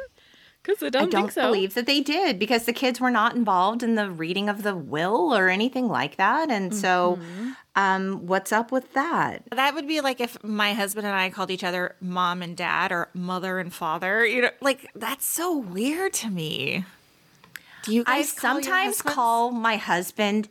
Because 0.62 0.84
I 0.84 0.90
don't, 0.90 0.96
I 0.96 1.00
don't 1.10 1.12
think 1.22 1.32
so. 1.32 1.42
believe 1.48 1.74
that 1.76 1.86
they 1.86 2.02
did 2.02 2.38
because 2.38 2.66
the 2.66 2.74
kids 2.74 3.00
were 3.00 3.10
not 3.10 3.34
involved 3.36 3.82
in 3.82 3.96
the 3.96 4.10
reading 4.10 4.50
of 4.50 4.62
the 4.64 4.76
will 4.76 5.34
or 5.36 5.48
anything 5.48 5.88
like 5.88 6.18
that. 6.18 6.52
And 6.52 6.76
so, 6.76 7.18
Mm-hmm. 7.22 7.50
um, 7.78 8.28
what's 8.28 8.52
up 8.52 8.70
with 8.72 8.94
that? 8.94 9.44
That 9.52 9.74
would 9.74 9.88
be 9.88 10.02
like 10.02 10.20
if 10.20 10.44
my 10.44 10.74
husband 10.74 11.08
and 11.08 11.16
I 11.16 11.30
called 11.30 11.50
each 11.50 11.64
other 11.64 11.96
mom 12.02 12.42
and 12.42 12.58
dad 12.58 12.92
or 12.92 13.08
mother 13.14 13.58
and 13.60 13.74
father. 13.74 14.26
You 14.26 14.42
know, 14.42 14.50
like 14.60 14.90
that's 14.94 15.26
so 15.26 15.58
weird 15.58 16.12
to 16.16 16.30
me. 16.30 16.84
Do 17.84 17.94
you 17.96 18.04
I 18.06 18.24
call 18.24 18.26
sometimes 18.56 19.02
call 19.02 19.52
my 19.52 19.78
husband 19.78 20.50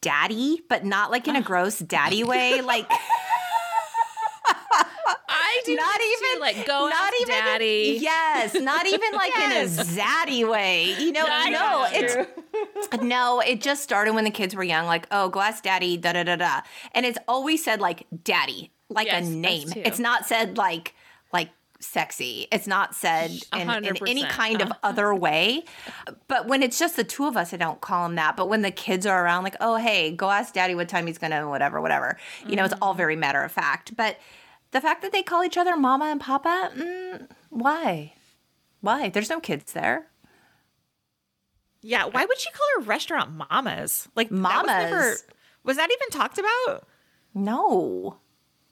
daddy, 0.00 0.62
but 0.68 0.84
not 0.86 1.10
like 1.10 1.28
in 1.28 1.36
a 1.36 1.42
gross 1.50 1.78
daddy 1.80 2.24
way. 2.24 2.62
Like, 2.62 2.86
I 2.88 2.98
do 5.66 5.76
not 5.76 5.96
too, 5.96 6.16
even 6.28 6.40
like 6.40 6.66
go 6.66 6.88
not 6.88 7.12
even 7.20 7.34
daddy. 7.34 7.98
yes, 8.00 8.54
not 8.54 8.86
even 8.86 9.12
like 9.12 9.32
Yes. 9.36 9.74
in 9.74 9.80
a 9.80 9.84
zaddy 9.84 10.48
way. 10.48 10.94
You 10.98 11.12
know, 11.12 11.26
Yeah, 11.26 11.48
no, 11.50 11.86
it's 11.90 12.88
no, 13.02 13.40
it 13.40 13.60
just 13.60 13.82
started 13.82 14.14
when 14.14 14.24
the 14.24 14.30
kids 14.30 14.54
were 14.54 14.64
young. 14.64 14.86
Like, 14.86 15.06
oh, 15.10 15.28
go 15.28 15.40
ask 15.40 15.62
daddy, 15.62 15.96
da 15.96 16.12
da 16.12 16.22
da 16.24 16.36
da, 16.36 16.60
and 16.92 17.04
it's 17.04 17.18
always 17.28 17.62
said 17.64 17.80
like 17.80 18.06
daddy, 18.24 18.70
like 18.88 19.06
Yes, 19.08 19.26
a 19.26 19.30
name. 19.30 19.68
It's 19.76 19.98
not 19.98 20.26
said 20.26 20.56
like 20.56 20.94
like 21.32 21.50
sexy. 21.78 22.48
It's 22.50 22.66
not 22.66 22.94
said 22.94 23.30
in, 23.54 23.68
in 23.84 23.96
any 24.08 24.24
kind 24.24 24.62
of 24.62 24.72
other 24.82 25.14
way. 25.14 25.62
But 26.26 26.46
when 26.48 26.62
it's 26.62 26.78
just 26.78 26.96
the 26.96 27.04
two 27.04 27.26
of 27.26 27.36
us, 27.36 27.52
I 27.52 27.58
don't 27.58 27.80
call 27.82 28.06
him 28.06 28.14
that. 28.14 28.34
But 28.36 28.48
when 28.48 28.62
the 28.62 28.70
kids 28.70 29.04
are 29.04 29.22
around, 29.24 29.44
like, 29.44 29.56
oh 29.60 29.76
hey, 29.76 30.10
go 30.12 30.30
ask 30.30 30.54
daddy 30.54 30.74
what 30.74 30.88
time 30.88 31.06
he's 31.06 31.18
gonna 31.18 31.48
whatever, 31.48 31.80
whatever. 31.82 32.16
You 32.46 32.56
know, 32.56 32.64
it's 32.64 32.74
all 32.80 32.94
very 32.94 33.14
matter 33.16 33.42
of 33.42 33.52
fact. 33.52 33.94
But 33.96 34.16
the 34.72 34.80
fact 34.80 35.02
that 35.02 35.12
they 35.12 35.22
call 35.22 35.44
each 35.44 35.56
other 35.56 35.76
mama 35.76 36.06
and 36.06 36.20
papa, 36.20 36.70
mm, 36.76 37.28
why? 37.50 38.14
Why? 38.80 39.08
There's 39.08 39.30
no 39.30 39.40
kids 39.40 39.72
there. 39.72 40.06
Yeah, 41.82 42.06
why 42.06 42.24
would 42.24 42.38
she 42.38 42.50
call 42.50 42.66
her 42.76 42.82
restaurant 42.82 43.32
mamas? 43.32 44.08
Like 44.16 44.28
that 44.28 44.34
was, 44.34 44.40
Mamas. 44.42 44.66
never, 44.90 45.16
was 45.62 45.76
that 45.76 45.90
even 45.90 46.10
talked 46.10 46.38
about? 46.38 46.86
No. 47.34 48.18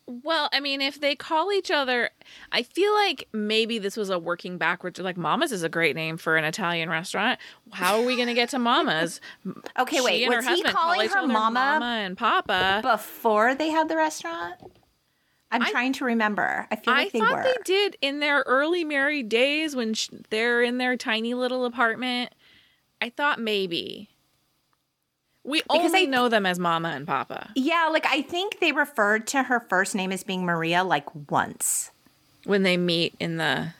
Well, 0.06 0.50
I 0.52 0.60
mean, 0.60 0.82
if 0.82 1.00
they 1.00 1.14
call 1.16 1.50
each 1.50 1.70
other, 1.70 2.10
I 2.52 2.62
feel 2.62 2.92
like 2.92 3.26
maybe 3.32 3.78
this 3.78 3.96
was 3.96 4.10
a 4.10 4.18
working 4.18 4.58
backwards. 4.58 4.98
Like, 5.00 5.16
Mama's 5.16 5.50
is 5.50 5.62
a 5.62 5.68
great 5.70 5.96
name 5.96 6.18
for 6.18 6.36
an 6.36 6.44
Italian 6.44 6.90
restaurant. 6.90 7.40
How 7.72 7.98
are 7.98 8.04
we 8.04 8.14
going 8.14 8.28
to 8.28 8.34
get 8.34 8.50
to 8.50 8.58
Mama's? 8.58 9.20
Okay, 9.78 9.96
She 9.96 10.02
wait. 10.04 10.24
and 10.24 10.32
her 10.34 10.38
Was 10.40 10.44
he 10.44 10.50
husband 10.50 10.74
call 10.74 10.92
calling 10.92 11.08
her 11.08 11.26
mama, 11.26 11.50
Mama 11.50 11.86
and 12.04 12.18
Papa. 12.18 12.80
before 12.82 13.54
they 13.54 13.70
had 13.70 13.88
the 13.88 13.96
restaurant? 13.96 14.56
I'm 15.54 15.70
trying 15.70 15.92
to 15.94 16.04
remember. 16.04 16.66
I 16.70 16.76
feel 16.76 16.94
I 16.94 17.02
like 17.04 17.12
they 17.12 17.18
thought 17.20 17.32
were. 17.32 17.42
they 17.42 17.56
did 17.64 17.96
in 18.00 18.20
their 18.20 18.40
early 18.46 18.84
married 18.84 19.28
days 19.28 19.74
when 19.76 19.94
sh- 19.94 20.10
they're 20.30 20.62
in 20.62 20.78
their 20.78 20.96
tiny 20.96 21.34
little 21.34 21.64
apartment. 21.64 22.32
I 23.00 23.10
thought 23.10 23.38
maybe. 23.40 24.08
We 25.44 25.60
Because 25.62 25.86
only 25.92 26.02
I- 26.02 26.04
know 26.06 26.28
them 26.28 26.46
as 26.46 26.58
Mama 26.58 26.88
and 26.90 27.06
Papa 27.06 27.50
Yeah, 27.54 27.88
like 27.92 28.06
I 28.06 28.22
think 28.22 28.60
they 28.60 28.72
referred 28.72 29.26
to 29.28 29.42
her 29.44 29.60
first 29.68 29.94
name 29.94 30.10
as 30.12 30.24
being 30.24 30.44
Maria 30.44 30.82
like 30.84 31.06
once. 31.30 31.90
when 32.44 32.62
they 32.62 32.76
meet 32.76 33.14
in 33.20 33.36
the. 33.36 33.74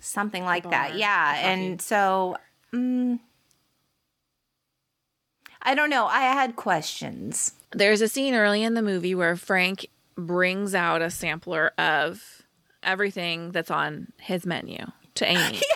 Something 0.00 0.44
like 0.44 0.62
Bar, 0.64 0.72
that. 0.72 0.96
Yeah. 0.96 1.36
And 1.36 1.80
so 1.82 2.36
mm, 2.72 3.18
I 5.62 5.74
don't 5.74 5.90
know. 5.90 6.06
I 6.06 6.20
had 6.20 6.56
questions. 6.56 7.52
There's 7.72 8.00
a 8.00 8.08
scene 8.08 8.34
early 8.34 8.62
in 8.62 8.74
the 8.74 8.82
movie 8.82 9.14
where 9.14 9.36
Frank 9.36 9.86
brings 10.18 10.74
out 10.74 11.00
a 11.00 11.10
sampler 11.10 11.72
of 11.78 12.42
everything 12.82 13.52
that's 13.52 13.70
on 13.70 14.08
his 14.20 14.44
menu 14.44 14.84
to 15.14 15.24
Amy. 15.26 15.60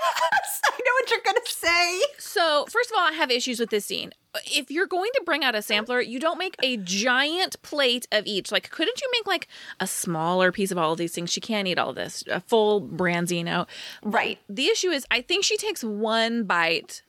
Yes, 0.45 0.61
I 0.67 0.71
know 0.71 0.93
what 1.01 1.11
you're 1.11 1.21
going 1.25 1.37
to 1.37 1.53
say. 1.53 2.01
So, 2.19 2.65
first 2.69 2.91
of 2.91 2.97
all, 2.99 3.07
I 3.07 3.13
have 3.13 3.31
issues 3.31 3.61
with 3.61 3.71
this 3.71 3.85
scene. 3.85 4.13
If 4.47 4.71
you're 4.71 4.87
going 4.87 5.11
to 5.15 5.23
bring 5.25 5.45
out 5.45 5.55
a 5.55 5.63
sampler, 5.63 6.01
you 6.01 6.19
don't 6.19 6.39
make 6.39 6.57
a 6.63 6.79
giant 6.79 7.61
plate 7.63 8.09
of 8.11 8.27
each. 8.27 8.51
Like, 8.51 8.71
couldn't 8.71 9.01
you 9.01 9.09
make 9.13 9.27
like 9.27 9.47
a 9.79 9.87
smaller 9.87 10.51
piece 10.51 10.71
of 10.73 10.79
all 10.79 10.93
of 10.93 10.99
these 10.99 11.13
things? 11.15 11.31
She 11.31 11.41
can't 11.41 11.69
eat 11.69 11.79
all 11.79 11.91
of 11.91 11.97
this. 11.97 12.25
A 12.31 12.41
full 12.41 12.81
branzino. 12.83 13.69
Right. 14.03 14.39
The 14.49 14.67
issue 14.67 14.89
is, 14.91 15.07
I 15.11 15.21
think 15.21 15.45
she 15.45 15.57
takes 15.57 15.85
one 15.85 16.45
bite 16.45 17.03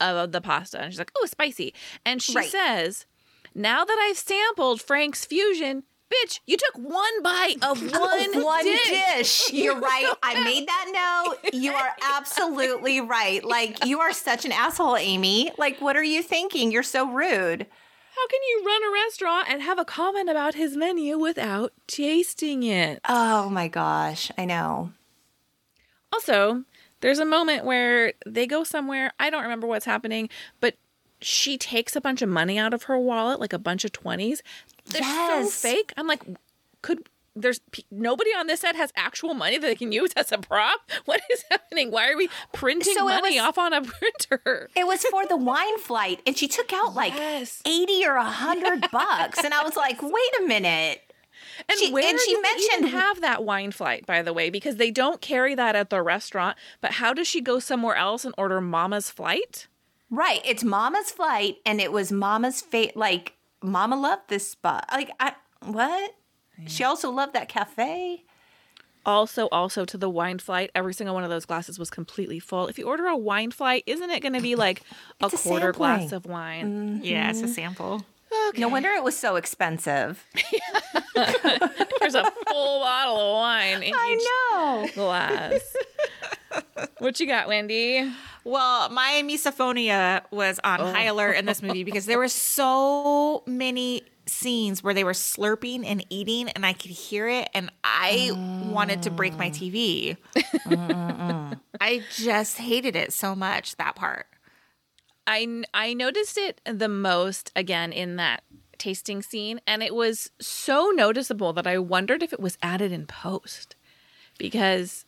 of 0.00 0.32
the 0.32 0.40
pasta 0.40 0.80
and 0.80 0.92
she's 0.92 0.98
like, 0.98 1.12
"Oh, 1.18 1.26
spicy," 1.26 1.74
and 2.06 2.20
she 2.22 2.34
Right. 2.34 2.50
says, 2.50 3.06
"Now 3.54 3.84
that 3.84 3.98
I've 4.08 4.18
sampled 4.18 4.80
Frank's 4.80 5.24
fusion." 5.26 5.84
Bitch, 6.10 6.40
you 6.46 6.56
took 6.56 6.74
one 6.76 7.22
bite 7.22 7.56
of 7.62 7.80
one, 7.92 8.42
one 8.42 8.64
dish. 8.64 8.88
dish. 8.88 9.52
You're 9.52 9.78
right. 9.80 10.12
I 10.22 10.42
made 10.42 10.66
that 10.66 11.34
note. 11.44 11.54
You 11.54 11.72
are 11.72 11.90
absolutely 12.16 13.00
right. 13.00 13.44
Like 13.44 13.84
you 13.84 14.00
are 14.00 14.12
such 14.12 14.44
an 14.44 14.52
asshole, 14.52 14.96
Amy. 14.96 15.52
Like 15.56 15.80
what 15.80 15.96
are 15.96 16.02
you 16.02 16.22
thinking? 16.22 16.72
You're 16.72 16.82
so 16.82 17.10
rude. 17.10 17.66
How 18.16 18.26
can 18.26 18.40
you 18.48 18.62
run 18.66 18.82
a 18.84 18.92
restaurant 19.06 19.46
and 19.48 19.62
have 19.62 19.78
a 19.78 19.84
comment 19.84 20.28
about 20.28 20.54
his 20.54 20.76
menu 20.76 21.16
without 21.16 21.72
tasting 21.86 22.64
it? 22.64 23.00
Oh 23.08 23.48
my 23.48 23.68
gosh, 23.68 24.30
I 24.36 24.44
know. 24.44 24.92
Also, 26.12 26.64
there's 27.00 27.20
a 27.20 27.24
moment 27.24 27.64
where 27.64 28.12
they 28.26 28.46
go 28.46 28.64
somewhere. 28.64 29.12
I 29.20 29.30
don't 29.30 29.44
remember 29.44 29.66
what's 29.68 29.86
happening, 29.86 30.28
but 30.60 30.74
she 31.22 31.56
takes 31.56 31.94
a 31.94 32.00
bunch 32.00 32.20
of 32.20 32.28
money 32.28 32.58
out 32.58 32.74
of 32.74 32.84
her 32.84 32.98
wallet, 32.98 33.40
like 33.40 33.52
a 33.52 33.58
bunch 33.58 33.84
of 33.84 33.92
20s. 33.92 34.40
They're 34.86 35.02
Yes. 35.02 35.52
so 35.54 35.68
fake. 35.68 35.92
I'm 35.96 36.06
like, 36.06 36.22
could 36.82 37.08
there's 37.36 37.60
p- 37.70 37.86
nobody 37.92 38.30
on 38.30 38.48
this 38.48 38.60
set 38.60 38.74
has 38.74 38.92
actual 38.96 39.34
money 39.34 39.56
that 39.56 39.66
they 39.66 39.76
can 39.76 39.92
use 39.92 40.10
as 40.16 40.32
a 40.32 40.38
prop? 40.38 40.80
What 41.04 41.20
is 41.30 41.44
happening? 41.50 41.90
Why 41.90 42.10
are 42.10 42.16
we 42.16 42.28
printing 42.52 42.94
So 42.94 43.04
money 43.04 43.36
was- 43.38 43.48
off 43.48 43.58
on 43.58 43.72
a 43.72 43.82
printer? 44.28 44.68
It 44.74 44.86
was 44.86 45.04
for 45.04 45.26
the 45.26 45.36
wine 45.36 45.78
flight, 45.78 46.20
and 46.26 46.36
she 46.36 46.48
took 46.48 46.72
out 46.72 46.94
like 46.94 47.14
Yes. 47.14 47.62
80 47.64 48.04
or 48.06 48.16
100 48.16 48.90
bucks. 48.92 49.42
And 49.44 49.54
I 49.54 49.62
was 49.62 49.76
like, 49.76 50.02
wait 50.02 50.32
a 50.40 50.46
minute. 50.46 51.00
And 51.68 51.78
She- 51.78 51.92
where 51.92 52.08
and 52.08 52.18
she 52.18 52.34
do 52.34 52.42
they 52.42 52.48
even 52.48 52.80
mentioned- 52.82 53.00
have 53.00 53.20
that 53.20 53.44
wine 53.44 53.70
flight, 53.70 54.06
by 54.06 54.22
the 54.22 54.32
way, 54.32 54.50
because 54.50 54.76
they 54.76 54.90
don't 54.90 55.20
carry 55.20 55.54
that 55.54 55.76
at 55.76 55.90
the 55.90 56.02
restaurant. 56.02 56.56
But 56.80 56.92
how 56.92 57.12
does 57.14 57.28
she 57.28 57.40
go 57.40 57.58
somewhere 57.60 57.94
else 57.96 58.24
and 58.24 58.34
order 58.36 58.60
Mama's 58.60 59.08
flight? 59.10 59.68
Right. 60.10 60.40
It's 60.44 60.64
mama's 60.64 61.10
flight, 61.12 61.58
and 61.64 61.80
it 61.80 61.92
was 61.92 62.10
mama's 62.10 62.60
fate. 62.60 62.96
Like, 62.96 63.34
mama 63.62 63.96
loved 63.96 64.28
this 64.28 64.48
spot. 64.50 64.86
Like, 64.92 65.10
I, 65.20 65.34
What? 65.64 66.14
She 66.66 66.84
also 66.84 67.10
loved 67.10 67.32
that 67.34 67.48
cafe. 67.48 68.24
Also, 69.06 69.48
also 69.50 69.86
to 69.86 69.96
the 69.96 70.10
wine 70.10 70.38
flight, 70.38 70.70
every 70.74 70.92
single 70.92 71.14
one 71.14 71.24
of 71.24 71.30
those 71.30 71.46
glasses 71.46 71.78
was 71.78 71.88
completely 71.88 72.38
full. 72.38 72.66
If 72.68 72.78
you 72.78 72.84
order 72.86 73.06
a 73.06 73.16
wine 73.16 73.50
flight, 73.50 73.82
isn't 73.86 74.10
it 74.10 74.20
going 74.20 74.34
to 74.34 74.42
be 74.42 74.56
like 74.56 74.82
a 75.20 75.26
a 75.26 75.30
quarter 75.30 75.72
glass 75.72 76.12
of 76.12 76.26
wine? 76.26 76.98
Mm-hmm. 76.98 77.04
Yeah, 77.04 77.30
it's 77.30 77.40
a 77.40 77.48
sample. 77.48 78.04
No 78.56 78.68
wonder 78.68 78.90
it 78.90 79.02
was 79.02 79.16
so 79.16 79.36
expensive. 79.36 80.24
There's 82.00 82.14
a 82.14 82.30
full 82.48 82.80
bottle 82.80 83.16
of 83.18 83.32
wine 83.34 83.82
in 83.82 83.88
each 83.88 83.94
know. 83.94 84.88
glass. 84.94 85.76
What 87.00 87.18
you 87.20 87.26
got, 87.26 87.48
Wendy? 87.48 88.10
Well, 88.44 88.88
my 88.90 89.22
misophonia 89.24 90.22
was 90.30 90.60
on 90.64 90.80
high 90.80 91.08
oh. 91.08 91.14
alert 91.14 91.32
in 91.32 91.46
this 91.46 91.62
movie 91.62 91.84
because 91.84 92.06
there 92.06 92.18
were 92.18 92.28
so 92.28 93.42
many 93.46 94.02
scenes 94.26 94.82
where 94.82 94.94
they 94.94 95.04
were 95.04 95.12
slurping 95.12 95.84
and 95.84 96.04
eating, 96.08 96.48
and 96.50 96.64
I 96.64 96.72
could 96.72 96.90
hear 96.90 97.28
it, 97.28 97.50
and 97.52 97.70
I 97.82 98.30
wanted 98.72 99.02
to 99.02 99.10
break 99.10 99.36
my 99.36 99.50
TV. 99.50 100.16
I 101.80 102.02
just 102.14 102.58
hated 102.58 102.96
it 102.96 103.12
so 103.12 103.34
much, 103.34 103.76
that 103.76 103.96
part. 103.96 104.26
I 105.26 105.64
I 105.74 105.94
noticed 105.94 106.38
it 106.38 106.60
the 106.64 106.88
most 106.88 107.52
again 107.54 107.92
in 107.92 108.16
that 108.16 108.42
tasting 108.78 109.22
scene, 109.22 109.60
and 109.66 109.82
it 109.82 109.94
was 109.94 110.30
so 110.40 110.90
noticeable 110.94 111.52
that 111.52 111.66
I 111.66 111.78
wondered 111.78 112.22
if 112.22 112.32
it 112.32 112.40
was 112.40 112.58
added 112.62 112.92
in 112.92 113.06
post 113.06 113.76
because 114.38 115.04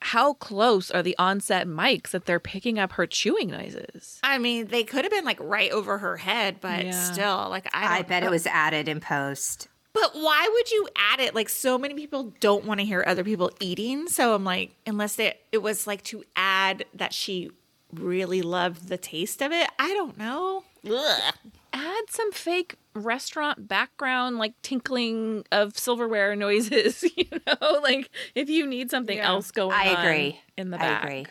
how 0.00 0.34
close 0.34 0.90
are 0.90 1.02
the 1.02 1.16
onset 1.18 1.66
mics 1.66 2.10
that 2.10 2.24
they're 2.26 2.40
picking 2.40 2.78
up 2.78 2.92
her 2.92 3.06
chewing 3.06 3.48
noises? 3.50 4.18
I 4.22 4.38
mean, 4.38 4.66
they 4.66 4.82
could 4.84 5.04
have 5.04 5.12
been 5.12 5.24
like 5.24 5.38
right 5.40 5.70
over 5.70 5.98
her 5.98 6.16
head, 6.16 6.56
but 6.60 6.86
Yeah. 6.86 6.90
still, 7.12 7.48
like, 7.50 7.66
I, 7.74 7.86
I 7.94 7.96
don't 7.98 8.08
bet 8.08 8.22
know. 8.22 8.28
it 8.28 8.30
was 8.30 8.46
added 8.46 8.88
in 8.88 9.00
post. 9.00 9.68
But 9.92 10.14
why 10.14 10.48
would 10.52 10.70
you 10.70 10.88
add 10.96 11.20
it? 11.20 11.34
Like 11.34 11.48
so 11.48 11.76
many 11.76 11.94
people 11.94 12.32
don't 12.40 12.64
want 12.64 12.78
to 12.80 12.86
hear 12.86 13.02
other 13.06 13.24
people 13.24 13.50
eating. 13.60 14.06
So 14.08 14.34
I'm 14.34 14.44
like, 14.44 14.70
unless 14.86 15.18
it 15.18 15.40
it 15.52 15.58
was 15.58 15.86
like 15.86 16.02
to 16.04 16.22
add 16.36 16.84
that 16.94 17.12
she 17.12 17.50
really 17.92 18.40
loved 18.40 18.88
the 18.88 18.96
taste 18.96 19.42
of 19.42 19.50
it. 19.50 19.68
I 19.80 19.88
don't 19.94 20.16
know. 20.16 20.62
Ugh. 20.88 21.34
Add 21.72 22.10
some 22.10 22.32
fake 22.32 22.76
restaurant 22.94 23.68
background, 23.68 24.38
like 24.38 24.60
tinkling 24.62 25.44
of 25.52 25.78
silverware 25.78 26.34
noises. 26.36 27.04
You 27.16 27.26
know, 27.46 27.80
like 27.82 28.10
if 28.34 28.48
you 28.50 28.66
need 28.66 28.90
something 28.90 29.16
Yeah. 29.18 29.28
else 29.28 29.50
going 29.50 29.72
I 29.72 29.86
on 29.88 30.04
agree. 30.04 30.40
in 30.56 30.70
the 30.70 30.78
back 30.78 31.02
I 31.02 31.04
back. 31.04 31.04
agree. 31.04 31.26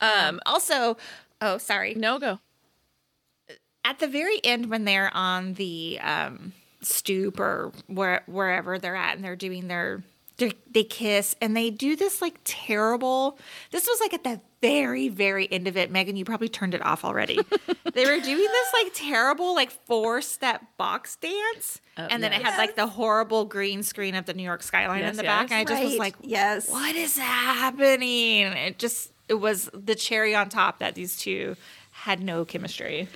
Um. 0.00 0.40
Also, 0.46 0.96
oh, 1.40 1.58
sorry. 1.58 1.94
No 1.94 2.18
go. 2.18 2.40
At 3.84 3.98
the 4.00 4.08
very 4.08 4.38
end, 4.44 4.70
when 4.70 4.84
they're 4.84 5.14
on 5.14 5.54
the 5.54 5.98
um 6.02 6.52
stoop 6.80 7.38
or 7.40 7.72
where 7.86 8.22
wherever 8.26 8.78
they're 8.78 8.96
at, 8.96 9.16
and 9.16 9.24
they're 9.24 9.36
doing 9.36 9.68
their 9.68 10.02
they 10.38 10.52
they 10.70 10.84
kiss 10.84 11.36
and 11.40 11.56
they 11.56 11.70
do 11.70 11.96
this 11.96 12.22
like 12.22 12.38
terrible. 12.44 13.38
This 13.70 13.86
was 13.86 14.00
like 14.00 14.14
at 14.14 14.24
the 14.24 14.40
very 14.60 15.08
very 15.08 15.50
end 15.52 15.68
of 15.68 15.76
it. 15.76 15.90
Megan, 15.90 16.16
you 16.16 16.24
probably 16.24 16.48
turned 16.48 16.74
it 16.74 16.84
off 16.84 17.04
already. 17.04 17.38
they 17.92 18.04
were 18.04 18.20
doing 18.20 18.36
this 18.36 18.72
like 18.82 18.92
terrible 18.94 19.54
like 19.54 19.70
four 19.86 20.22
step 20.22 20.62
box 20.76 21.16
dance, 21.16 21.80
oh, 21.96 22.06
and 22.10 22.22
then 22.22 22.32
it 22.32 22.42
had 22.42 22.56
like 22.56 22.76
the 22.76 22.86
horrible 22.86 23.44
green 23.44 23.82
screen 23.82 24.14
of 24.14 24.26
the 24.26 24.34
New 24.34 24.42
York 24.44 24.62
skyline 24.62 25.00
Yes, 25.00 25.10
in 25.10 25.16
the 25.18 25.22
yes. 25.24 25.28
back, 25.42 25.50
and 25.50 25.58
I 25.60 25.64
just 25.64 25.84
was 25.84 25.98
like, 25.98 26.14
yes. 26.22 26.68
what 26.70 26.94
is 26.94 27.18
happening? 27.18 28.46
It 28.46 28.78
just 28.78 29.12
it 29.28 29.34
was 29.34 29.68
the 29.74 29.94
cherry 29.94 30.34
on 30.34 30.48
top 30.48 30.78
that 30.78 30.94
these 30.94 31.16
two 31.16 31.56
had 31.90 32.22
no 32.22 32.44
chemistry. 32.44 33.08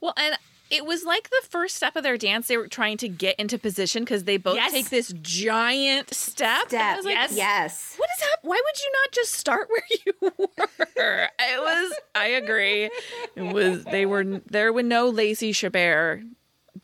Well, 0.00 0.14
and 0.16 0.36
it 0.70 0.84
was 0.84 1.04
like 1.04 1.30
the 1.30 1.42
first 1.48 1.76
step 1.76 1.96
of 1.96 2.02
their 2.02 2.16
dance. 2.16 2.48
They 2.48 2.56
were 2.56 2.68
trying 2.68 2.96
to 2.98 3.08
get 3.08 3.36
into 3.38 3.58
position 3.58 4.04
because 4.04 4.24
they 4.24 4.36
both 4.36 4.56
Yes. 4.56 4.72
take 4.72 4.90
this 4.90 5.12
giant 5.22 6.12
step. 6.14 6.66
And 6.72 6.80
I 6.80 6.92
Step. 6.92 6.96
was 6.96 7.04
like, 7.06 7.14
yes. 7.14 7.36
yes. 7.36 7.94
What 7.96 8.08
is 8.16 8.22
happening? 8.22 8.50
Why 8.50 8.62
would 8.64 8.78
you 8.80 8.92
not 9.04 9.12
just 9.12 9.32
start 9.34 9.68
where 9.70 9.82
you 10.06 10.12
were? 10.20 11.28
It 11.38 11.60
was. 11.60 11.98
I 12.14 12.26
agree. 12.28 12.90
It 13.36 13.52
was. 13.54 13.84
They 13.84 14.04
were. 14.06 14.24
There 14.24 14.72
were 14.72 14.82
no 14.82 15.08
Lacey 15.08 15.52
Chabert 15.52 16.22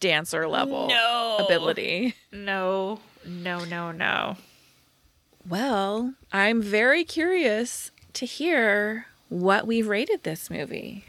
dancer 0.01 0.47
level 0.49 0.89
No. 0.89 1.39
ability. 1.45 2.15
No, 2.33 3.01
no, 3.27 3.65
no, 3.65 3.93
no. 3.93 4.37
Well, 5.49 6.15
I'm 6.33 6.63
very 6.63 7.05
curious 7.05 7.91
to 8.15 8.27
hear 8.27 9.07
what 9.29 9.67
we've 9.67 9.87
rated 9.89 10.23
this 10.23 10.51
movie. 10.51 11.05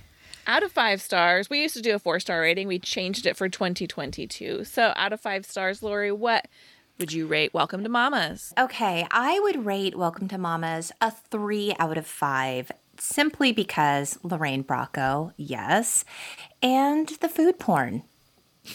Out 0.47 0.61
of 0.61 0.71
five 0.71 1.01
stars, 1.01 1.49
we 1.49 1.61
used 1.61 1.75
to 1.75 1.81
do 1.81 1.95
a 1.95 1.99
four 1.99 2.19
star 2.19 2.41
rating. 2.41 2.67
We 2.67 2.77
changed 2.77 3.25
it 3.25 3.35
for 3.35 3.49
2022. 3.49 4.63
So, 4.63 4.93
out 4.95 5.11
of 5.11 5.19
five 5.19 5.43
stars, 5.43 5.81
Lori, 5.81 6.11
what 6.11 6.47
would 6.99 7.11
you 7.11 7.25
rate 7.25 7.51
Welcome 7.51 7.83
to 7.83 7.89
Mamas? 7.89 8.53
Okay, 8.55 9.07
I 9.09 9.39
would 9.39 9.65
rate 9.65 9.95
Welcome 9.95 10.27
to 10.27 10.37
Mamas 10.37 10.91
a 11.01 11.09
three 11.09 11.73
out 11.79 11.97
of 11.97 12.05
five 12.05 12.71
simply 12.99 13.53
because 13.53 14.19
Lorraine 14.21 14.63
Bracco, 14.63 15.33
yes, 15.35 16.05
and 16.61 17.09
the 17.21 17.29
food 17.29 17.57
porn. 17.57 18.03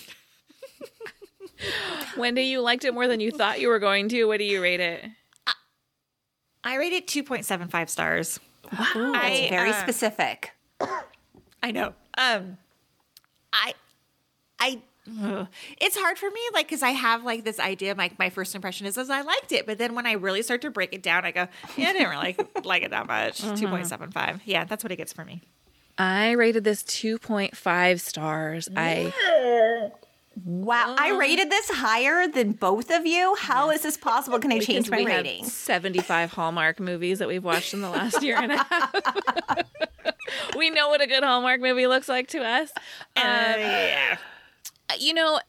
Wendy, 2.17 2.43
you 2.43 2.61
liked 2.61 2.85
it 2.85 2.95
more 2.95 3.07
than 3.07 3.21
you 3.21 3.31
thought 3.31 3.61
you 3.61 3.69
were 3.69 3.79
going 3.79 4.09
to. 4.09 4.25
What 4.25 4.39
do 4.39 4.45
you 4.45 4.61
rate 4.61 4.81
it? 4.81 5.05
I 6.65 6.77
rated 6.77 7.07
2.75 7.07 7.89
stars. 7.89 8.41
Ooh, 8.97 9.13
that's 9.13 9.25
I, 9.41 9.47
very 9.49 9.71
uh, 9.71 9.81
specific. 9.81 10.51
I 11.63 11.71
know. 11.71 11.95
Um 12.17 12.59
I 13.53 13.75
I 14.59 14.83
ugh. 15.23 15.49
it's 15.81 15.97
hard 15.97 16.19
for 16.19 16.31
me 16.31 16.41
like 16.55 16.69
cuz 16.69 16.83
I 16.83 16.91
have 16.91 17.25
like 17.25 17.45
this 17.45 17.59
idea 17.59 17.95
like 17.95 18.19
my 18.19 18.31
first 18.31 18.55
impression 18.55 18.87
is 18.87 18.97
as 18.99 19.11
I 19.11 19.23
liked 19.23 19.53
it, 19.53 19.67
but 19.67 19.79
then 19.79 19.95
when 19.95 20.07
I 20.07 20.13
really 20.13 20.43
start 20.43 20.63
to 20.63 20.71
break 20.71 20.93
it 20.93 21.03
down 21.03 21.25
I 21.25 21.31
go, 21.33 21.49
yeah, 21.77 21.89
I 21.89 21.93
didn't 21.93 22.11
really 22.11 22.37
like, 22.39 22.65
like 22.65 22.83
it 22.83 22.91
that 22.91 23.07
much. 23.07 23.41
2.75. 23.43 24.41
Yeah, 24.45 24.65
that's 24.65 24.85
what 24.85 24.93
it 24.93 24.97
gets 24.97 25.13
for 25.13 25.25
me. 25.25 25.43
I 25.99 26.31
rated 26.33 26.65
this 26.65 26.83
2.5 26.85 28.01
stars. 28.01 28.69
I 28.75 29.13
Wow, 30.45 30.97
I 30.99 31.17
rated 31.17 31.51
this 31.51 31.69
higher 31.71 32.27
than 32.29 32.53
both 32.53 32.91
of 32.91 33.07
you. 33.07 33.37
How 33.39 33.71
is 33.71 33.83
this 33.83 33.97
possible? 33.97 34.39
Can 34.39 34.53
I 34.53 34.59
change 34.61 34.91
my 34.91 34.99
we 34.99 35.05
have 35.05 35.25
rating? 35.25 35.45
75 35.45 36.33
Hallmark 36.33 36.81
movies 36.81 37.19
that 37.19 37.29
we've 37.29 37.45
watched 37.45 37.75
in 37.75 37.81
the 37.81 37.91
last 37.91 38.23
year 38.23 38.37
and 38.37 38.53
a 38.53 38.57
half. 38.65 38.95
we 40.57 40.71
know 40.71 40.89
what 40.89 41.01
a 41.01 41.07
good 41.07 41.23
Hallmark 41.23 41.61
movie 41.61 41.87
looks 41.87 42.09
like 42.09 42.29
to 42.29 42.39
us. 42.39 42.71
Um, 43.17 43.25
yeah. 43.25 44.19
you 44.99 45.15
know, 45.15 45.41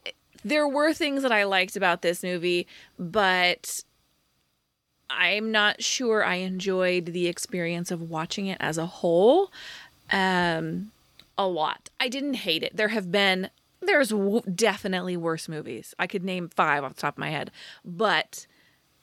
there 0.44 0.68
were 0.68 0.94
things 0.94 1.24
that 1.24 1.32
I 1.32 1.44
liked 1.44 1.76
about 1.76 2.02
this 2.02 2.24
movie, 2.24 2.68
but 2.98 3.84
I'm 5.10 5.52
not 5.52 5.84
sure 5.84 6.24
I 6.24 6.36
enjoyed 6.36 7.08
the 7.08 7.28
experience 7.28 7.92
of 7.92 8.02
watching 8.10 8.48
it 8.48 8.58
as 8.60 8.78
a 8.78 8.86
whole 8.86 9.52
um, 10.12 10.92
a 11.38 11.48
lot. 11.48 11.89
I 12.00 12.08
didn't 12.08 12.36
hate 12.36 12.64
it. 12.64 12.76
There 12.76 12.89
have 12.89 13.12
been, 13.12 13.50
there's 13.82 14.10
w- 14.10 14.42
definitely 14.54 15.18
worse 15.18 15.50
movies. 15.50 15.94
I 16.00 16.08
could 16.08 16.24
name 16.24 16.50
five 16.50 16.84
off 16.84 16.96
the 16.96 17.02
top 17.02 17.16
of 17.16 17.20
my 17.20 17.30
head, 17.30 17.52
but 17.84 18.46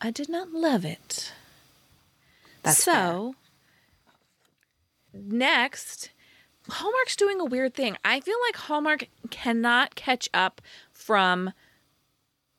I 0.00 0.10
did 0.10 0.28
not 0.28 0.52
love 0.52 0.84
it. 0.84 1.32
That's 2.62 2.82
so, 2.82 3.34
next, 5.12 6.10
Hallmark's 6.68 7.16
doing 7.16 7.40
a 7.40 7.44
weird 7.44 7.74
thing. 7.74 7.96
I 8.04 8.20
feel 8.20 8.36
like 8.46 8.56
Hallmark 8.56 9.08
cannot 9.30 9.94
catch 9.94 10.28
up 10.34 10.60
from 10.92 11.52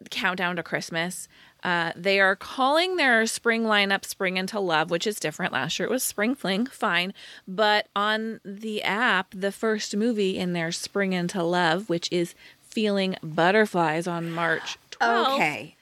Countdown 0.10 0.56
to 0.56 0.64
Christmas. 0.64 1.28
Uh, 1.64 1.92
they 1.96 2.20
are 2.20 2.36
calling 2.36 2.96
their 2.96 3.26
spring 3.26 3.64
lineup 3.64 4.06
Spring 4.06 4.38
into 4.38 4.60
Love, 4.60 4.90
which 4.90 5.06
is 5.06 5.20
different. 5.20 5.52
Last 5.54 5.78
year 5.78 5.88
it 5.88 5.92
was 5.92 6.04
Spring 6.04 6.36
Fling, 6.36 6.66
fine. 6.68 7.14
But 7.48 7.88
on 7.96 8.40
the 8.46 8.82
app, 8.84 9.34
the 9.36 9.52
first 9.52 9.96
movie 9.96 10.38
in 10.38 10.54
their 10.54 10.72
Spring 10.72 11.14
into 11.14 11.44
Love, 11.44 11.90
which 11.90 12.08
is 12.12 12.34
Feeling 12.62 13.16
Butterflies 13.22 14.08
on 14.08 14.32
March 14.32 14.78
12th. 14.92 15.36
Okay. 15.36 15.76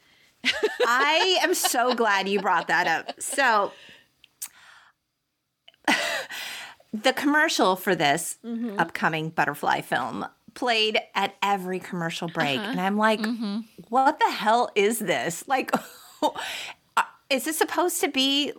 I 0.86 1.40
am 1.44 1.54
so 1.54 1.94
glad 1.94 2.28
you 2.30 2.40
brought 2.40 2.68
that 2.68 2.88
up. 2.88 3.22
So, 3.22 3.74
the 6.94 7.14
commercial 7.14 7.76
for 7.76 7.96
this 7.96 8.38
upcoming 8.78 9.30
butterfly 9.30 9.82
film 9.82 10.26
played 10.58 11.00
at 11.16 11.36
every 11.42 11.80
commercial 11.80 12.28
break. 12.28 12.60
Uh-huh. 12.60 12.72
And 12.72 12.82
I'm 12.82 12.98
like, 12.98 13.22
mm-hmm. 13.22 13.60
what 13.90 14.20
the 14.20 14.32
hell 14.32 14.70
is 14.76 15.00
this? 15.00 15.46
Like, 15.58 15.72
uh, 16.22 17.04
is 17.30 17.46
this 17.46 17.58
supposed 17.58 18.02
to 18.02 18.10
be 18.10 18.52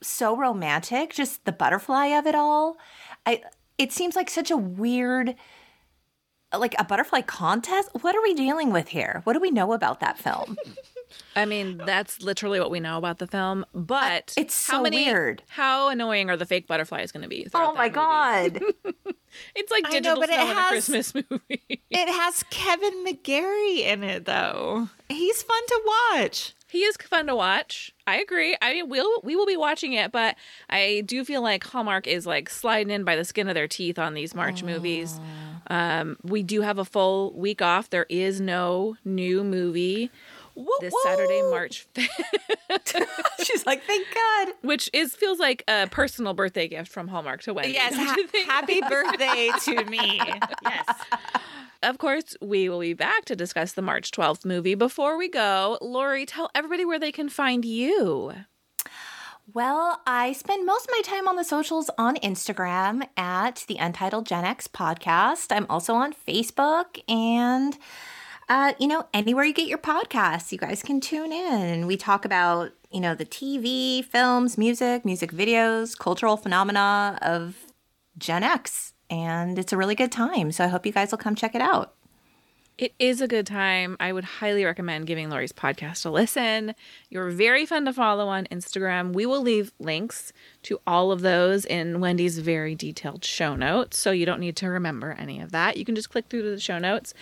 so 0.00 0.36
romantic? 0.36 1.12
Just 1.12 1.44
the 1.44 1.52
butterfly 1.52 2.06
of 2.06 2.26
it 2.26 2.34
all? 2.34 2.76
I. 3.24 3.42
It 3.78 3.92
seems 3.92 4.16
like 4.16 4.30
such 4.30 4.50
a 4.50 4.56
weird 4.56 5.34
like 6.56 6.74
a 6.78 6.84
butterfly 6.84 7.22
contest? 7.22 7.90
What 8.00 8.14
are 8.14 8.22
we 8.22 8.34
dealing 8.34 8.72
with 8.72 8.88
here? 8.88 9.20
What 9.24 9.32
do 9.34 9.40
we 9.40 9.50
know 9.50 9.72
about 9.72 10.00
that 10.00 10.18
film? 10.18 10.56
I 11.34 11.44
mean, 11.44 11.78
that's 11.84 12.22
literally 12.22 12.58
what 12.60 12.70
we 12.70 12.80
know 12.80 12.96
about 12.96 13.18
the 13.18 13.26
film. 13.26 13.66
But 13.74 14.32
it's 14.36 14.66
how 14.66 14.78
so 14.78 14.82
many, 14.84 15.04
weird. 15.04 15.42
How 15.48 15.88
annoying 15.88 16.30
are 16.30 16.36
the 16.36 16.46
fake 16.46 16.66
butterflies 16.66 17.12
going 17.12 17.22
to 17.24 17.28
be? 17.28 17.46
oh 17.54 17.74
my 17.74 17.88
god. 17.88 18.60
It's 19.54 19.70
like 19.70 19.84
I 19.86 19.88
know, 19.88 19.92
digital 19.98 20.20
but 20.20 20.30
it 20.30 20.34
snow 20.34 20.44
in 20.44 20.50
a 20.50 20.54
has- 20.54 20.70
Christmas 20.70 21.14
movie. 21.14 21.62
It 21.90 22.08
has 22.08 22.42
Kevin 22.50 23.04
McGarry 23.04 23.80
in 23.80 24.02
it, 24.02 24.24
though. 24.24 24.88
He's 25.08 25.42
fun 25.42 25.66
to 25.68 25.82
watch. 26.14 26.54
He 26.68 26.78
is 26.80 26.96
fun 26.96 27.26
to 27.28 27.36
watch. 27.36 27.94
I 28.06 28.18
agree. 28.18 28.56
I 28.60 28.72
mean, 28.74 28.88
we'll 28.88 29.20
we 29.22 29.36
will 29.36 29.46
be 29.46 29.56
watching 29.56 29.92
it, 29.92 30.10
but 30.10 30.36
I 30.68 31.02
do 31.06 31.24
feel 31.24 31.42
like 31.42 31.64
Hallmark 31.64 32.06
is 32.06 32.26
like 32.26 32.50
sliding 32.50 32.90
in 32.90 33.04
by 33.04 33.14
the 33.16 33.24
skin 33.24 33.48
of 33.48 33.54
their 33.54 33.68
teeth 33.68 33.98
on 33.98 34.14
these 34.14 34.34
March 34.34 34.62
movies. 34.62 35.18
Um, 35.68 36.16
we 36.22 36.42
do 36.42 36.60
have 36.62 36.78
a 36.78 36.84
full 36.84 37.32
week 37.34 37.62
off. 37.62 37.88
There 37.90 38.06
is 38.08 38.40
no 38.40 38.96
new 39.04 39.42
movie 39.44 40.10
Woo, 40.56 40.66
this 40.80 40.92
woo. 40.92 41.00
Saturday, 41.04 41.42
March 41.42 41.86
5th, 41.94 43.06
She's 43.44 43.66
like, 43.66 43.82
thank 43.84 44.06
God. 44.14 44.54
which 44.62 44.88
is 44.92 45.14
feels 45.14 45.38
like 45.38 45.62
a 45.68 45.86
personal 45.88 46.32
birthday 46.34 46.66
gift 46.66 46.90
from 46.90 47.08
Hallmark 47.08 47.42
to 47.42 47.54
Wendy. 47.54 47.72
Yes, 47.74 47.94
ha- 47.94 48.16
happy 48.46 48.80
birthday 48.88 49.50
to 49.64 49.84
me. 49.84 50.20
Yes. 50.62 50.86
Of 51.82 51.98
course, 51.98 52.36
we 52.40 52.68
will 52.70 52.80
be 52.80 52.94
back 52.94 53.26
to 53.26 53.36
discuss 53.36 53.74
the 53.74 53.82
March 53.82 54.10
12th 54.10 54.44
movie. 54.46 54.74
Before 54.74 55.18
we 55.18 55.28
go, 55.28 55.76
Lori, 55.82 56.24
tell 56.24 56.50
everybody 56.54 56.84
where 56.86 56.98
they 56.98 57.12
can 57.12 57.28
find 57.28 57.64
you. 57.64 58.32
Well, 59.54 60.00
I 60.06 60.32
spend 60.32 60.66
most 60.66 60.86
of 60.86 60.90
my 60.90 61.02
time 61.04 61.28
on 61.28 61.36
the 61.36 61.44
socials 61.44 61.88
on 61.98 62.16
Instagram 62.16 63.06
at 63.16 63.64
the 63.68 63.76
Untitled 63.76 64.26
Gen 64.26 64.44
X 64.44 64.66
podcast. 64.66 65.54
I'm 65.54 65.66
also 65.70 65.94
on 65.94 66.12
Facebook 66.14 66.98
and, 67.08 67.78
uh, 68.48 68.74
you 68.78 68.86
know, 68.86 69.06
anywhere 69.12 69.44
you 69.44 69.52
get 69.52 69.68
your 69.68 69.78
podcasts, 69.78 70.52
you 70.52 70.58
guys 70.58 70.82
can 70.82 71.00
tune 71.00 71.32
in. 71.32 71.86
We 71.86 71.96
talk 71.96 72.24
about, 72.24 72.72
you 72.92 73.00
know, 73.00 73.14
the 73.14 73.26
TV, 73.26 74.04
films, 74.04 74.56
music, 74.56 75.04
music 75.04 75.32
videos, 75.32 75.98
cultural 75.98 76.36
phenomena 76.36 77.18
of 77.22 77.56
Gen 78.16 78.44
X. 78.44 78.92
And 79.10 79.58
it's 79.58 79.72
a 79.72 79.76
really 79.76 79.94
good 79.96 80.12
time. 80.12 80.52
So 80.52 80.64
I 80.64 80.68
hope 80.68 80.86
you 80.86 80.92
guys 80.92 81.10
will 81.10 81.18
come 81.18 81.34
check 81.34 81.54
it 81.54 81.60
out. 81.60 81.95
It 82.78 82.92
is 82.98 83.22
a 83.22 83.26
good 83.28 83.46
time. 83.46 83.96
I 83.98 84.12
would 84.12 84.24
highly 84.24 84.62
recommend 84.62 85.06
giving 85.06 85.30
Lori's 85.30 85.50
podcast 85.52 86.04
a 86.04 86.10
listen. 86.10 86.74
You're 87.08 87.30
very 87.30 87.64
fun 87.64 87.86
to 87.86 87.92
follow 87.94 88.28
on 88.28 88.44
Instagram. 88.52 89.14
We 89.14 89.24
will 89.24 89.40
leave 89.40 89.72
links 89.78 90.30
to 90.64 90.78
all 90.86 91.10
of 91.10 91.22
those 91.22 91.64
in 91.64 92.00
Wendy's 92.00 92.38
very 92.38 92.74
detailed 92.74 93.24
show 93.24 93.56
notes, 93.56 93.96
so 93.98 94.10
you 94.10 94.26
don't 94.26 94.40
need 94.40 94.56
to 94.56 94.68
remember 94.68 95.12
any 95.18 95.40
of 95.40 95.52
that. 95.52 95.78
You 95.78 95.86
can 95.86 95.94
just 95.94 96.10
click 96.10 96.26
through 96.28 96.42
to 96.42 96.50
the 96.50 96.60
show 96.60 96.78
notes. 96.78 97.14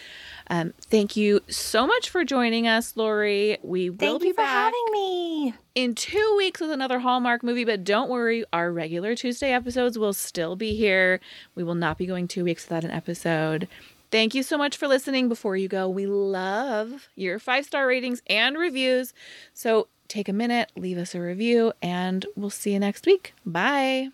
Um, 0.50 0.74
thank 0.90 1.16
you 1.16 1.38
so 1.48 1.86
much 1.86 2.11
for 2.11 2.24
joining 2.24 2.66
us, 2.66 2.96
Lori. 2.96 3.59
We 3.62 3.90
will 3.90 3.96
Thank 3.98 4.22
be 4.22 4.26
you 4.28 4.34
for 4.34 4.38
back 4.38 4.72
having 4.74 4.84
me. 4.92 5.55
in 5.76 5.94
two 5.94 6.34
weeks 6.36 6.61
with 6.61 6.72
another 6.72 6.98
Hallmark 6.98 7.44
movie, 7.44 7.64
but 7.64 7.84
don't 7.84 8.11
worry, 8.11 8.44
our 8.52 8.72
regular 8.72 9.14
Tuesday 9.14 9.52
episodes 9.52 10.00
will 10.00 10.14
still 10.14 10.57
be 10.57 10.74
here. 10.74 11.20
We 11.55 11.62
will 11.62 11.76
not 11.76 11.96
be 11.96 12.07
going 12.07 12.26
two 12.26 12.42
weeks 12.42 12.64
without 12.68 12.82
an 12.82 12.90
episode. 12.90 13.68
Thank 14.11 14.34
you 14.34 14.42
so 14.42 14.57
much 14.57 14.76
for 14.76 14.86
listening. 14.86 15.28
Before 15.28 15.57
you 15.57 15.68
go, 15.68 15.88
we 15.88 16.07
love 16.07 17.09
your 17.16 17.38
five 17.38 17.64
star 17.64 17.86
ratings 17.86 18.22
and 18.28 18.57
reviews. 18.57 19.12
So 19.52 19.88
take 20.09 20.28
a 20.28 20.32
minute, 20.32 20.70
leave 20.76 20.98
us 20.98 21.14
a 21.14 21.20
review, 21.20 21.72
and 21.82 22.24
we'll 22.36 22.50
see 22.50 22.72
you 22.72 22.78
next 22.78 23.07
week. 23.07 23.34
Bye. 23.44 24.11